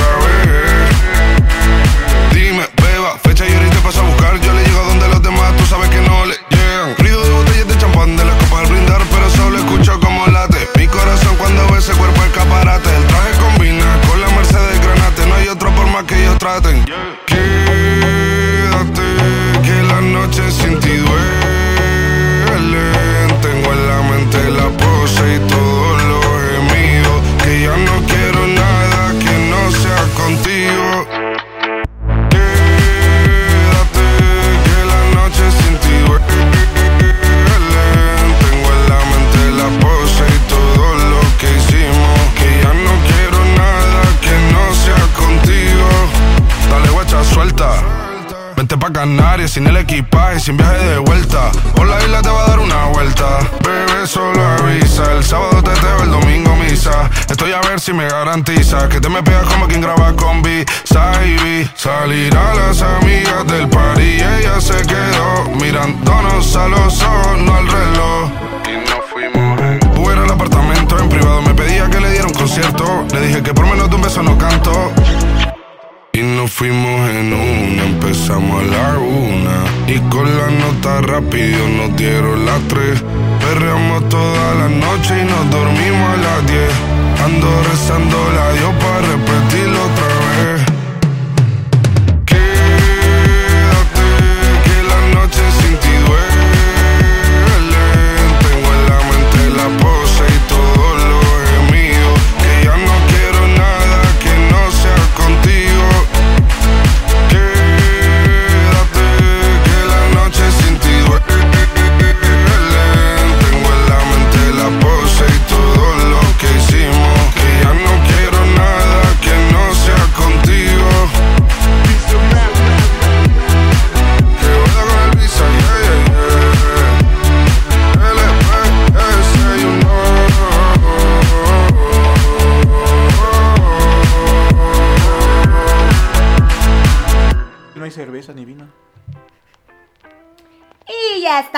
Y 79.93 79.99
con 80.09 80.25
la 80.37 80.47
nota 80.47 81.01
rápido 81.01 81.67
nos 81.67 81.97
dieron 81.97 82.45
las 82.45 82.61
tres. 82.69 83.03
Perreamos 83.41 84.07
toda 84.07 84.55
la 84.55 84.69
noche 84.69 85.21
y 85.21 85.25
nos 85.25 85.51
dormimos 85.51 86.09
a 86.09 86.17
las 86.17 86.47
diez. 86.47 86.71
Ando 87.25 87.63
rezando 87.69 88.17
la 88.33 88.53
Dios 88.53 88.73
para 88.79 89.01
repetirlo 89.01 89.83
otra 89.83 90.07
vez. 90.07 90.20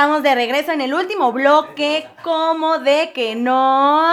Estamos 0.04 0.22
de 0.22 0.36
regreso 0.36 0.74
en 0.74 0.82
el 0.82 0.94
último 0.94 1.32
bloque. 1.32 2.06
como 2.24 2.80
de 2.80 3.14
que 3.16 3.38
no? 3.38 4.04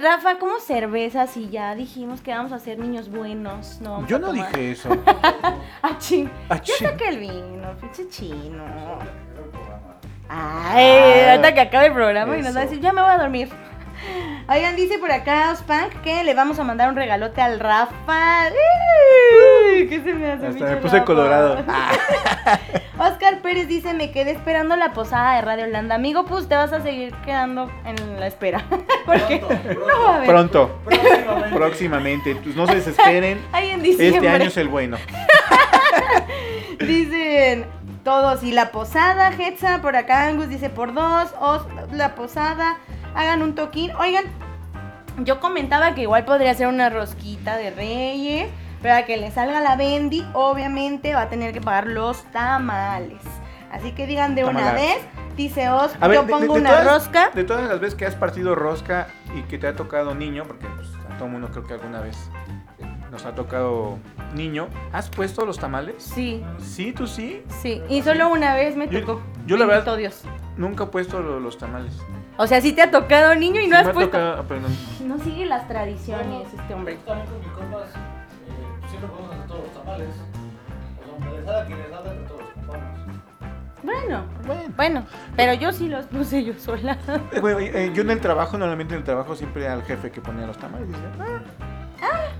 Rafa, 0.00 0.38
¿cómo 0.38 0.60
cerveza 0.60 1.26
si 1.26 1.48
ya 1.48 1.74
dijimos 1.74 2.20
que 2.20 2.30
vamos 2.30 2.52
a 2.52 2.60
ser 2.60 2.78
niños 2.78 3.10
buenos? 3.10 3.80
No 3.80 3.90
vamos 3.94 4.08
Yo 4.08 4.16
a 4.16 4.20
no 4.20 4.32
dije 4.32 4.70
eso. 4.70 4.88
Ah, 5.82 5.98
chin. 5.98 6.30
Ah, 6.48 6.60
Ya 6.62 6.74
saqué 6.76 7.08
el 7.08 7.18
vino, 7.18 7.76
pinche 7.80 8.08
chino. 8.08 8.62
Ay, 10.28 11.24
ahorita 11.30 11.54
que 11.54 11.60
acabe 11.60 11.86
el 11.86 11.92
programa 11.92 12.36
y 12.38 12.42
nos 12.42 12.54
va 12.54 12.60
a 12.60 12.64
decir, 12.64 12.78
ya 12.80 12.92
me 12.92 13.00
voy 13.02 13.10
a 13.10 13.18
dormir. 13.18 13.48
Oigan, 14.48 14.76
dice 14.76 14.98
por 14.98 15.10
acá 15.10 15.50
Ospank 15.52 15.92
que 16.02 16.22
le 16.22 16.32
vamos 16.34 16.58
a 16.60 16.64
mandar 16.64 16.88
un 16.88 16.96
regalote 16.96 17.40
al 17.40 17.58
Rafa. 17.58 18.48
Uy, 18.50 19.88
¿Qué 19.88 20.00
se 20.02 20.14
me 20.14 20.30
hace? 20.30 20.46
Hasta 20.46 20.64
me 20.64 20.76
puse 20.76 20.94
Rafa? 20.98 21.04
colorado. 21.04 21.64
Oscar 22.98 23.40
Pérez 23.42 23.66
dice, 23.68 23.92
me 23.92 24.10
quedé 24.12 24.30
esperando 24.30 24.76
la 24.76 24.92
posada 24.92 25.34
de 25.36 25.42
Radio 25.42 25.64
Holanda. 25.64 25.96
Amigo, 25.96 26.24
pues 26.26 26.48
te 26.48 26.54
vas 26.54 26.72
a 26.72 26.80
seguir 26.80 27.12
quedando 27.24 27.70
en 27.84 28.20
la 28.20 28.26
espera. 28.28 28.64
Porque 29.06 29.40
no 29.74 30.04
va 30.04 30.12
a 30.12 30.16
haber. 30.16 30.28
Pronto, 30.28 30.78
Próximamente. 30.84 31.56
próximamente. 31.56 32.36
Pues 32.36 32.56
no 32.56 32.66
se 32.66 32.76
desesperen. 32.76 33.40
Ahí 33.52 33.70
en 33.70 33.82
diciembre. 33.82 34.16
Este 34.16 34.28
año 34.28 34.44
es 34.48 34.56
el 34.56 34.68
bueno. 34.68 34.96
Dicen 36.78 37.66
todos. 38.04 38.42
Y 38.42 38.52
la 38.52 38.70
posada, 38.70 39.30
Hetza, 39.36 39.80
por 39.82 39.96
acá 39.96 40.26
Angus 40.28 40.48
dice 40.48 40.70
por 40.70 40.94
dos. 40.94 41.34
Os, 41.40 41.62
la 41.92 42.14
posada, 42.14 42.76
hagan 43.16 43.42
un 43.42 43.54
toquín. 43.54 43.90
Oigan, 43.96 44.24
yo 45.24 45.40
comentaba 45.40 45.94
que 45.94 46.02
igual 46.02 46.24
podría 46.24 46.54
ser 46.54 46.68
una 46.68 46.90
rosquita 46.90 47.56
de 47.56 47.70
reyes. 47.70 48.48
Pero 48.82 48.94
a 48.94 49.02
que 49.02 49.16
le 49.16 49.30
salga 49.30 49.60
la 49.60 49.74
Bendy, 49.74 50.24
obviamente 50.34 51.14
va 51.14 51.22
a 51.22 51.28
tener 51.28 51.52
que 51.52 51.60
pagar 51.62 51.86
los 51.86 52.22
tamales. 52.30 53.20
Así 53.72 53.92
que 53.92 54.06
digan 54.06 54.34
de 54.34 54.44
una 54.44 54.72
vez. 54.74 54.98
Dice 55.36 55.68
Os, 55.70 55.94
A 56.00 56.08
ver, 56.08 56.18
yo 56.18 56.22
de- 56.24 56.30
pongo 56.32 56.54
de- 56.54 56.60
de 56.60 56.60
una 56.60 56.70
todas- 56.70 56.84
rosca. 56.86 57.30
De 57.34 57.44
todas 57.44 57.68
las 57.68 57.80
veces 57.80 57.94
que 57.94 58.06
has 58.06 58.14
partido 58.14 58.54
rosca 58.54 59.08
y 59.34 59.42
que 59.42 59.58
te 59.58 59.66
ha 59.66 59.74
tocado 59.74 60.14
niño, 60.14 60.44
porque 60.46 60.66
pues, 60.76 60.88
a 61.10 61.18
todo 61.18 61.28
mundo 61.28 61.48
creo 61.50 61.66
que 61.66 61.74
alguna 61.74 62.00
vez 62.00 62.30
nos 63.10 63.24
ha 63.24 63.34
tocado 63.34 63.98
niño. 64.34 64.68
¿Has 64.92 65.08
puesto 65.10 65.44
los 65.44 65.58
tamales? 65.58 65.96
Sí, 66.02 66.42
Sí, 66.58 66.92
tú 66.92 67.06
sí. 67.06 67.42
sí. 67.60 67.82
Y 67.88 68.02
solo 68.02 68.28
una 68.28 68.54
vez 68.54 68.76
me 68.76 68.88
Yo- 68.88 69.00
tocó. 69.00 69.20
yo 69.46 69.56
la 69.56 69.66
Bendito 69.66 69.92
verdad- 69.92 69.98
Dios. 69.98 70.22
Nunca 70.56 70.84
he 70.84 70.86
puesto 70.86 71.20
lo- 71.20 71.40
los 71.40 71.58
tamales. 71.58 71.98
O 72.38 72.46
sea, 72.46 72.60
sí 72.60 72.72
te 72.72 72.82
ha 72.82 72.90
tocado 72.90 73.34
niño 73.34 73.60
y 73.60 73.64
Sí 73.64 73.70
no 73.70 73.76
me 73.76 73.82
has 73.82 73.88
ha 73.88 73.92
puesto. 73.92 74.10
tocado, 74.10 74.44
pero 74.48 74.60
no- 74.60 75.16
No 75.16 75.24
sigue 75.24 75.46
las 75.46 75.66
tradiciones 75.68 76.48
este 76.52 76.74
hombre. 76.74 76.94
Yo 76.94 77.00
también 77.00 77.26
con 77.28 77.38
mis 77.40 77.48
compas 77.52 77.88
eh, 77.88 78.88
siempre 78.88 79.08
podemos 79.10 79.34
hacer 79.34 79.46
todos 79.46 79.60
los 79.64 79.72
tamales. 79.72 80.08
Sea, 80.14 81.12
aunque 81.12 81.40
les 81.40 81.48
haga 81.48 81.64
quien 81.66 81.78
les 81.78 81.92
haga, 81.92 82.10
entre 82.12 82.26
todos 82.28 82.40
los 82.42 82.50
compramos. 82.50 82.96
Bueno, 83.82 84.24
Bueno. 84.46 84.62
bueno, 84.76 85.06
pero 85.36 85.54
yo 85.54 85.72
sí 85.72 85.88
los 85.88 86.06
puse 86.06 86.44
yo 86.44 86.54
sola. 86.58 86.98
Eh, 87.32 87.40
güey, 87.40 87.66
eh, 87.68 87.90
yo 87.94 88.02
en 88.02 88.10
el 88.10 88.20
trabajo, 88.20 88.58
normalmente 88.58 88.94
en 88.94 88.98
el 88.98 89.04
trabajo 89.04 89.34
siempre 89.36 89.64
era 89.64 89.74
el 89.74 89.82
jefe 89.82 90.10
que 90.10 90.20
ponía 90.20 90.46
los 90.46 90.58
tamales. 90.58 90.88
Dice, 90.88 91.00
ah, 91.20 91.40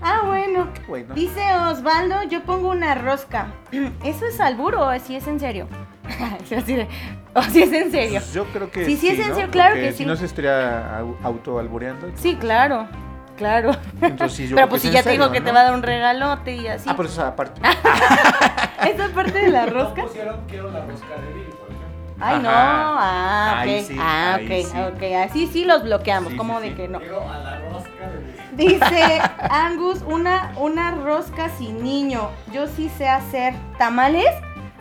Ah, 0.01 0.21
bueno. 0.25 0.67
bueno. 0.87 1.15
Dice 1.15 1.41
Osvaldo, 1.71 2.21
yo 2.29 2.43
pongo 2.43 2.69
una 2.69 2.93
rosca. 2.95 3.47
¿Eso 4.03 4.25
es 4.27 4.39
alburo 4.39 4.85
o 4.87 4.99
si 4.99 5.15
es 5.15 5.25
en 5.27 5.39
serio? 5.39 5.67
O 7.47 7.51
si 7.51 7.63
es 7.63 7.71
en 7.71 7.91
serio. 7.91 8.19
Pues 8.19 8.33
yo 8.33 8.45
creo 8.45 8.71
que 8.71 8.85
Sí, 8.85 8.97
sí, 8.97 9.09
es 9.09 9.19
en 9.19 9.29
¿no? 9.29 9.35
serio, 9.35 9.51
claro 9.51 9.73
Porque 9.75 9.87
que 9.87 9.91
Si 9.91 9.97
sí. 9.99 10.05
no 10.05 10.15
se 10.15 10.25
estaría 10.25 10.99
au- 11.01 11.15
autoalbureando. 11.23 12.09
Sí, 12.15 12.35
claro, 12.35 12.87
claro. 13.35 13.71
Entonces, 14.01 14.35
sí, 14.37 14.47
yo 14.47 14.55
Pero 14.55 14.69
pues 14.69 14.81
si 14.81 14.89
ya 14.91 15.03
te 15.03 15.11
digo 15.11 15.31
que 15.31 15.39
¿no? 15.39 15.45
te 15.45 15.51
va 15.51 15.59
a 15.61 15.63
dar 15.65 15.73
un 15.75 15.83
regalote 15.83 16.55
y 16.55 16.67
así. 16.67 16.89
Ah, 16.89 16.95
por 16.95 17.05
eso 17.05 17.23
aparte. 17.23 17.61
¿Esa 18.87 19.09
parte 19.13 19.37
de 19.39 19.49
la 19.49 19.65
No 19.65 19.73
rosca? 19.73 20.03
pusieron 20.03 20.39
quiero 20.47 20.71
la 20.71 20.81
rosca 20.85 21.15
de 21.15 21.33
Billy, 21.33 21.51
por 21.51 21.67
ejemplo. 21.69 21.87
Ay, 22.19 22.39
no. 22.39 22.49
Ah, 22.51 23.63
ok. 23.63 23.85
Sí, 23.87 23.97
ah, 23.99 24.35
ahí 24.35 24.45
ok, 24.45 24.67
sí. 24.71 24.77
ok. 24.79 25.29
Así 25.29 25.47
sí 25.47 25.65
los 25.65 25.83
bloqueamos. 25.83 26.31
Sí, 26.31 26.37
¿Cómo 26.37 26.57
sí, 26.59 26.63
de 26.63 26.69
sí. 26.71 26.75
que 26.75 26.87
no? 26.87 26.99
Quiero 26.99 27.29
a 27.29 27.37
la 27.37 27.59
rosca 27.69 28.09
de 28.09 28.17
Billy. 28.17 28.69
Dice 28.73 29.21
Angus, 29.51 30.01
una, 30.07 30.53
una 30.57 30.91
rosca 30.91 31.49
sin 31.49 31.83
niño. 31.83 32.29
Yo 32.51 32.67
sí 32.67 32.89
sé 32.97 33.07
hacer 33.07 33.53
tamales. 33.77 34.25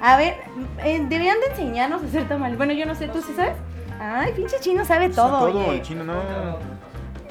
A 0.00 0.16
ver, 0.16 0.36
eh, 0.84 1.04
deberían 1.08 1.40
de 1.40 1.46
enseñarnos 1.46 2.02
a 2.02 2.06
hacer 2.06 2.28
tamales. 2.28 2.56
Bueno, 2.58 2.72
yo 2.72 2.86
no 2.86 2.94
sé, 2.94 3.08
¿tú 3.08 3.22
sí 3.22 3.32
sabes? 3.34 3.56
Ay, 4.00 4.32
pinche 4.32 4.60
chino 4.60 4.84
sabe 4.84 5.08
todo. 5.08 5.48
Todo, 5.48 5.66
oye. 5.66 5.76
el 5.76 5.82
chino 5.82 6.04
no. 6.04 6.14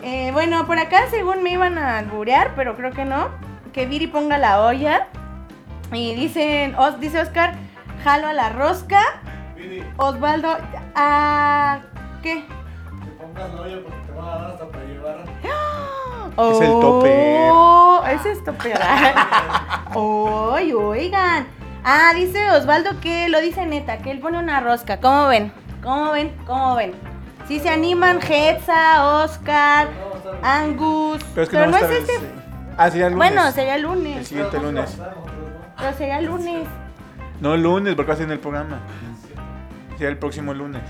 Eh, 0.02 0.32
bueno, 0.34 0.66
por 0.66 0.78
acá 0.80 1.10
según 1.10 1.44
me 1.44 1.52
iban 1.52 1.78
a 1.78 2.00
alburear, 2.00 2.54
pero 2.56 2.76
creo 2.76 2.92
que 2.92 3.06
no. 3.06 3.30
Que 3.74 3.86
Viri 3.86 4.08
ponga 4.08 4.38
la 4.38 4.62
olla. 4.64 5.08
Y 5.92 6.16
dicen, 6.16 6.76
Os, 6.76 7.00
dice 7.00 7.20
Oscar, 7.22 7.54
jalo 8.04 8.28
a 8.28 8.34
la 8.34 8.50
rosca. 8.50 9.02
Billy, 9.56 9.84
Osvaldo, 9.98 10.58
¿a 10.96 11.80
qué? 12.22 12.46
que 12.46 13.12
pongas 13.12 13.54
la 13.54 13.62
olla 13.62 13.78
porque 13.84 14.00
te 14.06 14.12
van 14.12 14.28
a 14.28 14.38
dar 14.38 14.52
hasta 14.52 14.68
para 14.68 14.86
llevar. 14.86 15.26
Es 16.38 16.62
el 16.62 16.80
topper. 16.82 17.50
Oh, 17.52 18.04
ese 18.12 18.32
es 18.32 18.44
topper. 18.44 18.78
Oy, 19.94 20.74
oigan. 20.74 21.48
Ah, 21.88 22.14
dice 22.16 22.50
Osvaldo 22.52 23.00
que 23.00 23.30
lo 23.30 23.40
dice 23.42 23.66
neta, 23.68 24.00
que 24.00 24.10
él 24.10 24.20
pone 24.20 24.40
una 24.40 24.60
rosca. 24.60 25.00
¿Cómo 25.00 25.28
ven? 25.28 25.52
¿Cómo 25.84 26.12
ven? 26.12 26.36
¿Cómo 26.48 26.76
ven? 26.76 26.94
Si 27.48 27.60
se 27.60 27.70
animan, 27.70 28.20
Hetza, 28.28 29.22
Oscar, 29.24 29.88
Angus. 30.42 31.24
Pero 31.36 31.44
es 31.44 31.50
que 31.50 31.58
pero 31.58 31.70
no, 31.70 31.78
es 31.78 31.84
este. 31.92 32.16
el- 32.16 32.32
Ah, 32.78 32.90
sería 32.90 33.08
el 33.08 33.14
lunes. 33.14 33.30
Bueno, 33.34 33.52
sería 33.52 33.76
el 33.76 33.82
El 33.82 33.88
lunes. 33.88 34.28
siguiente 34.28 34.60
lunes. 34.60 34.98
Pero 35.78 35.94
sería 35.94 36.18
el 36.20 36.26
lunes. 36.26 36.68
No 37.40 37.54
el 37.54 37.62
lunes, 37.62 37.94
porque 37.96 38.08
va 38.10 38.14
a 38.16 38.18
ser 38.18 38.26
en 38.26 38.32
el 38.32 38.40
programa. 38.40 38.80
Sería 39.92 40.10
el 40.10 40.18
próximo 40.18 40.54
lunes. 40.54 40.82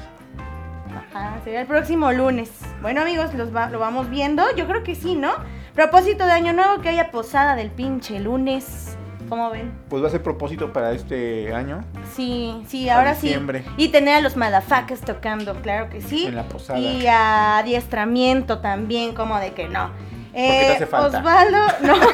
Ajá, 1.13 1.35
sería 1.43 1.61
el 1.61 1.67
próximo 1.67 2.11
lunes. 2.13 2.51
Bueno, 2.81 3.01
amigos, 3.01 3.33
los 3.33 3.53
va- 3.55 3.69
lo 3.69 3.79
vamos 3.79 4.09
viendo. 4.09 4.43
Yo 4.55 4.65
creo 4.65 4.83
que 4.83 4.95
sí, 4.95 5.15
¿no? 5.15 5.31
Propósito 5.73 6.25
de 6.25 6.31
año 6.31 6.53
nuevo, 6.53 6.81
que 6.81 6.89
haya 6.89 7.11
posada 7.11 7.55
del 7.55 7.69
pinche 7.69 8.19
lunes. 8.19 8.97
¿Cómo 9.29 9.49
ven? 9.49 9.71
Pues 9.89 10.03
va 10.03 10.07
a 10.07 10.11
ser 10.11 10.21
propósito 10.23 10.71
para 10.73 10.91
este 10.91 11.53
año. 11.53 11.83
Sí, 12.15 12.63
sí, 12.67 12.89
ahora 12.89 13.13
diciembre. 13.13 13.63
sí. 13.63 13.69
Y 13.77 13.87
tener 13.89 14.15
a 14.15 14.21
los 14.21 14.35
motherfuckers 14.37 15.01
tocando, 15.01 15.55
claro 15.61 15.89
que 15.89 16.01
sí. 16.01 16.25
En 16.27 16.35
la 16.35 16.43
posada. 16.47 16.79
Y 16.79 17.07
a 17.07 17.57
adiestramiento 17.59 18.59
también, 18.59 19.13
como 19.15 19.37
de 19.39 19.53
que 19.53 19.67
no. 19.67 19.89
te 20.33 20.73
hace 20.73 20.85
falta? 20.85 21.19
Osvaldo, 21.19 21.57
no, 21.81 21.95
no. 21.97 22.07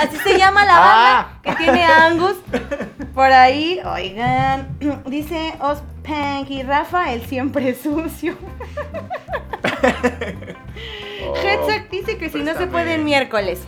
Así 0.00 0.16
se 0.18 0.38
llama 0.38 0.64
la 0.64 0.74
Ah. 0.76 0.82
banda 0.82 1.40
que 1.42 1.64
tiene 1.64 1.84
Angus. 1.84 2.36
Por 3.14 3.32
ahí, 3.32 3.80
oigan, 3.84 4.68
dice 5.06 5.54
Ospank 5.60 6.48
y 6.50 6.62
Rafa, 6.62 7.12
el 7.12 7.22
siempre 7.26 7.74
sucio. 7.82 8.36
Hetzak 11.44 11.90
dice 11.90 12.18
que 12.18 12.28
si 12.30 12.42
no 12.42 12.54
se 12.54 12.66
puede 12.66 12.94
en 12.94 13.04
miércoles. 13.04 13.62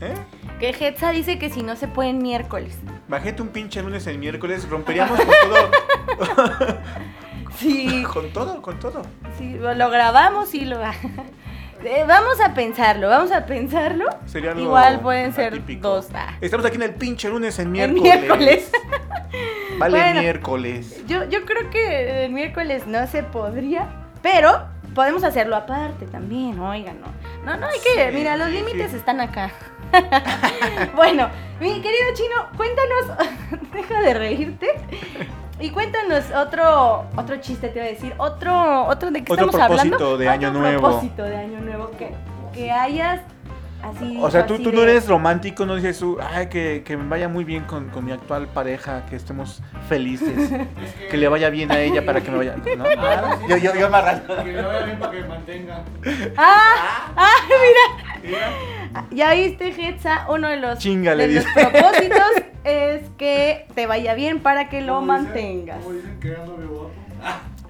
¿Eh? 0.00 0.14
Que 0.60 0.70
Hetza 0.70 1.10
dice 1.10 1.38
que 1.38 1.50
si 1.50 1.62
no 1.62 1.76
se 1.76 1.88
puede 1.88 2.10
en 2.10 2.18
miércoles. 2.18 2.76
Bajete 3.08 3.42
un 3.42 3.48
pinche 3.48 3.82
lunes 3.82 4.06
el 4.06 4.18
miércoles, 4.18 4.68
romperíamos 4.68 5.18
con 5.18 5.26
todo. 5.50 6.78
Sí. 7.56 8.02
con 8.12 8.30
todo, 8.32 8.60
con 8.62 8.78
todo. 8.80 9.02
Sí, 9.38 9.54
lo 9.60 9.90
grabamos 9.90 10.54
y 10.54 10.64
lo... 10.64 10.78
Eh, 11.86 12.02
vamos 12.08 12.40
a 12.40 12.54
pensarlo, 12.54 13.10
vamos 13.10 13.30
a 13.30 13.44
pensarlo. 13.44 14.06
Sería 14.24 14.52
algo 14.52 14.62
Igual 14.62 15.00
pueden 15.00 15.34
ser 15.34 15.52
atípico. 15.52 15.86
dos. 15.96 16.08
ah. 16.14 16.32
Estamos 16.40 16.64
aquí 16.64 16.76
en 16.76 16.82
el 16.82 16.94
pinche 16.94 17.28
lunes 17.28 17.58
en 17.58 17.76
El 17.76 17.92
miércoles. 17.92 18.22
miércoles. 18.22 18.72
Vale, 19.78 19.98
Bueno. 19.98 20.20
miércoles. 20.22 21.02
Yo, 21.06 21.24
yo 21.28 21.44
creo 21.44 21.68
que 21.68 22.24
el 22.24 22.32
miércoles 22.32 22.86
no 22.86 23.06
se 23.06 23.22
podría, 23.22 23.86
pero 24.22 24.66
podemos 24.94 25.24
hacerlo 25.24 25.56
aparte 25.56 26.06
también, 26.06 26.58
oigan, 26.58 26.96
no. 27.02 27.08
No, 27.44 27.58
no 27.58 27.66
hay 27.66 27.78
que, 27.80 28.08
Sí, 28.10 28.16
mira, 28.16 28.38
los 28.38 28.48
sí, 28.48 28.54
límites 28.54 28.92
sí. 28.92 28.96
están 28.96 29.20
acá. 29.20 29.50
bueno, 30.96 31.28
mi 31.60 31.80
querido 31.80 32.04
chino, 32.14 32.34
cuéntanos, 32.56 33.62
deja 33.72 34.00
de 34.00 34.14
reírte. 34.14 34.68
Y 35.60 35.70
cuéntanos 35.70 36.24
otro 36.36 37.04
otro 37.16 37.36
chiste, 37.36 37.68
te 37.68 37.78
voy 37.78 37.88
a 37.88 37.92
decir, 37.92 38.12
otro 38.18 38.86
otro 38.86 39.10
de 39.10 39.22
qué 39.22 39.32
Otro 39.32 39.46
estamos 39.46 39.64
hablando. 39.64 39.96
propósito 39.96 40.18
de 40.18 40.28
Año 40.28 40.48
Otro 40.48 40.60
Nuevo. 40.60 40.80
propósito 40.80 41.22
de 41.22 41.36
año 41.36 41.60
nuevo 41.60 41.90
que, 41.92 42.12
que 42.52 42.72
hayas 42.72 43.20
así 43.84 44.18
O 44.20 44.30
sea, 44.30 44.46
tú, 44.46 44.58
tú 44.58 44.72
no 44.72 44.80
de- 44.82 44.90
eres 44.92 45.08
romántico, 45.08 45.66
no 45.66 45.76
dices 45.76 45.98
tú, 45.98 46.18
ay, 46.20 46.48
que, 46.48 46.82
que 46.84 46.96
me 46.96 47.08
vaya 47.08 47.28
muy 47.28 47.44
bien 47.44 47.64
con, 47.64 47.88
con 47.90 48.04
mi 48.04 48.12
actual 48.12 48.46
pareja, 48.48 49.04
que 49.06 49.16
estemos 49.16 49.62
felices, 49.88 50.50
que 51.10 51.16
le 51.16 51.28
vaya 51.28 51.50
bien 51.50 51.70
a 51.72 51.80
ella 51.80 52.04
para 52.04 52.20
que 52.20 52.30
me 52.30 52.38
vaya. 52.38 52.56
¿no? 52.56 52.84
Ah, 52.96 53.36
sí. 53.40 53.44
Yo, 53.48 53.56
yo, 53.58 53.74
yo 53.74 53.86
amarrando. 53.86 54.36
Que 54.44 54.52
me 54.52 54.62
vaya 54.62 54.84
bien 54.86 54.98
para 54.98 55.12
que 55.12 55.20
me 55.20 55.28
mantenga. 55.28 55.82
Ah, 56.36 57.12
ah, 57.16 57.34
mira. 58.22 58.52
Ya 59.10 59.32
viste, 59.34 59.68
Hetza, 59.68 60.26
uno 60.30 60.48
de 60.48 60.56
los, 60.56 60.78
de 60.82 61.28
los 61.34 61.44
propósitos 61.52 62.30
es 62.64 63.02
que 63.18 63.66
te 63.74 63.86
vaya 63.86 64.14
bien 64.14 64.40
para 64.40 64.68
que 64.68 64.80
lo 64.80 65.00
dicen- 65.00 65.06
mantengas. 65.06 65.78
Como 65.82 65.92
dicen 65.94 66.18
que 66.20 66.28
era 66.28 66.44
novio 66.44 66.68
guapo. 66.68 66.90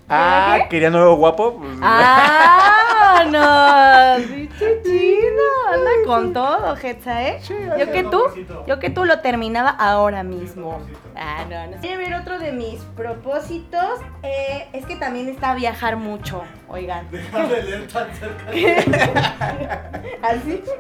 Ah, 0.08 0.58
¿Qué? 0.62 0.68
quería 0.68 0.90
nuevo 0.90 1.16
guapo. 1.16 1.56
Pues, 1.58 1.78
¡Ah! 1.80 3.24
¡No! 3.30 4.34
¡Bicho 4.34 4.64
chino! 4.84 5.42
Anda 5.72 5.90
con 6.06 6.32
todo, 6.34 6.76
Hetza, 6.76 7.22
¿eh? 7.26 7.40
Yo 7.78 7.90
que 7.90 8.04
tú, 8.04 8.22
yo 8.66 8.78
que 8.78 8.90
tú 8.90 9.04
lo 9.04 9.20
terminaba 9.20 9.70
ahora 9.70 10.22
mismo. 10.22 10.80
Ah, 11.16 11.44
no, 11.48 11.66
no. 11.68 11.80
Quiero 11.80 11.98
ver 11.98 12.14
otro 12.14 12.38
de 12.38 12.52
mis 12.52 12.80
propósitos. 12.96 14.00
eh, 14.22 14.68
es 14.72 14.84
que 14.84 14.96
también 14.96 15.28
está 15.28 15.54
viajar 15.54 15.96
mucho, 15.96 16.42
oigan. 16.68 17.10
Deja 17.10 17.46
de 17.46 17.62
leer 17.62 17.88
tan 17.88 18.08
cerca. 18.14 18.44
¿Así? 20.22 20.62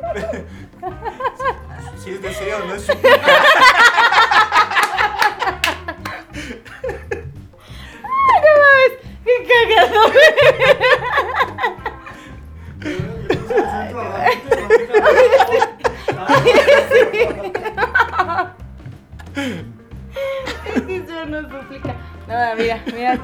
Si 1.96 2.10
es 2.10 2.20
deseo, 2.20 2.58
no 2.66 2.74
es 2.74 2.86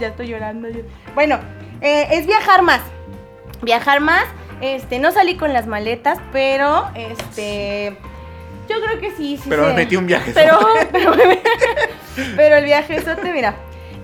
ya 0.01 0.09
estoy 0.09 0.29
llorando. 0.29 0.69
Bueno, 1.15 1.39
eh, 1.81 2.09
es 2.11 2.27
viajar 2.27 2.63
más. 2.63 2.81
Viajar 3.63 4.01
más. 4.01 4.25
Este, 4.61 4.99
no 4.99 5.13
salí 5.13 5.37
con 5.37 5.53
las 5.53 5.67
maletas, 5.67 6.19
pero 6.33 6.91
este. 6.95 7.97
Yo 8.69 8.81
creo 8.81 9.01
que 9.01 9.11
sí, 9.13 9.37
sí. 9.37 9.49
Pero 9.49 9.67
me 9.67 9.75
metí 9.75 9.97
un 9.97 10.07
viaje. 10.07 10.33
Pero, 10.35 10.59
pero, 10.93 11.13
pero 12.37 12.57
el 12.57 12.65
viaje 12.65 13.01
te 13.01 13.33
mira. 13.33 13.55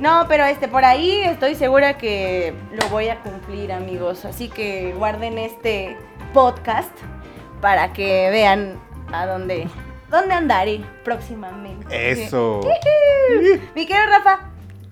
No, 0.01 0.27
pero 0.29 0.45
este, 0.45 0.69
por 0.69 0.85
ahí 0.85 1.23
estoy 1.23 1.55
segura 1.55 1.97
que 1.97 2.53
lo 2.73 2.89
voy 2.89 3.09
a 3.09 3.21
cumplir, 3.21 3.73
amigos. 3.73 4.25
Así 4.25 4.49
que 4.49 4.93
guarden 4.97 5.39
este 5.39 5.97
podcast 6.35 6.91
para 7.61 7.93
que 7.93 8.29
vean 8.31 8.79
a 9.13 9.27
dónde, 9.27 9.69
dónde 10.11 10.35
andaré 10.35 10.81
próximamente. 11.05 12.11
Eso. 12.11 12.61
Mi 13.75 13.87
querido 13.87 14.07
Rafa, 14.07 14.51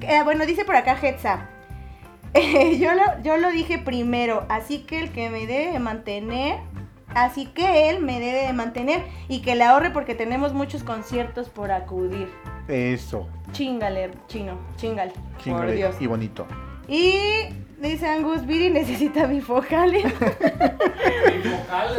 eh, 0.08 0.22
bueno, 0.24 0.46
dice 0.46 0.64
por 0.64 0.76
acá 0.76 0.96
Hetza. 1.00 1.48
eh, 2.34 2.78
yo, 2.80 2.92
lo, 2.94 3.02
yo 3.22 3.36
lo 3.36 3.50
dije 3.50 3.78
primero, 3.78 4.44
así 4.48 4.80
que 4.80 5.00
el 5.00 5.10
que 5.10 5.30
me 5.30 5.46
debe 5.46 5.78
mantener 5.78 6.58
así 7.14 7.46
que 7.46 7.90
él 7.90 8.00
me 8.00 8.18
debe 8.18 8.46
de 8.46 8.52
mantener 8.52 9.04
y 9.28 9.40
que 9.40 9.54
le 9.54 9.62
ahorre 9.62 9.90
porque 9.90 10.16
tenemos 10.16 10.52
muchos 10.52 10.82
conciertos 10.82 11.48
por 11.48 11.70
acudir. 11.70 12.28
Eso. 12.66 13.28
Chingale, 13.52 14.10
chino, 14.26 14.58
chingal, 14.76 15.12
por 15.12 15.38
Chingale 15.38 15.74
Dios. 15.74 15.94
y 16.00 16.06
bonito. 16.08 16.44
Y 16.88 17.14
dice 17.78 18.08
Angus, 18.08 18.44
Viri 18.46 18.70
necesita 18.70 19.26
bifocales. 19.26 20.04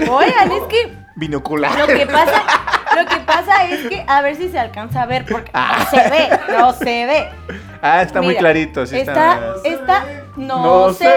Oigan, 0.10 0.52
es 0.52 0.64
que 0.64 0.94
Binocular. 1.16 1.78
lo 1.80 1.88
que 1.88 2.06
pasa, 2.08 2.44
lo 2.96 3.06
que 3.08 3.18
pasa 3.26 3.68
es 3.70 3.88
que 3.88 4.04
a 4.08 4.22
ver 4.22 4.36
si 4.36 4.50
se 4.50 4.60
alcanza 4.60 5.04
a 5.04 5.06
ver 5.06 5.26
porque 5.26 5.52
no 5.54 5.86
se 5.90 6.10
ve, 6.10 6.30
no 6.60 6.74
se 6.74 7.06
ve. 7.06 7.30
Ah, 7.88 8.02
está 8.02 8.20
muy 8.22 8.30
Mira, 8.30 8.40
clarito. 8.40 8.86
Sí 8.86 8.98
está, 8.98 9.56
está... 9.64 9.70
está, 9.70 10.06
no, 10.38 10.88
No 10.88 10.94
se, 10.94 11.06
ve, 11.08 11.16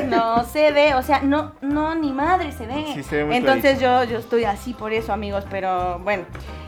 ve. 0.00 0.06
no 0.08 0.44
se 0.44 0.72
ve, 0.72 0.94
o 0.94 1.02
sea, 1.02 1.20
no, 1.22 1.52
no, 1.60 1.94
ni 1.94 2.12
madre 2.12 2.50
se 2.52 2.66
ve. 2.66 2.86
Sí, 2.94 3.02
se 3.04 3.16
ve 3.18 3.24
muy 3.26 3.36
Entonces 3.36 3.78
yo, 3.80 4.02
yo 4.04 4.18
estoy 4.18 4.44
así 4.44 4.74
por 4.74 4.92
eso, 4.92 5.12
amigos, 5.12 5.44
pero 5.48 5.98
bueno. 6.00 6.24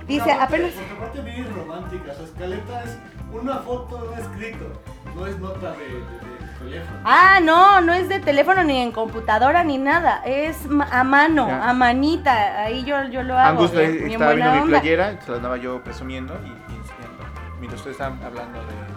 Dice, 0.07 0.31
Aparte- 0.33 0.43
apenas, 0.45 0.71
Porque 0.73 0.93
aparte 0.95 1.21
bien 1.23 1.47
es 1.47 1.53
romántica, 1.55 2.15
su 2.15 2.25
escaleta 2.25 2.85
es 2.85 2.99
una 3.33 3.57
foto 3.59 3.97
de 3.99 4.09
un 4.09 4.19
escrito, 4.19 4.73
no 5.17 5.27
es 5.27 5.39
nota 5.39 5.71
de, 5.73 5.85
de- 5.85 5.91
de 5.91 6.59
teléfono. 6.71 6.99
ah, 7.05 7.41
no, 7.43 7.81
no 7.81 7.93
es 7.95 8.09
de 8.09 8.19
teléfono 8.21 8.63
ni 8.65 8.79
en 8.79 8.93
computadora 8.93 9.63
ni 9.65 9.79
nada, 9.79 10.23
es 10.25 10.67
ma- 10.67 10.89
a 10.91 11.05
mano, 11.05 11.47
Ya. 11.49 11.69
a 11.71 11.73
manita, 11.75 12.63
ahí 12.63 12.85
yo, 12.85 13.05
yo 13.05 13.23
lo 13.23 13.39
hago. 13.39 13.63
Angus 13.63 13.73
estaba 13.75 14.33
viendo 14.35 14.53
mi 14.65 14.69
playera, 14.69 15.21
se 15.25 15.31
la 15.31 15.37
andaba 15.37 15.57
yo 15.59 15.83
presumiendo 15.83 16.35
y, 16.45 16.49
y 16.49 16.77
enseñando. 16.77 17.25
Mientras 17.59 17.81
ustedes 17.81 17.95
estaban 17.97 18.19
hablando 18.25 18.59
de. 18.61 18.90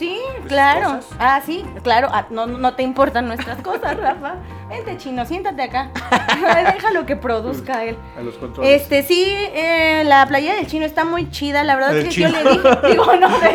Sí, 0.00 0.18
sus 0.38 0.46
claro. 0.46 0.96
cosas. 0.96 1.06
Ah, 1.18 1.42
sí, 1.44 1.62
claro. 1.82 2.08
Ah, 2.10 2.26
no, 2.30 2.46
no 2.46 2.74
te 2.74 2.82
importan 2.82 3.26
nuestras 3.28 3.58
cosas, 3.62 3.96
Rafa. 3.98 4.36
Vente, 4.70 4.96
chino, 4.96 5.26
siéntate 5.26 5.62
acá. 5.62 5.90
Déjalo 6.74 7.04
que 7.04 7.16
produzca 7.16 7.84
él. 7.84 7.98
A 8.18 8.22
los 8.22 8.36
controles. 8.36 8.80
Este, 8.80 9.02
sí, 9.02 9.24
eh, 9.28 10.02
la 10.06 10.26
playa 10.26 10.54
del 10.54 10.66
chino 10.66 10.86
está 10.86 11.04
muy 11.04 11.30
chida. 11.30 11.64
La 11.64 11.74
verdad 11.76 11.92
¿Del 11.92 12.06
es 12.06 12.14
que 12.14 12.20
yo 12.22 12.28
le 12.28 12.38
dije, 12.42 12.68
digo, 12.88 13.16
no, 13.16 13.28
de- 13.40 13.54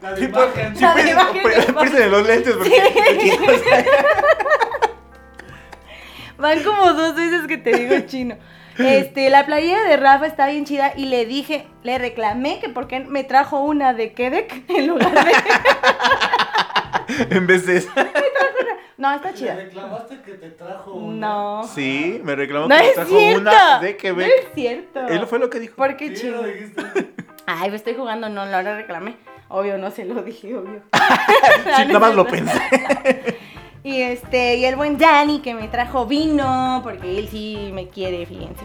La 0.00 0.12
de 0.12 0.16
Sí, 0.18 0.24
imagen. 0.26 0.76
sí, 0.76 0.82
La 0.84 0.92
pues, 1.42 1.66
pues, 1.72 2.08
los 2.10 2.26
lentes 2.26 2.54
porque. 2.54 3.84
van 6.38 6.62
como 6.62 6.92
dos 6.92 7.14
veces 7.16 7.46
que 7.48 7.58
te 7.58 7.76
digo 7.76 8.06
chino. 8.06 8.36
Este, 8.78 9.28
la 9.30 9.44
playera 9.46 9.82
de 9.84 9.96
Rafa 9.96 10.26
está 10.26 10.46
bien 10.48 10.64
chida 10.64 10.92
y 10.96 11.06
le 11.06 11.26
dije, 11.26 11.66
le 11.82 11.98
reclamé 11.98 12.58
que 12.60 12.68
por 12.68 12.86
qué 12.88 13.00
me 13.00 13.24
trajo 13.24 13.60
una 13.60 13.92
de 13.94 14.12
Quebec 14.12 14.64
en 14.68 14.86
lugar 14.86 15.12
de... 15.12 15.32
en 17.36 17.46
vez 17.46 17.66
de 17.66 17.76
esa. 17.78 17.92
No, 18.96 19.12
está 19.12 19.34
chida. 19.34 19.56
reclamaste 19.56 20.20
que 20.20 20.32
te 20.34 20.50
trajo 20.50 20.92
una. 20.92 21.26
No. 21.26 21.64
Sí, 21.74 22.20
me 22.22 22.36
reclamó 22.36 22.68
No 22.68 22.76
que 22.76 22.82
me 22.82 22.88
es 22.88 22.94
trajo 22.94 23.18
cierto. 23.18 23.40
una 23.40 23.78
de 23.80 23.92
No 23.92 23.98
Quebec. 23.98 24.28
es 24.38 24.46
cierto. 24.54 25.06
Él 25.08 25.26
fue 25.26 25.38
lo 25.40 25.50
que 25.50 25.58
dijo. 25.60 25.74
¿Por 25.76 25.96
qué 25.96 26.14
Sí, 26.16 26.28
dijiste. 26.30 26.82
Ay, 27.46 27.70
me 27.70 27.76
estoy 27.76 27.94
jugando, 27.94 28.28
no, 28.28 28.44
la 28.46 28.58
hora 28.58 28.76
reclamé. 28.76 29.16
Obvio, 29.48 29.76
no 29.76 29.90
se 29.90 30.04
lo 30.04 30.22
dije, 30.22 30.56
obvio. 30.56 30.82
Sí, 30.92 31.86
nada 31.86 31.98
más 31.98 32.14
lo 32.14 32.26
pensé. 32.26 32.60
Y 33.84 34.00
este, 34.00 34.56
y 34.56 34.64
el 34.64 34.76
buen 34.76 34.96
Dani 34.98 35.40
que 35.40 35.54
me 35.54 35.68
trajo 35.68 36.06
vino, 36.06 36.80
porque 36.84 37.18
él 37.18 37.28
sí 37.28 37.70
me 37.72 37.88
quiere, 37.88 38.24
fíjense. 38.26 38.64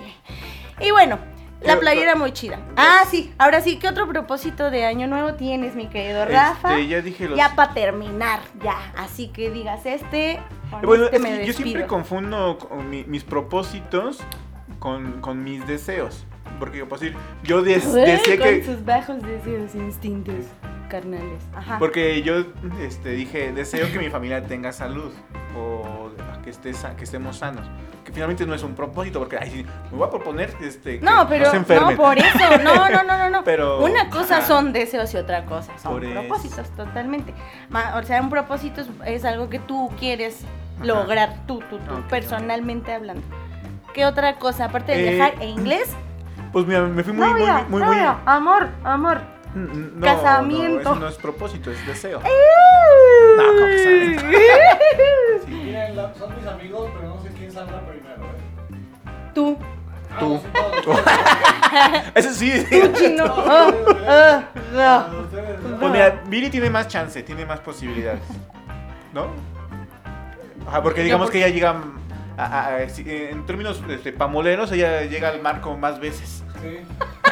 Y 0.80 0.92
bueno, 0.92 1.18
la 1.62 1.80
playera 1.80 2.16
muy 2.16 2.34
chida. 2.34 2.60
Ah, 2.76 3.02
sí, 3.10 3.34
ahora 3.40 3.62
sí, 3.62 3.80
¿qué 3.80 3.88
otro 3.88 4.08
propósito 4.08 4.70
de 4.70 4.86
año 4.86 5.08
nuevo 5.08 5.34
tienes, 5.34 5.74
mi 5.76 5.88
querido 5.88 6.24
Rafa? 6.26 6.74
Este, 6.76 6.88
ya 6.88 7.02
dije 7.02 7.28
los. 7.28 7.36
Ya 7.38 7.56
para 7.56 7.74
terminar, 7.74 8.42
ya. 8.64 8.76
Así 8.96 9.30
que 9.30 9.50
digas 9.50 9.86
este. 9.88 10.40
con 10.70 10.82
Bueno, 10.84 11.06
este 11.06 11.16
es 11.16 11.22
me 11.24 11.30
que 11.40 11.46
yo 11.48 11.54
siempre 11.54 11.88
confundo 11.88 12.60
con 12.60 12.88
mi- 12.90 13.04
mis 13.06 13.24
propósitos 13.24 14.20
con, 14.78 15.20
con 15.22 15.44
mis 15.44 15.66
deseos. 15.66 16.26
Porque, 16.60 16.86
pues, 16.86 17.02
decir, 17.02 17.18
yo 17.44 17.64
des- 17.64 17.92
decía 17.94 18.38
con 18.38 18.48
que. 18.48 18.64
sus 18.64 18.86
bajos 18.86 19.22
deseos, 19.24 19.74
instintos 19.74 20.36
carnales. 20.88 21.44
Ajá. 21.56 21.78
Porque 21.80 22.22
yo 22.24 22.44
este, 22.82 23.10
dije, 23.12 23.52
deseo 23.52 23.92
que 23.92 24.00
mi 24.00 24.10
familia 24.10 24.44
tenga 24.46 24.72
salud 24.72 25.12
o 25.56 26.10
que, 26.44 26.50
esté, 26.50 26.72
que 26.98 27.04
estemos 27.04 27.38
sanos. 27.38 27.68
Que 28.06 28.12
finalmente 28.14 28.46
no 28.46 28.54
es 28.54 28.64
un 28.64 28.74
propósito, 28.74 29.20
porque 29.20 29.38
ay, 29.38 29.66
me 29.92 29.98
voy 29.98 30.08
a 30.08 30.10
proponer 30.10 30.56
este, 30.62 31.00
que 31.00 31.06
No, 31.06 31.28
pero 31.28 31.52
se 31.52 31.58
enfermen. 31.58 31.98
no 31.98 32.02
por 32.04 32.18
eso. 32.18 32.58
No, 32.64 32.90
no, 32.90 33.04
no, 33.04 33.18
no, 33.18 33.30
no. 33.30 33.44
Pero- 33.44 33.84
una 33.84 34.10
cosa 34.10 34.38
ajá. 34.38 34.48
son 34.48 34.72
deseos 34.72 35.14
y 35.14 35.18
otra 35.18 35.46
cosa 35.46 35.78
son 35.78 35.92
Por 35.94 36.06
eso. 36.06 36.14
propósitos, 36.14 36.70
totalmente. 36.72 37.34
O 37.96 38.04
sea, 38.04 38.22
un 38.22 38.30
propósito 38.30 38.82
es, 38.82 38.88
es 39.06 39.26
algo 39.26 39.50
que 39.50 39.60
tú 39.60 39.92
quieres 40.00 40.46
Ajá. 40.78 40.86
lograr, 40.86 41.36
tú, 41.48 41.60
tú, 41.70 41.80
tú, 41.80 41.94
ok. 41.96 42.06
personalmente 42.10 42.94
hablando. 42.94 43.24
¿Qué 43.94 44.06
otra 44.06 44.36
cosa 44.38 44.66
aparte 44.66 44.94
de 44.94 45.06
Eh, 45.10 45.14
viajar 45.16 45.34
e 45.42 45.48
inglés? 45.48 45.90
Pues 46.54 46.66
mira, 46.66 46.84
me 46.84 47.04
fui 47.04 47.12
muy, 47.12 47.28
muy, 47.28 47.40
Novia, 47.42 47.66
muy, 47.68 47.82
muy. 47.82 47.90
novia, 47.90 48.18
amor, 48.26 48.70
amor. 48.86 49.22
Mm, 49.66 50.00
No, 50.00 50.06
Casamiento. 50.06 50.84
No, 50.84 50.92
eso 50.92 50.96
no 50.96 51.08
es 51.08 51.16
propósito, 51.16 51.72
es 51.72 51.86
deseo. 51.88 52.20
No, 52.20 53.44
¿cómo 53.46 53.66
que 53.66 54.20
Sí, 55.46 55.52
miren, 55.52 55.96
la- 55.96 56.14
son 56.14 56.36
mis 56.38 56.46
amigos, 56.48 56.90
pero 56.96 57.16
no 57.16 57.22
sé 57.22 57.30
quién 57.38 57.52
salga 57.52 57.82
primero, 57.88 58.24
¿eh? 58.24 59.32
Tú, 59.34 59.58
Ah, 60.10 60.20
Tú. 60.20 60.40
sí, 60.42 60.48
todos 60.54 60.88
ustedes. 60.98 62.12
Eso 62.16 62.34
sí. 62.34 62.66
tú 62.70 62.94
chino. 62.94 63.26
No. 63.26 63.34
Todos 65.06 65.26
ustedes, 65.26 65.60
¿no? 65.64 65.78
Pues 65.80 65.92
mira, 65.92 66.22
Viri 66.28 66.50
tiene 66.50 66.70
más 66.70 66.88
chance, 66.88 67.22
tiene 67.24 67.46
más 67.46 67.60
posibilidades. 67.60 68.22
¿No? 69.14 69.28
Ajá, 70.68 70.82
porque 70.84 71.02
digamos 71.04 71.30
que 71.30 71.38
ella 71.40 71.50
llega 71.50 71.76
a- 72.38 72.46
a- 72.46 72.76
a- 72.78 72.90
si- 72.90 73.04
en 73.10 73.46
términos 73.46 73.82
este, 73.90 74.12
pamoleros, 74.14 74.72
ella 74.72 75.02
llega 75.04 75.30
al 75.30 75.42
marco 75.42 75.76
más 75.78 76.00
veces. 76.00 76.44
Sí. 76.62 76.80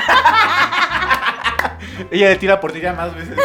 Ella 2.11 2.29
le 2.29 2.35
tira 2.37 2.59
portería 2.59 2.93
más 2.93 3.13
veces. 3.15 3.37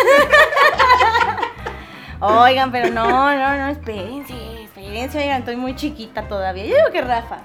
Oigan, 2.21 2.71
pero 2.71 2.93
no, 2.93 3.09
no, 3.35 3.57
no, 3.57 3.69
espérense, 3.69 4.35
espérense, 4.65 5.19
oigan, 5.19 5.39
estoy 5.41 5.57
muy 5.57 5.75
chiquita 5.75 6.29
todavía. 6.29 6.65
Yo 6.67 6.75
digo 6.77 6.91
que 6.93 7.01
Rafa. 7.01 7.39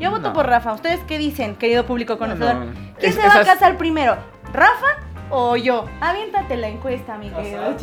Yo 0.00 0.10
voto 0.10 0.28
No. 0.28 0.32
por 0.32 0.46
Rafa. 0.46 0.72
¿Ustedes 0.72 1.00
qué 1.06 1.18
dicen, 1.18 1.54
querido 1.56 1.84
público 1.86 2.16
conocedor? 2.18 2.54
no. 2.54 2.72
¿Quién 2.98 3.10
Es- 3.10 3.14
se 3.14 3.26
va 3.26 3.34
a 3.40 3.44
casar 3.44 3.76
primero? 3.76 4.16
¿Rafa 4.54 4.86
o 5.30 5.56
yo? 5.56 5.84
Aviéntate 6.00 6.56
la 6.56 6.68
encuesta, 6.68 7.18
mi 7.18 7.28
querido 7.30 7.76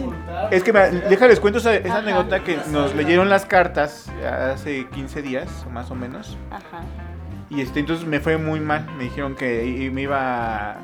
Es 0.49 0.63
que, 0.63 0.71
casar. 0.73 1.09
déjales 1.09 1.39
cuento 1.39 1.59
esa, 1.59 1.71
anécdota 1.97 2.39
que 2.43 2.57
nos 2.67 2.95
leyeron 2.95 3.29
las 3.29 3.45
cartas 3.45 4.11
hace 4.51 4.87
15 4.89 5.21
días, 5.21 5.65
más 5.71 5.91
o 5.91 5.95
menos. 5.95 6.35
Ajá. 6.49 6.83
Y 7.49 7.61
este, 7.61 7.79
entonces 7.79 8.07
me 8.07 8.19
fue 8.19 8.37
muy 8.37 8.59
mal. 8.59 8.87
Me 8.97 9.03
dijeron 9.03 9.35
que 9.35 9.89
me 9.93 10.01
iba, 10.01 10.77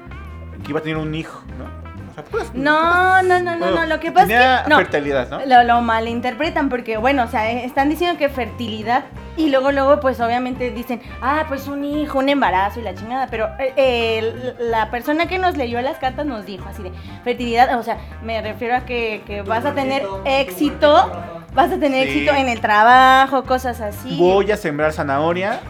que 0.63 0.69
iba 0.71 0.79
a 0.79 0.83
tener 0.83 0.97
un 0.97 1.13
hijo, 1.15 1.41
¿no? 1.57 1.65
O 2.11 2.13
sea, 2.13 2.23
pues, 2.25 2.53
No, 2.53 3.21
no, 3.21 3.39
no, 3.39 3.51
no, 3.53 3.57
bueno, 3.59 3.81
no. 3.81 3.85
Lo 3.85 3.99
que 3.99 4.11
pasa 4.11 4.27
tenía 4.27 4.57
es 4.57 4.63
que. 4.63 4.69
No, 4.69 4.77
fertilidad, 4.77 5.29
¿no? 5.29 5.45
Lo, 5.45 5.63
lo 5.63 5.81
malinterpretan 5.81 6.67
porque, 6.69 6.97
bueno, 6.97 7.23
o 7.23 7.27
sea, 7.27 7.51
eh, 7.51 7.65
están 7.65 7.89
diciendo 7.89 8.17
que 8.17 8.29
fertilidad 8.29 9.05
y 9.37 9.49
luego, 9.49 9.71
luego, 9.71 9.99
pues 10.01 10.19
obviamente 10.19 10.71
dicen, 10.71 11.01
ah, 11.21 11.45
pues 11.47 11.67
un 11.67 11.85
hijo, 11.85 12.19
un 12.19 12.27
embarazo 12.27 12.79
y 12.81 12.83
la 12.83 12.93
chingada, 12.93 13.27
pero 13.31 13.47
eh, 13.59 14.53
la 14.59 14.91
persona 14.91 15.27
que 15.27 15.39
nos 15.39 15.55
leyó 15.55 15.79
las 15.81 15.97
cartas 15.97 16.25
nos 16.25 16.45
dijo 16.45 16.67
así 16.67 16.83
de 16.83 16.91
fertilidad, 17.23 17.77
o 17.79 17.83
sea, 17.83 17.97
me 18.21 18.41
refiero 18.41 18.75
a 18.75 18.81
que, 18.81 19.43
vas 19.47 19.63
a 19.65 19.73
tener 19.73 20.03
éxito, 20.25 21.09
vas 21.53 21.71
a 21.71 21.77
tener 21.79 22.03
Sí. 22.07 22.13
éxito 22.19 22.33
en 22.35 22.49
el 22.49 22.59
trabajo, 22.59 23.43
cosas 23.43 23.79
así. 23.79 24.17
Voy 24.17 24.51
a 24.51 24.57
sembrar 24.57 24.91
zanahoria 24.91 25.61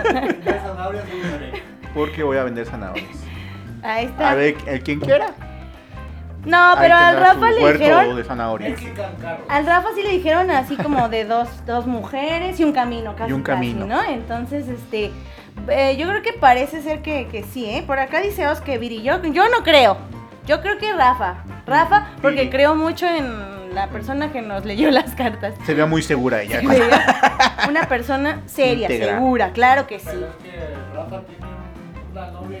de- 0.00 1.62
porque 1.94 2.22
voy 2.22 2.36
a 2.38 2.44
vender 2.44 2.66
zanahorias. 2.66 3.08
Ahí 3.82 4.06
está. 4.06 4.30
A 4.30 4.34
ver, 4.34 4.56
el 4.66 4.82
quien 4.82 5.00
quiera. 5.00 5.26
no, 6.44 6.74
pero 6.78 6.94
al 6.94 7.16
Rafa 7.16 7.34
su 7.34 7.58
le 7.58 7.72
dijeron, 7.72 8.16
de 8.16 8.24
carro. 9.20 9.44
Al 9.48 9.66
Rafa 9.66 9.88
sí 9.94 10.02
le 10.02 10.10
dijeron 10.10 10.50
así 10.50 10.76
como 10.76 11.08
de 11.08 11.24
dos, 11.24 11.48
dos 11.66 11.86
mujeres 11.86 12.58
y 12.60 12.64
un 12.64 12.72
camino, 12.72 13.14
casi. 13.16 13.30
Y 13.30 13.32
un 13.34 13.42
casi, 13.42 13.72
camino. 13.72 13.86
¿no? 13.86 14.02
Entonces, 14.04 14.68
este, 14.68 15.10
eh, 15.68 15.96
yo 15.98 16.08
creo 16.08 16.22
que 16.22 16.32
parece 16.32 16.82
ser 16.82 17.02
que, 17.02 17.26
que 17.28 17.42
sí, 17.44 17.66
¿eh? 17.66 17.82
Por 17.86 17.98
acá 17.98 18.20
dice 18.20 18.46
Oscar 18.48 18.78
Viri, 18.78 19.02
yo, 19.02 19.22
yo 19.24 19.48
no 19.48 19.62
creo. 19.62 19.96
Yo 20.46 20.60
creo 20.62 20.78
que 20.78 20.92
Rafa. 20.92 21.44
Rafa, 21.66 22.08
porque 22.22 22.48
creo 22.50 22.74
mucho 22.74 23.06
en 23.06 23.74
la 23.74 23.86
persona 23.88 24.32
que 24.32 24.40
nos 24.42 24.64
leyó 24.64 24.90
las 24.90 25.14
cartas. 25.14 25.54
Se 25.64 25.74
ve 25.74 25.84
muy 25.86 26.02
segura 26.02 26.42
ella. 26.42 26.60
Una 27.68 27.82
persona 27.88 28.40
seria, 28.46 28.88
segura, 28.88 29.52
claro 29.52 29.86
que 29.86 29.98
sí. 30.00 30.06
Pero 30.10 30.26
es 30.26 30.34
que 30.36 30.74
Rafa 30.94 31.20
tiene 31.22 31.44
un- 31.46 32.10
una 32.18 32.30
novia 32.32 32.58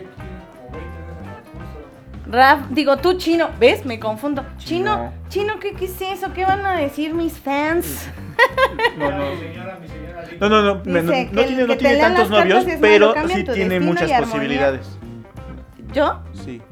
Raf, 2.30 2.60
digo 2.70 2.96
tú 2.98 3.14
chino, 3.14 3.48
¿ves? 3.58 3.84
Me 3.84 3.98
confundo. 3.98 4.44
Chino, 4.58 4.94
Chino. 4.94 5.12
chino, 5.28 5.60
¿qué, 5.60 5.72
qué 5.72 5.86
es 5.86 6.00
eso? 6.00 6.32
¿Qué 6.32 6.44
van 6.44 6.64
a 6.64 6.76
decir 6.76 7.14
mis 7.14 7.38
fans? 7.38 8.08
No, 8.96 9.10
no. 9.10 9.30
Mi 9.34 9.36
señora, 9.40 9.78
mi 9.80 9.88
señora 9.88 10.22
Lili. 10.24 10.38
No, 10.40 10.48
no, 10.48 10.62
no, 10.62 10.74
Dice 10.76 11.02
no, 11.02 11.32
no 11.32 11.40
el- 11.42 11.46
tiene, 11.48 11.66
no 11.66 11.76
tiene 11.76 11.96
tantos 11.98 12.30
novios, 12.30 12.64
pero 12.80 13.14
sí 13.28 13.44
tiene 13.44 13.80
muchas 13.80 14.10
posibilidades. 14.22 14.98
¿Yo? 15.92 16.20
Sí, 16.44 16.62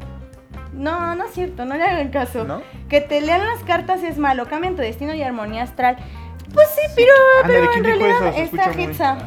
No, 0.72 1.14
no 1.14 1.24
es 1.26 1.32
cierto, 1.34 1.64
no 1.66 1.76
le 1.76 1.82
hagan 1.84 2.08
caso. 2.10 2.44
¿no? 2.44 2.62
Que 2.88 3.00
te 3.02 3.20
lean 3.20 3.44
las 3.46 3.62
cartas 3.64 4.02
es 4.02 4.16
malo, 4.16 4.46
cambian 4.46 4.76
tu 4.76 4.82
destino 4.82 5.12
y 5.14 5.22
armonía 5.22 5.62
astral. 5.64 5.96
Pues 6.54 6.68
sí, 6.74 6.80
pero, 6.96 7.12
pero 7.46 7.64
en 7.64 7.70
¿quién 7.72 7.82
dijo 7.84 7.98
realidad 8.06 8.28
eso? 8.28 8.56
Está 8.56 8.70
Hetza. 8.80 9.18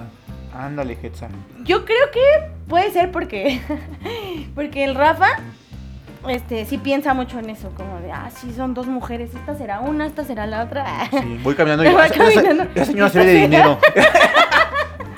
Ándale, 0.58 0.98
Hetza. 1.02 1.28
Yo 1.64 1.86
creo 1.86 2.10
que 2.12 2.22
puede 2.68 2.90
ser 2.92 3.12
porque 3.12 3.62
porque 4.56 4.84
el 4.84 4.96
Rafa 4.96 5.28
este 6.30 6.66
sí 6.66 6.78
piensa 6.78 7.14
mucho 7.14 7.40
en 7.40 7.50
eso, 7.50 7.72
como 7.76 8.00
de, 8.00 8.12
ah, 8.12 8.30
sí 8.36 8.54
son 8.56 8.74
dos 8.74 8.88
mujeres, 8.88 9.32
esta 9.34 9.56
será 9.56 9.80
una, 9.80 10.06
esta 10.06 10.24
será 10.24 10.46
la 10.46 10.64
otra. 10.64 10.86
Sí, 11.10 11.40
voy 11.44 11.56
caminando 11.56 11.84
y 11.84 11.88
esa, 11.88 12.06
esa- 12.06 12.16
caminando. 12.44 12.68
esa 12.76 12.86
señora 12.86 13.10
se 13.10 13.20
ve 13.20 13.26
de 13.26 13.34
dinero. 13.34 13.80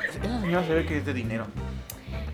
esa 0.09 0.41
señora 0.41 0.63
se 0.65 0.73
ve 0.73 0.85
que 0.85 0.97
es 0.97 1.05
de 1.05 1.13
dinero. 1.13 1.45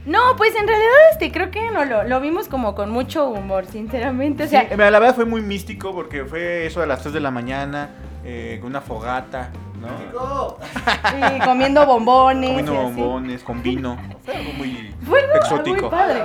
No, 0.06 0.36
pues 0.38 0.56
en 0.56 0.68
realidad 0.68 0.92
este 1.12 1.32
creo 1.32 1.52
que 1.52 1.70
no 1.72 1.86
lo, 1.86 2.04
lo 2.04 2.20
vimos 2.22 2.48
como 2.48 2.74
con 2.74 2.90
mucho 2.90 3.28
humor, 3.30 3.66
sinceramente, 3.66 4.44
o 4.46 4.48
sea, 4.48 4.62
Sí, 4.62 4.68
mira, 4.72 4.90
la 4.90 5.00
verdad 5.00 5.16
fue 5.16 5.26
muy 5.26 5.42
místico 5.42 5.94
porque 5.94 6.26
fue 6.26 6.66
eso 6.66 6.82
a 6.82 6.86
las 6.88 7.02
3 7.02 7.14
de 7.14 7.20
la 7.20 7.32
mañana, 7.32 7.90
eh, 8.24 8.58
con 8.62 8.70
una 8.70 8.82
fogata, 8.82 9.52
¿no? 9.80 10.58
sí, 10.60 11.40
comiendo 11.46 11.86
bombones. 11.86 12.50
Comiendo 12.50 12.74
bombones, 12.74 13.44
con 13.44 13.64
vino. 13.64 13.98
Fue 14.24 14.36
algo 14.36 14.54
muy 14.54 14.94
exótico. 15.36 15.82
Muy 15.82 15.90
padre. 15.90 16.24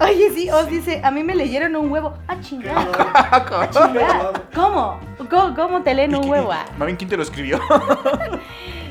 Oye, 0.00 0.30
sí, 0.30 0.50
os 0.50 0.66
dice, 0.68 1.00
a 1.02 1.10
mí 1.10 1.22
me 1.22 1.34
leyeron 1.34 1.76
un 1.76 1.90
huevo. 1.90 2.14
Ah, 2.26 2.36
chingada. 2.40 2.88
Ah, 2.94 3.68
chingada. 3.70 4.32
¿Cómo? 4.54 5.00
¿Cómo, 5.30 5.54
cómo 5.54 5.82
te 5.82 5.94
leen 5.94 6.14
un 6.14 6.28
huevo? 6.28 6.52
Ah. 6.52 6.64
Más 6.78 6.86
bien, 6.86 6.96
¿quién 6.96 7.10
te 7.10 7.16
lo 7.16 7.22
escribió? 7.22 7.60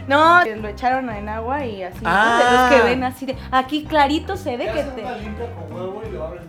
No, 0.07 0.43
lo 0.43 0.67
echaron 0.67 1.09
en 1.09 1.29
agua 1.29 1.63
y 1.63 1.83
así. 1.83 1.99
Ah. 2.03 2.39
De 2.39 2.57
los 2.57 2.83
que 2.83 2.89
ven 2.89 3.03
así 3.03 3.25
de. 3.27 3.37
Aquí 3.51 3.85
clarito 3.85 4.35
se 4.35 4.57
ve 4.57 4.65
que 4.65 4.83
te. 4.83 5.01
una 5.03 5.17
limpia 5.17 5.45
con 5.53 5.71
huevo 5.71 6.01
y 6.05 6.11
lo 6.11 6.25
abren 6.25 6.43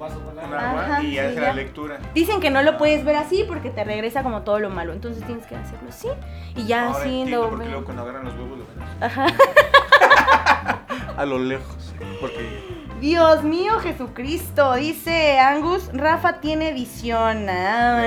vaso 0.00 0.18
con 0.24 0.34
Con 0.34 0.44
agua. 0.44 0.70
agua 0.70 0.82
Ajá, 0.84 1.02
y 1.04 1.18
hace 1.18 1.34
ya. 1.36 1.40
la 1.42 1.52
lectura. 1.52 1.98
Dicen 2.14 2.40
que 2.40 2.50
no 2.50 2.62
lo 2.62 2.76
puedes 2.78 3.04
ver 3.04 3.14
así 3.16 3.44
porque 3.46 3.70
te 3.70 3.84
regresa 3.84 4.22
como 4.24 4.42
todo 4.42 4.58
lo 4.58 4.70
malo. 4.70 4.92
Entonces 4.92 5.24
tienes 5.24 5.46
que 5.46 5.54
hacerlo 5.54 5.88
así. 5.90 6.08
Y 6.56 6.66
ya 6.66 6.86
Ahora 6.86 6.98
así 7.00 7.20
entiendo 7.20 7.42
lo 7.44 7.48
por 7.50 7.58
qué 7.58 7.62
ven. 7.64 7.70
luego 7.70 7.84
cuando 7.84 8.02
agarran 8.02 8.24
los 8.24 8.34
huevos 8.34 8.58
lo 8.58 8.66
ven 8.66 8.82
así, 8.82 8.96
Ajá. 9.04 9.26
a 11.16 11.24
lo 11.26 11.38
lejos. 11.38 11.94
Porque 12.20 12.80
Dios 13.00 13.42
mío, 13.44 13.78
Jesucristo. 13.80 14.74
Dice 14.74 15.38
Angus, 15.38 15.90
Rafa 15.92 16.40
tiene 16.40 16.72
visión. 16.72 17.48
Ah, 17.48 18.02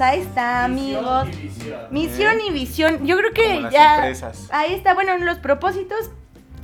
ahí 0.00 0.20
está, 0.20 0.64
amigos. 0.64 1.28
Y 1.28 1.36
visión. 1.42 1.80
Misión 1.90 2.38
¿Eh? 2.38 2.42
y 2.48 2.52
visión. 2.52 3.06
Yo 3.06 3.16
creo 3.18 3.32
que 3.32 3.48
Como 3.48 3.60
las 3.62 3.72
ya. 3.72 3.94
empresas. 3.96 4.48
Ahí 4.50 4.72
está. 4.74 4.94
Bueno, 4.94 5.12
en 5.12 5.26
los 5.26 5.38
propósitos. 5.38 6.10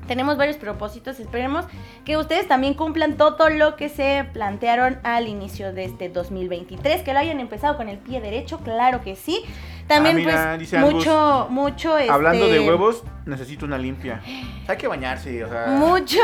Tenemos 0.07 0.37
varios 0.37 0.57
propósitos. 0.57 1.21
Esperemos 1.21 1.65
que 2.05 2.17
ustedes 2.17 2.47
también 2.49 2.75
cumplan 2.75 3.17
todo 3.17 3.49
lo 3.49 3.77
que 3.77 3.89
se 3.89 4.25
plantearon 4.33 4.99
al 5.03 5.29
inicio 5.29 5.73
de 5.73 5.85
este 5.85 6.09
2023. 6.09 7.03
Que 7.03 7.13
lo 7.13 7.19
hayan 7.19 7.41
empezado 7.41 7.77
con 7.77 7.89
el 7.89 7.99
pie 7.99 8.21
derecho, 8.21 8.59
claro 8.61 9.03
que 9.03 9.17
sí. 9.17 9.43
También, 9.87 10.17
Ah, 10.17 10.19
mira, 10.19 10.55
pues, 10.57 10.75
Angus, 10.75 10.95
mucho, 10.95 11.47
mucho. 11.51 11.97
Este, 11.99 12.11
hablando 12.11 12.49
de 12.49 12.61
huevos, 12.61 13.05
necesito 13.25 13.65
una 13.67 13.79
limpia. 13.79 14.21
Hay 14.69 14.77
que 14.77 14.89
bañarse, 14.89 15.45
o 15.45 15.49
sea. 15.49 15.67
Mucho. 15.69 16.19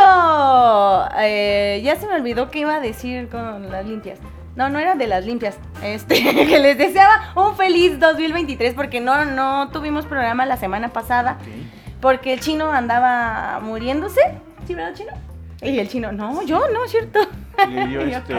eh, 1.20 1.80
ya 1.84 1.96
se 1.96 2.06
me 2.06 2.14
olvidó 2.14 2.50
qué 2.50 2.60
iba 2.60 2.74
a 2.76 2.80
decir 2.80 3.28
con 3.28 3.70
las 3.70 3.86
limpias. 3.86 4.18
No, 4.56 4.68
no 4.68 4.78
era 4.78 4.94
de 4.96 5.06
las 5.06 5.24
limpias. 5.24 5.58
Este, 5.82 6.14
que 6.46 6.58
les 6.58 6.76
deseaba 6.76 7.32
un 7.36 7.56
feliz 7.56 7.98
2023 7.98 8.74
porque 8.74 9.00
no, 9.00 9.24
no 9.24 9.70
tuvimos 9.70 10.04
programa 10.06 10.44
la 10.44 10.56
semana 10.56 10.88
pasada. 10.88 11.38
Ok. 11.40 11.48
Porque 12.03 12.34
el 12.34 12.40
chino 12.40 12.70
andaba 12.70 13.61
muriéndose. 13.62 14.20
¿Sí, 14.66 14.74
verdad, 14.74 14.92
chino? 14.94 15.12
Y 15.62 15.78
el 15.78 15.88
chino, 15.88 16.11
no, 16.11 16.42
yo, 16.42 16.61
no, 16.74 16.86
cierto. 16.88 17.20
Y 17.68 17.92
yo, 17.92 18.00
este. 18.03 18.34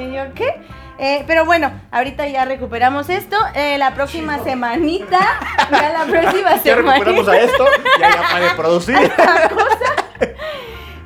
¿Y 0.00 0.12
yo 0.12 0.22
qué? 0.34 0.60
Eh, 0.98 1.24
pero 1.26 1.44
bueno, 1.44 1.70
ahorita 1.92 2.26
ya 2.26 2.44
recuperamos 2.44 3.08
esto. 3.08 3.36
Eh, 3.54 3.78
la 3.78 3.94
próxima 3.94 4.42
semanita. 4.42 5.20
Ya 5.70 5.88
la 5.92 6.04
próxima 6.04 6.50
Ya 6.52 6.58
semanita. 6.58 6.92
recuperamos 6.92 7.28
a 7.28 7.38
esto, 7.38 7.64
ya 7.98 8.10
ya 8.10 8.22
para 8.30 8.56
producir. 8.56 8.96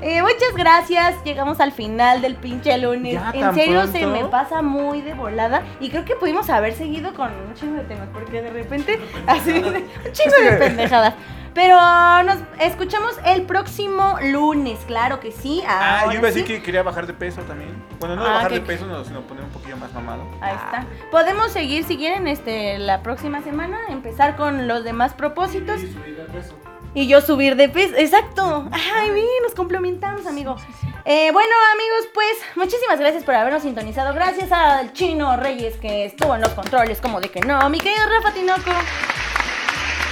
Eh, 0.03 0.23
muchas 0.23 0.55
gracias. 0.57 1.23
Llegamos 1.25 1.61
al 1.61 1.73
final 1.73 2.23
del 2.23 2.35
pinche 2.35 2.77
lunes. 2.79 3.21
Ya 3.35 3.49
en 3.49 3.55
serio 3.55 3.87
se 3.87 4.07
me 4.07 4.25
pasa 4.25 4.63
muy 4.63 5.03
de 5.03 5.13
volada. 5.13 5.63
Y 5.79 5.91
creo 5.91 6.07
que 6.07 6.17
pudimos 6.17 6.49
haber 6.49 6.73
seguido 6.73 7.13
con 7.13 7.29
un 7.29 7.53
chingo 7.55 7.77
de 7.77 7.85
temas. 7.85 8.09
Porque 8.11 8.41
de 8.41 8.49
repente, 8.49 8.99
así, 9.27 9.51
un 9.51 10.13
chingo 10.13 10.37
de 10.43 10.53
pendejadas. 10.57 11.13
Pero 11.55 11.77
nos 12.23 12.37
escuchamos 12.61 13.17
el 13.25 13.43
próximo 13.43 14.17
lunes, 14.23 14.79
claro 14.87 15.19
que 15.21 15.33
sí. 15.33 15.63
Ah, 15.67 15.99
yo 16.01 16.05
ahora 16.07 16.15
iba 16.15 16.29
a 16.29 16.31
decir 16.31 16.47
sí. 16.47 16.53
que 16.55 16.63
quería 16.63 16.83
bajar 16.83 17.07
de 17.07 17.13
peso 17.15 17.41
también. 17.43 17.71
Bueno, 17.99 18.17
no 18.17 18.25
Ah, 18.25 18.35
bajar 18.35 18.49
que- 18.51 18.55
de 18.61 18.67
peso, 18.67 18.87
no, 18.87 19.05
sino 19.05 19.21
poner 19.23 19.43
un 19.45 19.51
poquillo 19.51 19.77
más 19.77 19.93
mamado. 19.93 20.23
Ahí 20.41 20.55
está. 20.55 20.87
Podemos 21.11 21.51
seguir 21.53 21.85
si 21.85 21.97
quieren 21.97 22.29
este 22.29 22.79
la 22.79 23.03
próxima 23.03 23.43
semana, 23.43 23.79
empezar 23.89 24.37
con 24.37 24.69
los 24.69 24.85
demás 24.85 25.13
propósitos 25.15 25.83
Y 25.83 25.93
subir 25.93 26.17
de 26.17 26.23
peso. 26.25 26.55
y 26.95 27.09
yo 27.09 27.21
subir 27.21 27.57
de 27.57 27.69
peso. 27.69 27.95
Exacto. 27.97 28.69
Ay, 28.71 29.11
bien, 29.11 29.27
nos 29.43 29.55
complementamos, 29.55 30.27
amigo. 30.27 30.57
Eh, 31.05 31.31
bueno, 31.33 31.51
amigos, 31.75 32.11
pues 32.15 32.33
muchísimas 32.57 33.01
gracias 33.01 33.25
por 33.25 33.35
habernos 33.35 33.63
sintonizado. 33.63 34.15
Gracias 34.15 34.53
al 34.53 34.93
Chino 34.93 35.37
Reyes 35.37 35.77
que 35.79 36.05
estuvo 36.05 36.35
en 36.37 36.43
los 36.43 36.51
controles, 36.51 37.01
como 37.01 37.21
de 37.21 37.29
que 37.31 37.41
no. 37.41 37.69
Mi 37.71 37.81
querido 37.81 38.05
Rafa 38.09 38.33
Tinoco. 38.35 38.71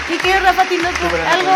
Mi 0.08 0.16
querido 0.16 0.40
Rafa 0.40 0.64
Súper 0.64 1.20
algo. 1.20 1.50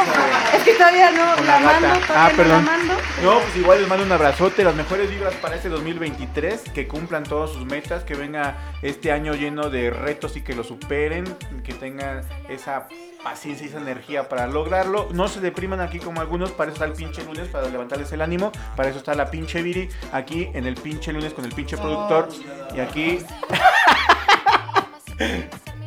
Es 0.55 0.63
que 0.63 0.75
todavía 0.75 1.11
no 1.11 1.37
Con 1.37 1.47
la 1.47 1.59
mando. 1.59 1.89
gata. 1.89 2.07
todavía 2.07 2.27
Ah, 2.27 2.31
no 2.31 2.37
perdón. 2.37 2.65
la 2.67 2.71
mando. 2.73 2.95
No, 3.23 3.39
pues 3.41 3.57
igual 3.57 3.79
les 3.81 3.89
mando 3.89 4.05
un 4.05 4.13
abrazote, 4.13 4.65
las 4.65 4.75
mejores 4.75 5.11
vibras 5.11 5.35
para 5.35 5.57
este 5.57 5.69
2023, 5.71 6.61
que 6.75 6.87
cumplan 6.87 7.23
todas 7.23 7.51
sus 7.51 7.65
metas, 7.65 8.05
que 8.05 8.15
venga 8.15 8.57
este 8.83 9.11
año 9.13 9.35
lleno 9.35 9.71
de 9.71 9.91
retos 9.91 10.37
y 10.37 10.43
que 10.43 10.55
lo 10.55 10.65
superen, 10.65 11.25
que 11.65 11.73
tengan 11.73 12.21
esa 12.49 12.89
paciencia 13.25 13.67
y 13.67 13.71
esa 13.71 13.79
energía 13.79 14.29
para 14.29 14.47
lograrlo. 14.47 15.09
No 15.13 15.29
se 15.29 15.41
depriman 15.41 15.81
aquí 15.81 15.99
como 15.99 16.21
algunos, 16.21 16.51
para 16.51 16.71
eso 16.71 16.75
está 16.75 16.85
el 16.85 16.93
pinche 16.93 17.25
lunes, 17.25 17.49
para 17.49 17.69
levantarles 17.69 18.13
el 18.13 18.21
ánimo, 18.21 18.53
para 18.77 18.91
eso 18.91 18.99
está 18.99 19.15
la 19.15 19.31
pinche 19.31 19.63
Viri, 19.63 19.89
aquí 20.13 20.51
en 20.53 20.67
el 20.67 20.75
pinche 20.75 21.13
lunes 21.13 21.33
con 21.33 21.45
el 21.45 21.53
pinche 21.53 21.77
productor, 21.79 22.29
y 22.77 22.81
aquí... 22.81 23.19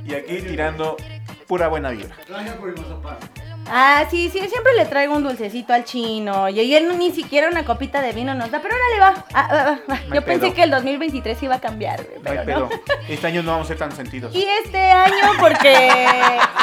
y 0.06 0.14
aquí 0.14 0.42
tirando 0.42 0.98
pura 1.48 1.68
buena 1.68 1.90
vibra. 1.90 2.16
Gracias 2.28 2.56
por 2.56 2.70
el 2.70 2.76
mazapán. 2.76 3.18
Ah, 3.68 4.06
sí, 4.10 4.30
sí, 4.30 4.40
siempre 4.48 4.74
le 4.76 4.86
traigo 4.86 5.16
un 5.16 5.24
dulcecito 5.24 5.74
al 5.74 5.84
chino. 5.86 6.50
Y 6.50 6.62
y 6.62 6.76
él 6.76 6.98
ni 6.98 7.12
siquiera 7.12 7.48
una 7.50 7.64
copita 7.64 8.02
de 8.02 8.12
vino 8.12 8.34
nos 8.34 8.50
da, 8.52 8.60
pero 8.62 8.76
ahora 8.76 8.86
le 8.94 9.00
va. 9.00 9.26
Ah, 9.34 9.48
ah, 9.52 9.80
ah, 9.88 10.00
Yo 10.14 10.24
pensé 10.24 10.54
que 10.54 10.64
el 10.64 10.72
2023 10.72 11.42
iba 11.44 11.56
a 11.56 11.62
cambiar, 11.62 12.06
pero 12.24 12.42
no. 12.42 12.46
pedo. 12.46 12.70
Este 13.08 13.28
año 13.28 13.44
no 13.44 13.52
vamos 13.52 13.68
a 13.68 13.70
ser 13.70 13.78
tan 13.78 13.92
sentidos. 13.92 14.34
Y 14.36 14.44
este 14.64 14.80
año, 14.92 15.34
porque 15.40 15.90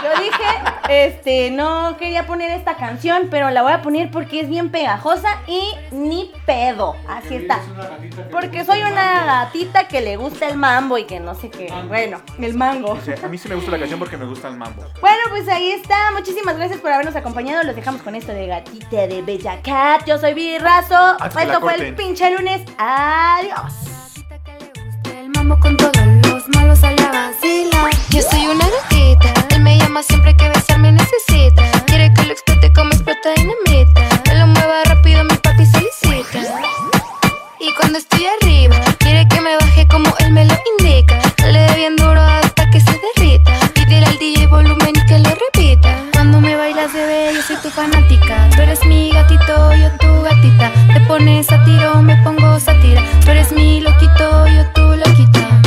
yo 0.03 0.23
dije, 0.23 0.45
este, 0.89 1.51
no 1.51 1.97
quería 1.99 2.27
poner 2.27 2.51
esta 2.51 2.75
canción, 2.77 3.29
pero 3.31 3.51
la 3.51 3.63
voy 3.63 3.73
a 3.73 3.83
poner 3.83 4.11
porque 4.11 4.41
es 4.41 4.49
bien 4.49 4.71
pegajosa 4.71 5.41
y 5.47 5.75
ni 5.93 6.33
pedo. 6.47 6.97
Así 7.09 7.37
está. 7.37 7.61
Porque 8.31 8.65
soy 8.65 8.83
una 8.83 9.25
gatita 9.25 9.89
que 9.89 10.01
le 10.01 10.17
gusta 10.17 10.49
el 10.49 10.57
mambo 10.57 10.99
y 10.99 11.05
que 11.05 11.21
no 11.21 11.35
sé 11.35 11.51
qué. 11.51 11.73
Bueno, 11.89 12.21
el 12.41 12.55
mango. 12.55 12.93
O 12.93 13.01
sea, 13.01 13.17
a 13.23 13.29
mí 13.29 13.39
sí 13.39 13.49
me 13.49 13.55
gusta 13.55 13.71
la 13.71 13.79
canción 13.79 13.99
porque 13.99 14.17
me 14.17 14.27
gusta 14.27 14.49
el 14.49 14.57
mambo. 14.57 14.83
Bueno, 15.01 15.23
pues 15.31 15.49
ahí 15.49 15.71
está. 15.73 16.11
Muchísimas 16.13 16.57
gracias 16.57 16.81
por 16.81 16.92
habernos 16.95 17.17
acompañado. 17.17 17.63
Los 17.63 17.77
dejamos 17.77 18.03
con 18.03 18.15
esto 18.15 18.33
de 18.33 18.47
gatita 18.47 19.07
de 19.07 19.23
Bella 19.23 19.61
Cat. 19.63 20.07
Yo 20.07 20.19
soy 20.19 20.35
Virrazo. 20.35 20.95
Hasta 20.95 21.29
que 21.29 21.47
la 21.47 21.53
Esto 21.55 21.61
fue 21.61 21.75
el 21.75 21.95
pinche 21.95 22.31
lunes. 22.31 22.63
Adiós. 22.79 23.73
El 25.17 25.31
mambo 25.31 25.59
con 25.61 25.77
todos 25.77 25.93
los 26.27 26.49
malos 26.51 26.79
sale 26.79 27.03
a 27.03 27.11
vacilar. 27.11 27.91
Yo 28.11 28.23
soy 28.23 28.47
una 28.47 28.67
gatita, 28.69 29.33
él 29.55 29.63
me 29.63 29.79
llama 29.79 30.03
siempre 30.03 30.37
que 30.37 30.49
besarme 30.49 30.93
necesita. 30.93 31.63
Quiere 31.87 32.13
que 32.15 32.25
lo 32.25 32.33
explote 32.33 32.73
como 32.73 32.91
explota 32.91 33.31
dinamita. 33.37 34.23
Que 34.23 34.35
lo 34.35 34.47
mueva 34.47 34.85
rápido, 34.85 35.25
mi 35.25 35.35
papi 35.37 35.65
solicita. 35.67 36.41
Y 37.61 37.73
cuando 37.75 37.99
estoy 37.99 38.27
arriba, 38.41 38.77
quiere 38.99 39.27
que 39.29 39.41
me 39.41 39.57
baje 39.57 39.87
como 39.89 40.13
él 40.19 40.33
me 40.33 40.45
lo 40.45 40.55
indica. 40.79 41.19
Le 41.45 41.61
dé 41.75 41.91
pones 51.13 51.53
a 51.53 51.63
tiro, 51.65 52.01
me 52.01 52.17
pongo 52.23 52.59
satira. 52.59 53.03
Tú 53.23 53.33
eres 53.33 53.53
mi 53.53 53.83
loquito, 53.83 54.47
yo 54.47 54.65
tu 54.75 54.81
loquita. 54.97 55.61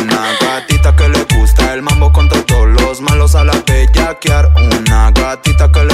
Una 0.00 0.22
gatita 0.40 0.96
que 0.96 1.08
le 1.10 1.26
gusta 1.34 1.74
el 1.74 1.82
mambo 1.82 2.10
con 2.10 2.26
todos 2.30 2.68
los 2.68 3.02
malos 3.02 3.34
a 3.34 3.44
la 3.44 3.52
bellaquear. 3.66 4.50
Una 4.56 5.10
gatita 5.10 5.70
que 5.70 5.84
le 5.84 5.89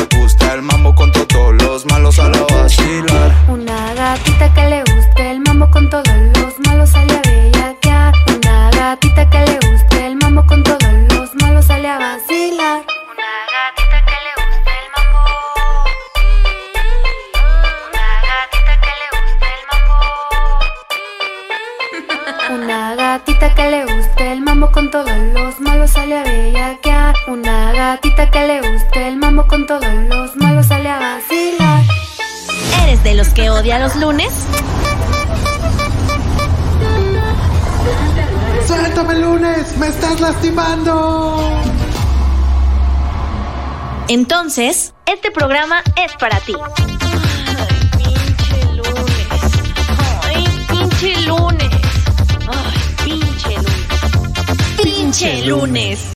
Entonces, 44.08 44.94
este 45.06 45.30
programa 45.30 45.82
es 45.96 46.14
para 46.16 46.38
ti. 46.40 46.54
Pinche 47.98 48.72
lunes. 48.74 49.28
Ay, 50.22 50.44
pinche 50.68 51.20
lunes. 51.22 51.70
Ay, 52.48 52.94
pinche 53.04 53.56
lunes. 53.56 54.82
Pinche 54.82 55.46
lunes. 55.46 56.15